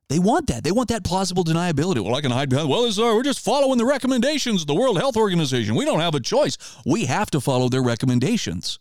they 0.09 0.19
want 0.19 0.47
that. 0.47 0.63
They 0.63 0.71
want 0.71 0.87
that 0.87 1.03
plausible 1.03 1.43
deniability. 1.43 2.01
Well, 2.01 2.15
I 2.15 2.21
can 2.21 2.31
hide 2.31 2.49
behind. 2.49 2.69
Well, 2.69 2.85
uh, 2.85 3.13
we're 3.13 3.23
just 3.23 3.41
following 3.43 3.77
the 3.77 3.85
recommendations 3.85 4.61
of 4.61 4.67
the 4.67 4.73
World 4.73 4.97
Health 4.97 5.17
Organization. 5.17 5.75
We 5.75 5.83
don't 5.83 5.99
have 5.99 6.15
a 6.15 6.21
choice. 6.21 6.57
We 6.85 7.07
have 7.07 7.29
to 7.31 7.41
follow 7.41 7.67
their 7.67 7.83
recommendations. 7.83 8.79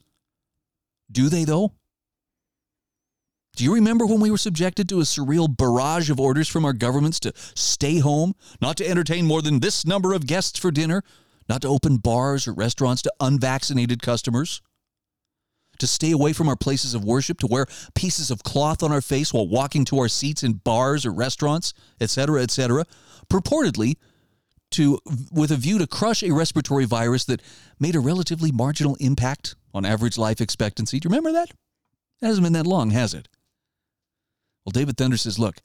Do 1.10 1.28
they, 1.28 1.42
though? 1.42 1.72
Do 3.56 3.64
you 3.64 3.74
remember 3.74 4.04
when 4.06 4.20
we 4.20 4.30
were 4.30 4.38
subjected 4.38 4.86
to 4.90 5.00
a 5.00 5.04
surreal 5.04 5.54
barrage 5.54 6.10
of 6.10 6.20
orders 6.20 6.46
from 6.46 6.66
our 6.66 6.74
governments 6.74 7.18
to 7.20 7.32
stay 7.54 7.98
home, 7.98 8.34
not 8.60 8.76
to 8.76 8.88
entertain 8.88 9.24
more 9.24 9.40
than 9.40 9.60
this 9.60 9.86
number 9.86 10.12
of 10.12 10.26
guests 10.26 10.58
for 10.58 10.70
dinner, 10.70 11.02
not 11.48 11.62
to 11.62 11.68
open 11.68 11.96
bars 11.96 12.46
or 12.46 12.52
restaurants 12.52 13.00
to 13.02 13.12
unvaccinated 13.18 14.02
customers? 14.02 14.60
to 15.78 15.86
stay 15.86 16.10
away 16.10 16.32
from 16.32 16.48
our 16.48 16.56
places 16.56 16.94
of 16.94 17.04
worship, 17.04 17.38
to 17.38 17.46
wear 17.46 17.66
pieces 17.94 18.30
of 18.30 18.42
cloth 18.42 18.82
on 18.82 18.92
our 18.92 19.02
face 19.02 19.32
while 19.32 19.46
walking 19.46 19.84
to 19.84 19.98
our 19.98 20.08
seats 20.08 20.42
in 20.42 20.54
bars 20.54 21.04
or 21.04 21.12
restaurants, 21.12 21.74
etc., 22.00 22.42
etc., 22.42 22.86
purportedly 23.28 23.96
to 24.70 24.98
with 25.30 25.50
a 25.50 25.56
view 25.56 25.78
to 25.78 25.86
crush 25.86 26.22
a 26.22 26.32
respiratory 26.32 26.86
virus 26.86 27.24
that 27.24 27.42
made 27.78 27.94
a 27.94 28.00
relatively 28.00 28.50
marginal 28.50 28.96
impact 29.00 29.54
on 29.74 29.84
average 29.84 30.18
life 30.18 30.40
expectancy. 30.40 30.98
Do 30.98 31.06
you 31.06 31.10
remember 31.10 31.32
that? 31.32 31.50
It 32.22 32.26
hasn't 32.26 32.44
been 32.44 32.54
that 32.54 32.66
long, 32.66 32.90
has 32.90 33.12
it? 33.12 33.28
Well, 34.66 34.72
David 34.72 34.96
Thunder 34.96 35.16
says, 35.16 35.38
look, 35.38 35.58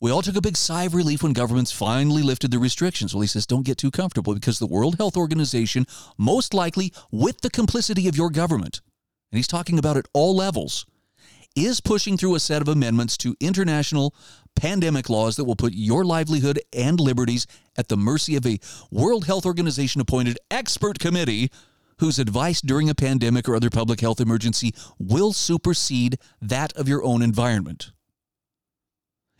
we 0.00 0.10
all 0.10 0.20
took 0.20 0.36
a 0.36 0.42
big 0.42 0.58
sigh 0.58 0.84
of 0.84 0.94
relief 0.94 1.22
when 1.22 1.32
governments 1.32 1.72
finally 1.72 2.22
lifted 2.22 2.50
the 2.50 2.58
restrictions. 2.58 3.14
Well, 3.14 3.22
he 3.22 3.26
says, 3.26 3.46
don't 3.46 3.64
get 3.64 3.78
too 3.78 3.90
comfortable 3.90 4.34
because 4.34 4.58
the 4.58 4.66
World 4.66 4.96
Health 4.98 5.16
Organization, 5.16 5.86
most 6.18 6.52
likely 6.52 6.92
with 7.10 7.40
the 7.40 7.48
complicity 7.48 8.06
of 8.06 8.14
your 8.14 8.28
government, 8.28 8.82
and 9.32 9.38
he's 9.38 9.48
talking 9.48 9.78
about 9.78 9.96
at 9.96 10.08
all 10.12 10.36
levels, 10.36 10.84
is 11.56 11.80
pushing 11.80 12.18
through 12.18 12.34
a 12.34 12.40
set 12.40 12.60
of 12.60 12.68
amendments 12.68 13.16
to 13.16 13.34
international 13.40 14.14
pandemic 14.54 15.08
laws 15.08 15.36
that 15.36 15.44
will 15.44 15.56
put 15.56 15.72
your 15.72 16.04
livelihood 16.04 16.60
and 16.74 17.00
liberties 17.00 17.46
at 17.78 17.88
the 17.88 17.96
mercy 17.96 18.36
of 18.36 18.44
a 18.44 18.58
World 18.90 19.24
Health 19.24 19.46
Organization 19.46 20.02
appointed 20.02 20.38
expert 20.50 20.98
committee 20.98 21.50
whose 21.98 22.18
advice 22.18 22.60
during 22.60 22.88
a 22.88 22.94
pandemic 22.94 23.48
or 23.48 23.56
other 23.56 23.70
public 23.70 24.00
health 24.00 24.20
emergency 24.20 24.74
will 24.98 25.32
supersede 25.32 26.18
that 26.40 26.72
of 26.74 26.88
your 26.88 27.02
own 27.02 27.22
environment. 27.22 27.92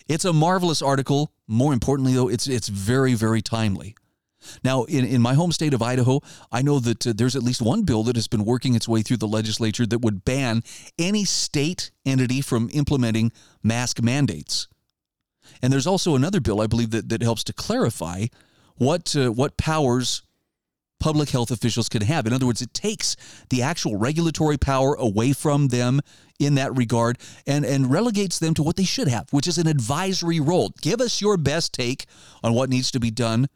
It's 0.09 0.25
a 0.25 0.33
marvelous 0.33 0.83
article. 0.83 1.33
More 1.47 1.73
importantly, 1.73 2.15
though, 2.15 2.29
it's, 2.29 2.47
it's 2.47 2.69
very, 2.69 3.15
very 3.15 3.43
timely. 3.43 3.97
Now, 4.63 4.85
in, 4.85 5.05
in 5.05 5.21
my 5.21 5.35
home 5.35 5.53
state 5.53 5.75
of 5.75 5.83
Idaho, 5.83 6.21
I 6.53 6.63
know 6.63 6.79
that 6.81 7.07
uh, 7.07 7.13
there's 7.17 7.35
at 7.35 7.43
least 7.43 7.63
one 7.63 7.83
bill 7.83 8.05
that 8.05 8.17
has 8.17 8.29
been 8.29 8.45
working 8.45 8.75
its 8.75 8.87
way 8.87 9.03
through 9.03 9.17
the 9.17 9.27
legislature 9.27 9.87
that 9.87 10.01
would 10.01 10.25
ban 10.25 10.63
any 10.99 11.25
state 11.25 11.91
entity 12.05 12.41
from 12.41 12.71
implementing 12.73 13.33
mask 13.63 14.01
mandates. 14.03 14.69
And 15.63 15.73
there's 15.73 15.87
also 15.87 16.15
another 16.15 16.41
bill, 16.41 16.61
I 16.61 16.67
believe, 16.67 16.91
that, 16.91 17.09
that 17.09 17.23
helps 17.23 17.45
to 17.45 17.53
clarify 17.53 18.27
what, 18.77 19.17
uh, 19.17 19.33
what 19.33 19.57
powers 19.57 20.23
public 20.99 21.31
health 21.31 21.51
officials 21.51 21.89
can 21.89 22.03
have. 22.03 22.27
In 22.27 22.33
other 22.33 22.47
words, 22.47 22.63
it 22.63 22.73
takes 22.73 23.17
the 23.51 23.63
actual 23.63 23.97
regulatory 23.97 24.57
power 24.57 24.95
away 24.95 25.33
from 25.33 25.69
them 25.69 26.01
in 26.39 26.55
that 26.57 26.77
regard 26.77 27.19
and, 27.47 27.65
and 27.65 27.91
relegates 27.91 28.39
them 28.39 28.55
to 28.55 28.63
what 28.63 28.77
they 28.77 28.85
should 28.85 29.09
have, 29.09 29.27
which 29.31 29.47
is 29.47 29.59
an 29.59 29.67
advisory 29.67 30.41
role. 30.41 30.73
Give 30.81 31.01
us 31.01 31.21
your 31.21 31.37
best 31.37 31.73
take 31.73 32.07
on 32.43 32.55
what 32.55 32.71
needs 32.71 32.91
to 32.93 33.01
be 33.01 33.11
done. 33.11 33.49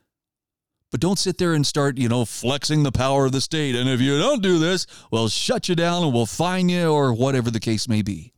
But 0.91 1.01
don't 1.01 1.19
sit 1.19 1.39
there 1.39 1.55
and 1.55 1.65
start, 1.65 1.99
you 1.99 2.09
know, 2.09 2.25
flexing 2.25 2.83
the 2.83 2.91
power 2.91 3.27
of 3.27 3.33
the 3.33 3.41
state. 3.41 3.77
And 3.77 3.89
if 3.89 4.01
you 4.01 4.19
don't 4.19 4.43
do 4.43 4.59
this, 4.59 4.87
we'll 5.13 5.29
shut 5.29 5.69
you 5.69 5.77
down 5.77 6.03
and 6.03 6.13
we'll 6.13 6.27
fine 6.27 6.69
you 6.69 6.91
or 6.91 7.13
whatever 7.13 7.51
the 7.51 7.61
case 7.61 7.89
may 7.89 8.03
be. 8.03 8.33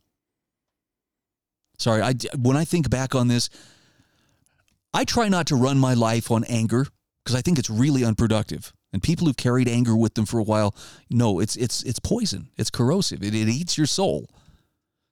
Sorry, 1.79 2.01
I, 2.01 2.13
when 2.37 2.55
I 2.55 2.63
think 2.63 2.89
back 2.89 3.15
on 3.15 3.27
this, 3.27 3.49
I 4.93 5.03
try 5.03 5.29
not 5.29 5.47
to 5.47 5.55
run 5.55 5.79
my 5.79 5.95
life 5.95 6.29
on 6.29 6.43
anger 6.43 6.85
because 7.23 7.35
I 7.35 7.41
think 7.41 7.57
it's 7.57 7.69
really 7.69 8.05
unproductive. 8.05 8.71
And 8.93 9.01
people 9.01 9.27
who've 9.27 9.35
carried 9.35 9.67
anger 9.67 9.97
with 9.97 10.13
them 10.13 10.25
for 10.25 10.39
a 10.39 10.43
while 10.43 10.75
know 11.09 11.39
it's 11.39 11.55
it's 11.55 11.81
it's 11.83 11.99
poison. 11.99 12.49
It's 12.57 12.69
corrosive. 12.69 13.23
It, 13.23 13.33
it 13.33 13.49
eats 13.49 13.77
your 13.77 13.87
soul. 13.87 14.29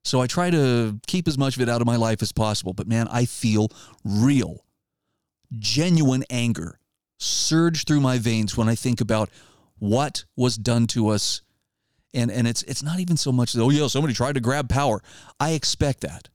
So 0.03 0.21
I 0.21 0.27
try 0.27 0.49
to 0.49 0.99
keep 1.07 1.27
as 1.27 1.38
much 1.38 1.55
of 1.55 1.61
it 1.61 1.69
out 1.69 1.82
of 1.82 1.88
my 1.88 1.95
life 1.95 2.21
as 2.21 2.32
possible. 2.32 2.73
But 2.73 2.88
man, 2.88 3.07
I 3.09 3.25
feel 3.25 3.69
real, 4.03 4.65
genuine 5.59 6.23
anger 6.29 6.79
surge 7.19 7.86
through 7.86 8.01
my 8.01 8.17
veins 8.17 8.57
when 8.57 8.67
I 8.67 8.75
think 8.75 8.99
about 8.99 9.29
what 9.77 10.25
was 10.36 10.57
done 10.57 10.88
to 10.88 11.09
us. 11.09 11.41
And 12.13 12.29
and 12.29 12.47
it's 12.47 12.63
it's 12.63 12.84
not 12.84 12.99
even 12.99 13.17
so 13.17 13.32
much 13.32 13.53
that, 13.53 13.61
oh 13.61 13.69
yeah, 13.69 13.88
somebody 13.88 14.13
tried 14.13 14.36
to 14.36 14.41
grab 14.41 14.69
power. 14.69 15.01
I 15.39 15.51
expect 15.51 16.01
that. 16.01 16.29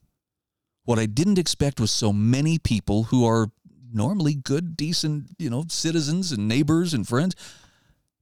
What 0.84 0.98
I 0.98 1.06
didn't 1.06 1.38
expect 1.38 1.80
was 1.80 1.90
so 1.90 2.12
many 2.12 2.58
people 2.58 3.04
who 3.04 3.26
are 3.26 3.50
normally 3.96 4.34
good, 4.34 4.76
decent, 4.76 5.30
you 5.38 5.50
know, 5.50 5.64
citizens 5.68 6.30
and 6.30 6.46
neighbors 6.46 6.94
and 6.94 7.08
friends 7.08 7.34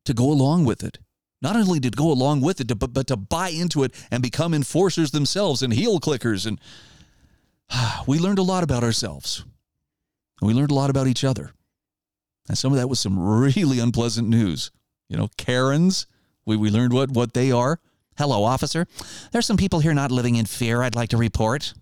to 0.05 0.15
go 0.15 0.31
along 0.31 0.65
with 0.65 0.83
it. 0.83 0.99
Not 1.43 1.57
only 1.57 1.81
to 1.81 1.91
go 1.91 2.11
along 2.11 2.41
with 2.41 2.61
it, 2.61 2.79
but, 2.79 2.95
but 2.95 3.07
to 3.09 3.17
buy 3.17 3.51
into 3.51 3.83
it 3.83 3.93
and 4.11 4.23
become 4.23 4.55
enforcers 4.55 5.11
themselves 5.11 5.63
and 5.63 5.73
heel 5.73 6.01
clickers. 6.01 6.47
And 6.47 6.59
ah, 7.71 8.03
we 8.07 8.19
learned 8.19 8.39
a 8.39 8.43
lot 8.43 8.65
about 8.65 8.83
ourselves. 8.85 9.45
And 10.41 10.49
we 10.49 10.55
learned 10.55 10.71
a 10.71 10.75
lot 10.75 10.91
about 10.91 11.07
each 11.07 11.25
other. 11.25 11.53
And 12.49 12.57
some 12.57 12.73
of 12.73 12.79
that 12.79 12.89
was 12.89 13.01
some 13.01 13.19
really 13.19 13.79
unpleasant 13.79 14.29
news. 14.29 14.71
You 15.09 15.17
know, 15.17 15.29
Karens, 15.37 16.07
we, 16.47 16.57
we 16.57 16.71
learned 16.71 16.93
what, 16.93 17.11
what 17.11 17.35
they 17.35 17.53
are. 17.53 17.81
Hello, 18.17 18.45
officer. 18.45 18.87
There's 19.33 19.47
some 19.47 19.57
people 19.57 19.81
here 19.81 19.95
not 19.95 20.13
living 20.13 20.37
in 20.37 20.47
fear 20.47 20.83
I'd 20.83 20.95
like 20.95 21.11
to 21.11 21.17
report. 21.17 21.75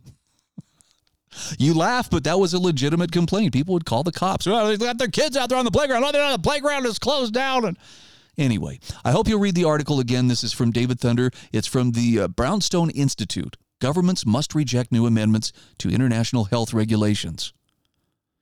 You 1.59 1.75
laugh, 1.75 2.11
but 2.11 2.25
that 2.25 2.39
was 2.39 2.55
a 2.55 2.59
legitimate 2.59 3.13
complaint. 3.13 3.53
People 3.53 3.75
would 3.75 3.87
call 3.87 4.03
the 4.03 4.13
cops. 4.13 4.47
Oh, 4.47 4.67
they 4.69 4.77
got 4.77 4.99
their 4.99 5.09
kids 5.09 5.37
out 5.37 5.49
there 5.49 5.59
on 5.59 5.65
the 5.65 5.71
playground. 5.71 6.05
Oh, 6.05 6.33
the 6.33 6.39
playground 6.39 6.87
is 6.87 6.99
closed 6.99 7.33
down. 7.33 7.65
And 7.65 7.79
anyway, 8.37 8.79
I 9.05 9.13
hope 9.13 9.29
you'll 9.29 9.41
read 9.41 9.55
the 9.55 9.65
article 9.65 10.01
again. 10.01 10.29
This 10.29 10.45
is 10.45 10.53
from 10.53 10.71
David 10.71 11.01
Thunder. 11.01 11.31
It's 11.53 11.67
from 11.67 11.93
the 11.93 12.21
uh, 12.21 12.29
Brownstone 12.29 12.91
Institute. 12.91 13.57
Governments 13.81 14.25
must 14.25 14.55
reject 14.55 14.93
new 14.93 15.07
amendments 15.07 15.53
to 15.79 15.91
international 15.91 16.45
health 16.45 16.73
regulations. 16.73 17.53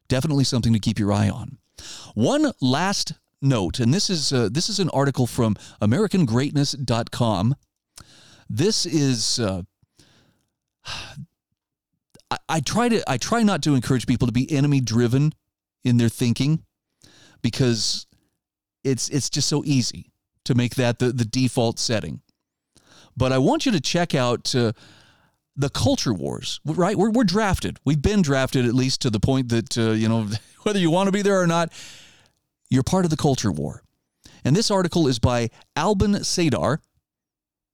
Definitely 0.09 0.45
something 0.45 0.73
to 0.73 0.79
keep 0.79 0.99
your 0.99 1.13
eye 1.13 1.31
on. 1.31 1.59
One 2.15 2.53
last 2.61 3.15
note, 3.41 3.81
and 3.81 3.95
this 3.95 4.11
is 4.11 4.33
uh, 4.33 4.49
this 4.53 4.69
is 4.69 4.79
an 4.81 4.91
article 4.91 5.27
from 5.27 5.55
AmericanGreatness.com. 5.81 7.55
This 8.51 8.85
is 8.85 9.39
uh, 9.39 9.63
I, 12.31 12.39
I 12.49 12.61
try 12.61 12.89
to 12.89 13.03
I 13.11 13.17
try 13.17 13.43
not 13.43 13.63
to 13.63 13.75
encourage 13.75 14.07
people 14.07 14.27
to 14.27 14.33
be 14.33 14.51
enemy 14.51 14.81
driven 14.81 15.33
in 15.85 15.97
their 15.97 16.09
thinking 16.09 16.65
because 17.43 18.07
it's 18.85 19.09
it's 19.09 19.31
just 19.31 19.49
so 19.49 19.63
easy 19.65 20.13
to 20.45 20.55
make 20.55 20.75
that 20.77 20.99
the, 20.99 21.13
the 21.13 21.25
default 21.25 21.79
setting. 21.79 22.21
But 23.17 23.33
I 23.33 23.39
want 23.39 23.67
you 23.67 23.73
to 23.73 23.81
check 23.81 24.15
out 24.15 24.55
uh, 24.55 24.73
the 25.57 25.69
culture 25.69 26.15
wars, 26.15 26.61
right? 26.65 26.97
We're, 26.97 27.11
we're 27.11 27.25
drafted. 27.25 27.79
We've 27.85 28.01
been 28.01 28.23
drafted 28.23 28.65
at 28.65 28.75
least 28.75 29.03
to 29.03 29.11
the 29.11 29.21
point 29.21 29.51
that, 29.51 29.77
uh, 29.77 29.91
you 29.91 30.09
know, 30.09 30.27
whether 30.63 30.79
you 30.79 30.91
want 30.91 31.09
to 31.09 31.13
be 31.13 31.23
there 31.23 31.41
or 31.41 31.47
not, 31.47 31.73
you're 32.71 32.83
part 32.83 33.05
of 33.05 33.11
the 33.11 33.17
culture 33.17 33.53
war. 33.53 33.83
And 34.45 34.57
this 34.57 34.71
article 34.71 35.07
is 35.07 35.19
by 35.19 35.51
Albin 35.77 36.13
Sadar. 36.15 36.79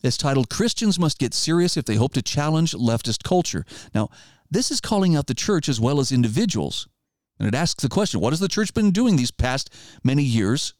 It's 0.03 0.17
titled 0.17 0.51
Christians 0.51 0.99
Must 0.99 1.19
Get 1.19 1.33
Serious 1.33 1.77
If 1.77 1.85
They 1.85 1.97
Hope 1.97 2.15
to 2.15 2.23
Challenge 2.23 2.73
Leftist 2.73 3.23
Culture. 3.23 3.65
Now, 3.95 4.11
this 4.51 4.71
is 4.71 4.81
calling 4.81 5.17
out 5.17 5.27
the 5.27 5.35
church 5.35 5.69
as 5.69 5.81
well 5.81 6.01
as 6.01 6.13
individuals. 6.13 6.89
And 7.39 7.47
it 7.47 7.55
asks 7.55 7.83
the 7.83 7.89
question 7.89 8.21
what 8.21 8.33
has 8.33 8.41
the 8.41 8.49
church 8.49 8.73
been 8.75 8.91
doing 8.91 9.17
these 9.17 9.31
past 9.31 9.73
many 10.03 10.23
years 10.23 10.75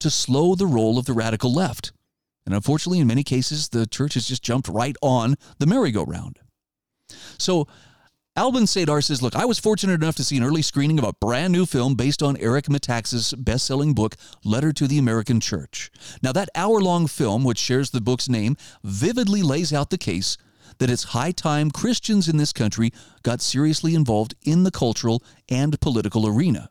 to 0.00 0.10
slow 0.10 0.54
the 0.54 0.66
roll 0.66 0.98
of 0.98 1.06
the 1.06 1.12
radical 1.12 1.52
left? 1.52 1.92
And 2.46 2.54
unfortunately, 2.54 3.00
in 3.00 3.06
many 3.06 3.22
cases, 3.22 3.68
the 3.68 3.86
church 3.86 4.14
has 4.14 4.26
just 4.26 4.42
jumped 4.42 4.68
right 4.68 4.96
on 5.02 5.36
the 5.58 5.66
merry-go-round. 5.66 6.38
So, 7.38 7.68
Albin 8.36 8.64
Sadar 8.64 9.04
says, 9.04 9.22
Look, 9.22 9.36
I 9.36 9.44
was 9.44 9.58
fortunate 9.58 10.02
enough 10.02 10.16
to 10.16 10.24
see 10.24 10.36
an 10.36 10.44
early 10.44 10.62
screening 10.62 10.98
of 10.98 11.04
a 11.04 11.12
brand 11.12 11.52
new 11.52 11.66
film 11.66 11.94
based 11.94 12.22
on 12.22 12.36
Eric 12.38 12.66
Metaxas' 12.66 13.34
best 13.36 13.66
selling 13.66 13.92
book, 13.92 14.16
Letter 14.44 14.72
to 14.72 14.86
the 14.86 14.98
American 14.98 15.40
Church. 15.40 15.90
Now, 16.22 16.32
that 16.32 16.48
hour 16.54 16.80
long 16.80 17.06
film, 17.06 17.44
which 17.44 17.58
shares 17.58 17.90
the 17.90 18.00
book's 18.00 18.28
name, 18.28 18.56
vividly 18.82 19.42
lays 19.42 19.72
out 19.72 19.90
the 19.90 19.98
case 19.98 20.38
that 20.80 20.90
it's 20.90 21.04
high 21.04 21.30
time 21.30 21.70
Christians 21.70 22.26
in 22.26 22.38
this 22.38 22.52
country 22.52 22.90
got 23.22 23.42
seriously 23.42 23.94
involved 23.94 24.34
in 24.42 24.64
the 24.64 24.70
cultural 24.70 25.22
and 25.48 25.78
political 25.80 26.26
arena. 26.26 26.70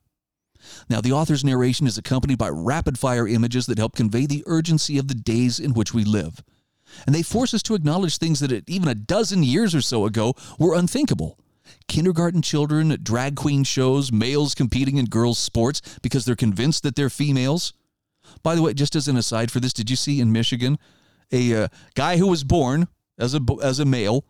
Now, 0.89 0.99
the 0.99 1.12
author's 1.12 1.45
narration 1.45 1.88
is 1.88 1.97
accompanied 1.97 2.39
by 2.39 2.49
rapid 2.49 2.97
fire 2.97 3.28
images 3.28 3.68
that 3.68 3.78
help 3.78 3.95
convey 3.95 4.26
the 4.26 4.43
urgency 4.47 4.97
of 4.97 5.07
the 5.07 5.14
days 5.14 5.60
in 5.60 5.74
which 5.74 5.93
we 5.93 6.03
live. 6.03 6.43
And 7.05 7.14
they 7.14 7.22
force 7.22 7.53
us 7.53 7.62
to 7.64 7.76
acknowledge 7.76 8.18
things 8.18 8.39
that 8.39 8.68
even 8.68 8.89
a 8.89 8.95
dozen 8.95 9.43
years 9.43 9.76
or 9.76 9.82
so 9.82 10.05
ago 10.05 10.34
were 10.57 10.76
unthinkable. 10.76 11.38
Kindergarten 11.88 12.41
children, 12.41 12.97
drag 13.03 13.36
queen 13.36 13.64
shows, 13.64 14.12
males 14.12 14.55
competing 14.55 14.97
in 14.97 15.05
girls' 15.05 15.38
sports 15.38 15.99
because 16.01 16.26
they're 16.26 16.36
convinced 16.36 16.82
that 16.82 16.95
they're 16.95 17.12
females. 17.12 17.74
By 18.41 18.55
the 18.55 18.64
way, 18.64 18.74
just 18.74 18.95
as 18.95 19.07
an 19.07 19.18
aside 19.18 19.51
for 19.51 19.60
this, 19.60 19.74
did 19.74 19.91
you 19.91 19.95
see 19.95 20.20
in 20.20 20.32
Michigan 20.32 20.80
a 21.32 21.64
uh, 21.64 21.68
guy 21.93 22.18
who 22.18 22.26
was 22.26 22.43
born 22.43 22.88
as 23.20 23.36
a 23.36 23.41
as 23.61 23.80
a 23.80 23.86
male, 23.86 24.26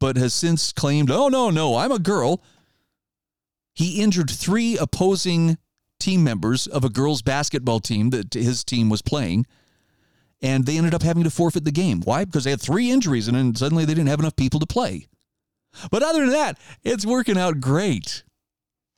but 0.00 0.16
has 0.16 0.32
since 0.32 0.72
claimed, 0.72 1.10
"Oh 1.10 1.28
no, 1.28 1.50
no, 1.50 1.76
I'm 1.76 1.92
a 1.92 1.98
girl." 1.98 2.42
He 3.74 4.00
injured 4.00 4.30
three 4.30 4.76
opposing 4.76 5.58
team 5.98 6.22
members 6.24 6.66
of 6.66 6.84
a 6.84 6.90
girls' 6.90 7.22
basketball 7.22 7.80
team 7.80 8.10
that 8.10 8.34
his 8.34 8.64
team 8.64 8.90
was 8.90 9.02
playing, 9.02 9.46
and 10.42 10.66
they 10.66 10.76
ended 10.76 10.94
up 10.94 11.02
having 11.02 11.24
to 11.24 11.30
forfeit 11.30 11.64
the 11.64 11.72
game. 11.72 12.00
Why? 12.02 12.24
Because 12.24 12.44
they 12.44 12.50
had 12.50 12.60
three 12.60 12.90
injuries, 12.90 13.28
and 13.28 13.36
then 13.36 13.54
suddenly 13.54 13.84
they 13.84 13.94
didn't 13.94 14.08
have 14.08 14.20
enough 14.20 14.36
people 14.36 14.60
to 14.60 14.66
play. 14.66 15.06
But 15.90 16.02
other 16.02 16.20
than 16.20 16.30
that, 16.30 16.58
it's 16.82 17.06
working 17.06 17.38
out 17.38 17.60
great. 17.60 18.24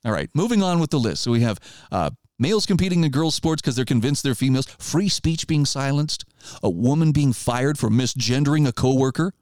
All 0.05 0.13
right, 0.13 0.29
moving 0.35 0.63
on 0.63 0.81
with 0.81 0.91
the 0.91 0.99
list. 0.99 1.23
So 1.23 1.31
we 1.31 1.41
have 1.41 1.59
uh, 1.93 2.11
males 2.39 2.67
competing 2.67 3.05
in 3.05 3.11
girls' 3.11 3.35
sports 3.35 3.63
because 3.63 3.77
they're 3.77 3.85
convinced 3.85 4.23
they're 4.23 4.35
females, 4.35 4.67
free 4.79 5.09
speech 5.09 5.47
being 5.47 5.65
silenced, 5.65 6.25
a 6.63 6.71
woman 6.71 7.13
being 7.13 7.33
fired 7.33 7.79
for 7.79 7.89
misgendering 7.89 8.67
a 8.67 8.73
coworker, 8.73 9.33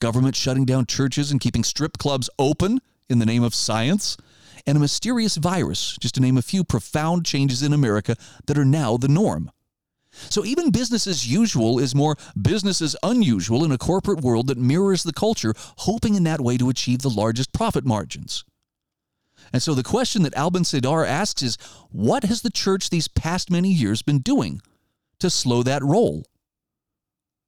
government 0.00 0.36
shutting 0.36 0.64
down 0.64 0.86
churches 0.86 1.30
and 1.30 1.40
keeping 1.40 1.64
strip 1.64 1.98
clubs 1.98 2.30
open 2.38 2.80
in 3.08 3.18
the 3.18 3.26
name 3.26 3.42
of 3.42 3.54
science, 3.54 4.16
and 4.66 4.76
a 4.76 4.80
mysterious 4.80 5.36
virus, 5.36 5.96
just 6.00 6.14
to 6.14 6.20
name 6.20 6.38
a 6.38 6.42
few 6.42 6.64
profound 6.64 7.26
changes 7.26 7.62
in 7.62 7.72
America 7.72 8.16
that 8.46 8.56
are 8.56 8.64
now 8.64 8.96
the 8.96 9.08
norm. 9.08 9.50
So 10.30 10.44
even 10.44 10.70
business 10.70 11.06
as 11.06 11.30
usual 11.30 11.78
is 11.78 11.94
more 11.94 12.16
business 12.40 12.80
as 12.80 12.96
unusual 13.02 13.64
in 13.64 13.72
a 13.72 13.78
corporate 13.78 14.20
world 14.20 14.46
that 14.46 14.58
mirrors 14.58 15.02
the 15.02 15.12
culture, 15.12 15.54
hoping 15.78 16.14
in 16.14 16.22
that 16.24 16.40
way 16.40 16.56
to 16.56 16.70
achieve 16.70 17.00
the 17.00 17.10
largest 17.10 17.52
profit 17.52 17.84
margins. 17.84 18.44
And 19.54 19.62
so 19.62 19.72
the 19.72 19.84
question 19.84 20.24
that 20.24 20.34
Albin 20.34 20.64
Sadar 20.64 21.06
asks 21.06 21.40
is 21.40 21.58
what 21.92 22.24
has 22.24 22.42
the 22.42 22.50
church 22.50 22.90
these 22.90 23.06
past 23.06 23.52
many 23.52 23.70
years 23.70 24.02
been 24.02 24.18
doing 24.18 24.60
to 25.20 25.30
slow 25.30 25.62
that 25.62 25.80
roll? 25.84 26.24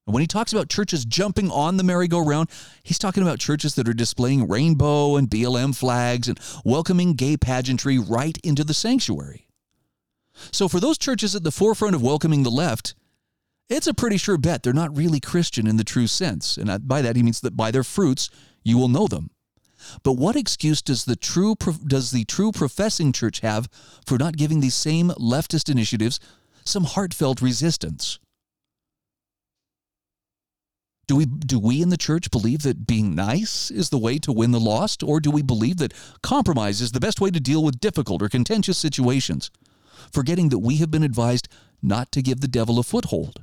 And 0.07 0.15
when 0.15 0.21
he 0.21 0.29
talks 0.29 0.53
about 0.53 0.69
churches 0.69 1.05
jumping 1.05 1.51
on 1.51 1.79
the 1.79 1.83
merry-go-round, 1.83 2.49
he's 2.85 3.01
talking 3.01 3.25
about 3.25 3.41
churches 3.41 3.75
that 3.75 3.89
are 3.89 3.93
displaying 3.93 4.47
rainbow 4.47 5.17
and 5.17 5.29
BLM 5.29 5.77
flags 5.77 6.29
and 6.29 6.39
welcoming 6.65 7.15
gay 7.15 7.37
pageantry 7.37 7.99
right 7.99 8.39
into 8.45 8.63
the 8.63 8.73
sanctuary. 8.73 9.49
So 10.53 10.69
for 10.69 10.79
those 10.79 10.99
churches 10.99 11.35
at 11.35 11.43
the 11.43 11.51
forefront 11.51 11.97
of 11.97 12.03
welcoming 12.03 12.45
the 12.45 12.51
left, 12.51 12.95
it's 13.69 13.89
a 13.89 13.95
pretty 13.95 14.17
sure 14.17 14.39
bet 14.39 14.63
they're 14.63 14.73
not 14.73 14.97
really 14.97 15.19
Christian 15.19 15.67
in 15.67 15.77
the 15.77 15.83
true 15.83 16.07
sense. 16.07 16.57
And 16.57 16.87
by 16.87 17.03
that 17.03 17.17
he 17.17 17.25
means 17.25 17.41
that 17.41 17.57
by 17.57 17.73
their 17.73 17.83
fruits 17.83 18.31
you 18.63 18.79
will 18.79 18.87
know 18.87 19.09
them. 19.09 19.31
But 20.03 20.15
what 20.15 20.37
excuse 20.37 20.83
does 20.83 21.05
the 21.05 21.17
true 21.17 21.55
does 21.87 22.11
the 22.11 22.25
true 22.25 22.53
professing 22.53 23.13
church 23.13 23.41
have 23.41 23.69
for 24.07 24.19
not 24.19 24.37
giving 24.37 24.61
these 24.61 24.75
same 24.75 25.11
leftist 25.11 25.69
initiatives 25.71 26.21
some 26.65 26.85
heartfelt 26.85 27.41
resistance? 27.41 28.19
Do 31.09 31.15
we 31.15 31.25
do 31.25 31.61
we 31.61 31.83
in 31.83 31.91
the 31.91 31.97
church 31.97 32.31
believe 32.31 32.63
that 32.63 32.87
being 32.87 33.15
nice 33.15 33.71
is 33.71 33.91
the 33.91 33.99
way 33.99 34.19
to 34.19 34.33
win 34.33 34.51
the 34.51 34.59
lost 34.59 35.03
or 35.05 35.21
do 35.21 35.31
we 35.31 35.43
believe 35.43 35.77
that 35.77 35.95
compromise 36.23 36.81
is 36.81 36.93
the 36.93 37.01
best 37.01 37.21
way 37.21 37.31
to 37.31 37.39
deal 37.39 37.63
with 37.63 37.79
difficult 37.79 38.23
or 38.23 38.29
contentious 38.29 38.77
situations, 38.77 39.51
forgetting 40.13 40.49
that 40.49 40.59
we 40.59 40.77
have 40.79 40.91
been 40.91 41.05
advised 41.05 41.49
not 41.81 42.11
to 42.11 42.23
give 42.23 42.41
the 42.41 42.49
devil 42.49 42.81
a 42.81 42.83
foothold? 42.83 43.41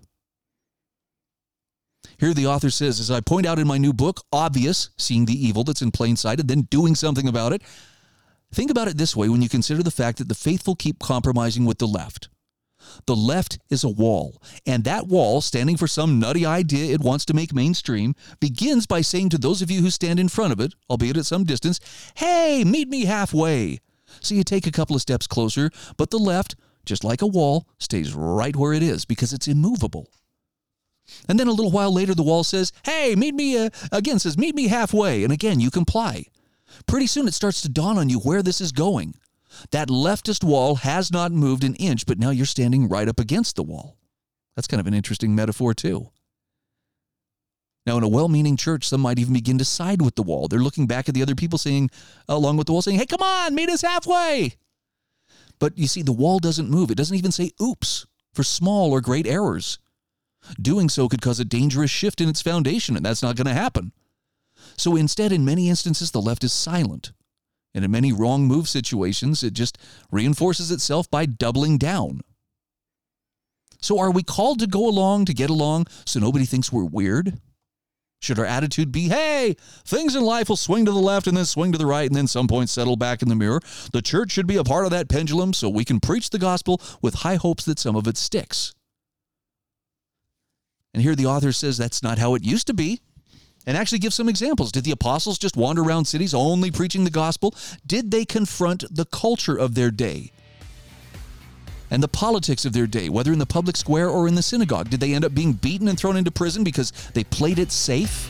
Here 2.24 2.34
the 2.34 2.48
author 2.48 2.70
says, 2.70 3.02
as 3.02 3.12
I 3.12 3.20
point 3.20 3.46
out 3.46 3.60
in 3.60 3.68
my 3.68 3.78
new 3.78 3.92
book, 3.92 4.22
Obvious, 4.32 4.92
Seeing 4.98 5.26
the 5.26 5.46
Evil 5.46 5.66
That's 5.66 5.82
in 5.82 5.92
Plain 5.92 6.16
Sight 6.16 6.40
and 6.40 6.48
then 6.48 6.62
doing 6.62 6.96
something 6.96 7.28
about 7.28 7.52
it. 7.52 7.62
Think 8.54 8.72
about 8.72 8.88
it 8.88 8.98
this 8.98 9.14
way 9.14 9.28
when 9.28 9.42
you 9.42 9.50
consider 9.50 9.84
the 9.84 9.92
fact 9.92 10.20
that 10.20 10.30
the 10.30 10.34
faithful 10.34 10.74
keep 10.74 11.00
compromising 11.00 11.66
with 11.66 11.80
the 11.80 11.86
left. 11.86 12.30
The 13.08 13.16
left 13.18 13.60
is 13.70 13.84
a 13.84 13.90
wall, 13.90 14.42
and 14.66 14.86
that 14.86 15.08
wall, 15.08 15.42
standing 15.42 15.76
for 15.76 15.86
some 15.86 16.18
nutty 16.18 16.46
idea 16.46 16.94
it 16.94 17.02
wants 17.02 17.26
to 17.26 17.34
make 17.34 17.54
mainstream, 17.54 18.16
begins 18.40 18.88
by 18.88 19.02
saying 19.02 19.28
to 19.32 19.38
those 19.38 19.62
of 19.62 19.70
you 19.70 19.82
who 19.82 19.90
stand 19.90 20.18
in 20.18 20.30
front 20.30 20.54
of 20.54 20.62
it, 20.62 20.76
albeit 20.90 21.18
at 21.18 21.26
some 21.26 21.44
distance, 21.44 21.82
Hey, 22.16 22.64
meet 22.64 22.88
me 22.88 23.04
halfway. 23.04 23.82
So 24.22 24.34
you 24.34 24.46
take 24.46 24.66
a 24.66 24.72
couple 24.72 24.96
of 24.96 25.02
steps 25.02 25.28
closer, 25.28 25.72
but 25.98 26.10
the 26.10 26.20
left, 26.20 26.56
just 26.86 27.04
like 27.04 27.22
a 27.22 27.28
wall, 27.28 27.68
stays 27.80 28.14
right 28.14 28.56
where 28.56 28.72
it 28.72 28.82
is 28.82 29.04
because 29.04 29.34
it's 29.34 29.50
immovable. 29.50 30.08
And 31.28 31.40
then 31.40 31.48
a 31.48 31.52
little 31.52 31.72
while 31.72 31.94
later, 31.94 32.16
the 32.16 32.24
wall 32.24 32.44
says, 32.44 32.72
Hey, 32.84 33.16
meet 33.16 33.36
me, 33.36 33.58
uh, 33.58 33.70
again 33.92 34.20
says, 34.20 34.38
Meet 34.38 34.56
me 34.56 34.68
halfway. 34.68 35.24
And 35.24 35.34
again, 35.34 35.60
you 35.60 35.70
comply. 35.70 36.26
Pretty 36.88 37.08
soon 37.08 37.28
it 37.28 37.34
starts 37.34 37.62
to 37.62 37.70
dawn 37.70 37.98
on 37.98 38.10
you 38.10 38.20
where 38.20 38.42
this 38.42 38.62
is 38.62 38.72
going. 38.72 39.16
That 39.72 39.90
leftist 39.90 40.44
wall 40.44 40.76
has 40.76 41.12
not 41.12 41.32
moved 41.32 41.64
an 41.64 41.76
inch, 41.76 42.06
but 42.06 42.18
now 42.18 42.32
you're 42.32 42.46
standing 42.46 42.90
right 42.90 43.08
up 43.08 43.20
against 43.20 43.56
the 43.56 43.64
wall. 43.64 43.98
That's 44.56 44.68
kind 44.68 44.82
of 44.82 44.88
an 44.88 44.94
interesting 44.94 45.36
metaphor, 45.36 45.74
too. 45.74 46.10
Now, 47.86 47.98
in 47.98 48.04
a 48.04 48.08
well 48.08 48.30
meaning 48.30 48.56
church, 48.56 48.88
some 48.88 49.02
might 49.02 49.20
even 49.20 49.34
begin 49.34 49.58
to 49.58 49.66
side 49.66 50.02
with 50.02 50.16
the 50.16 50.24
wall. 50.24 50.48
They're 50.48 50.60
looking 50.60 50.88
back 50.88 51.10
at 51.10 51.16
the 51.16 51.22
other 51.22 51.36
people 51.36 51.60
saying, 51.60 51.90
along 52.30 52.58
with 52.58 52.68
the 52.68 52.74
wall, 52.74 52.82
saying, 52.82 52.98
Hey, 52.98 53.06
come 53.06 53.22
on, 53.22 53.54
meet 53.54 53.70
us 53.70 53.82
halfway. 53.82 54.54
But 55.60 55.78
you 55.78 55.88
see, 55.88 56.02
the 56.02 56.14
wall 56.14 56.40
doesn't 56.40 56.70
move. 56.70 56.92
It 56.92 56.98
doesn't 56.98 57.18
even 57.18 57.32
say 57.32 57.52
oops 57.62 58.06
for 58.34 58.44
small 58.44 58.92
or 58.92 59.02
great 59.02 59.28
errors. 59.28 59.80
Doing 60.62 60.90
so 60.90 61.08
could 61.08 61.22
cause 61.22 61.40
a 61.40 61.46
dangerous 61.46 61.92
shift 61.92 62.22
in 62.22 62.30
its 62.30 62.42
foundation, 62.42 62.96
and 62.96 63.06
that's 63.06 63.24
not 63.24 63.36
going 63.36 63.48
to 63.48 63.54
happen. 63.54 63.92
So 64.78 64.96
instead, 64.96 65.32
in 65.32 65.46
many 65.46 65.70
instances, 65.70 66.12
the 66.12 66.22
left 66.22 66.44
is 66.44 66.54
silent. 66.54 67.12
And 67.74 67.84
in 67.84 67.92
many 67.92 68.12
wrong 68.12 68.46
move 68.46 68.70
situations, 68.70 69.44
it 69.44 69.54
just 69.54 69.78
reinforces 70.12 70.72
itself 70.72 71.10
by 71.10 71.26
doubling 71.26 71.78
down. 71.78 72.22
So 73.82 74.00
are 74.00 74.12
we 74.12 74.24
called 74.24 74.60
to 74.60 74.68
go 74.68 74.88
along 74.88 75.26
to 75.26 75.34
get 75.34 75.50
along 75.50 75.88
so 76.06 76.20
nobody 76.20 76.46
thinks 76.46 76.72
we're 76.72 76.86
weird? 76.86 77.40
Should 78.22 78.40
our 78.40 78.46
attitude 78.46 78.94
be, 78.94 79.10
hey, 79.10 79.58
things 79.86 80.16
in 80.16 80.24
life 80.24 80.48
will 80.48 80.56
swing 80.56 80.86
to 80.86 80.92
the 80.92 80.98
left 80.98 81.28
and 81.28 81.36
then 81.36 81.44
swing 81.44 81.74
to 81.74 81.78
the 81.78 81.86
right 81.86 82.08
and 82.08 82.16
then 82.16 82.28
some 82.28 82.48
point 82.48 82.70
settle 82.70 82.96
back 82.96 83.22
in 83.22 83.28
the 83.28 83.36
mirror? 83.36 83.60
The 83.92 84.02
church 84.02 84.32
should 84.32 84.48
be 84.48 84.56
a 84.56 84.64
part 84.64 84.86
of 84.86 84.92
that 84.92 85.10
pendulum 85.10 85.52
so 85.52 85.68
we 85.68 85.84
can 85.84 86.00
preach 86.00 86.30
the 86.30 86.40
gospel 86.40 86.82
with 87.02 87.16
high 87.16 87.36
hopes 87.36 87.66
that 87.66 87.80
some 87.80 87.98
of 87.98 88.08
it 88.08 88.16
sticks. 88.16 88.74
And 90.94 91.02
here 91.02 91.16
the 91.16 91.26
author 91.26 91.52
says 91.52 91.78
that's 91.78 92.04
not 92.04 92.20
how 92.20 92.36
it 92.36 92.44
used 92.44 92.68
to 92.68 92.74
be. 92.74 93.02
And 93.66 93.78
actually 93.78 94.00
give 94.00 94.14
some 94.14 94.28
examples. 94.28 94.72
Did 94.72 94.84
the 94.84 94.92
apostles 94.92 95.38
just 95.38 95.56
wander 95.56 95.82
around 95.82 96.06
cities 96.06 96.34
only 96.34 96.70
preaching 96.70 97.06
the 97.06 97.10
gospel? 97.10 97.56
Did 97.88 98.12
they 98.12 98.26
confront 98.26 98.84
the 98.94 99.06
culture 99.06 99.56
of 99.56 99.74
their 99.74 99.90
day? 99.90 100.32
And 101.90 102.04
the 102.04 102.10
politics 102.10 102.66
of 102.66 102.74
their 102.74 102.88
day, 102.88 103.08
whether 103.08 103.32
in 103.32 103.40
the 103.40 103.46
public 103.46 103.78
square 103.78 104.10
or 104.10 104.28
in 104.28 104.36
the 104.36 104.42
synagogue? 104.42 104.90
Did 104.90 105.00
they 105.00 105.14
end 105.14 105.24
up 105.24 105.34
being 105.34 105.54
beaten 105.54 105.88
and 105.88 105.98
thrown 105.98 106.18
into 106.18 106.32
prison 106.32 106.64
because 106.64 106.92
they 107.14 107.24
played 107.24 107.58
it 107.58 107.72
safe? 107.72 108.30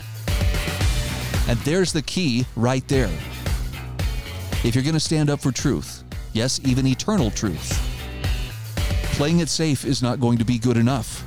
And 1.47 1.57
there's 1.59 1.93
the 1.93 2.01
key 2.01 2.45
right 2.55 2.87
there. 2.87 3.09
If 4.63 4.75
you're 4.75 4.83
going 4.83 4.93
to 4.93 4.99
stand 4.99 5.29
up 5.29 5.41
for 5.41 5.51
truth, 5.51 6.03
yes, 6.33 6.59
even 6.63 6.85
eternal 6.85 7.31
truth, 7.31 7.79
playing 9.15 9.39
it 9.39 9.49
safe 9.49 9.83
is 9.83 10.01
not 10.01 10.19
going 10.19 10.37
to 10.37 10.45
be 10.45 10.59
good 10.59 10.77
enough 10.77 11.23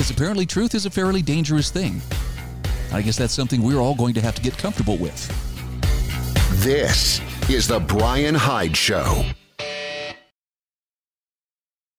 because 0.00 0.10
apparently 0.10 0.46
truth 0.46 0.74
is 0.74 0.86
a 0.86 0.90
fairly 0.90 1.20
dangerous 1.20 1.68
thing. 1.68 2.00
I 2.90 3.02
guess 3.02 3.18
that's 3.18 3.34
something 3.34 3.60
we're 3.60 3.80
all 3.80 3.94
going 3.94 4.14
to 4.14 4.20
have 4.22 4.34
to 4.34 4.40
get 4.40 4.56
comfortable 4.56 4.96
with. 4.96 5.28
This 6.64 7.20
is 7.50 7.68
The 7.68 7.80
Bryan 7.80 8.34
Hyde 8.34 8.74
Show. 8.74 9.26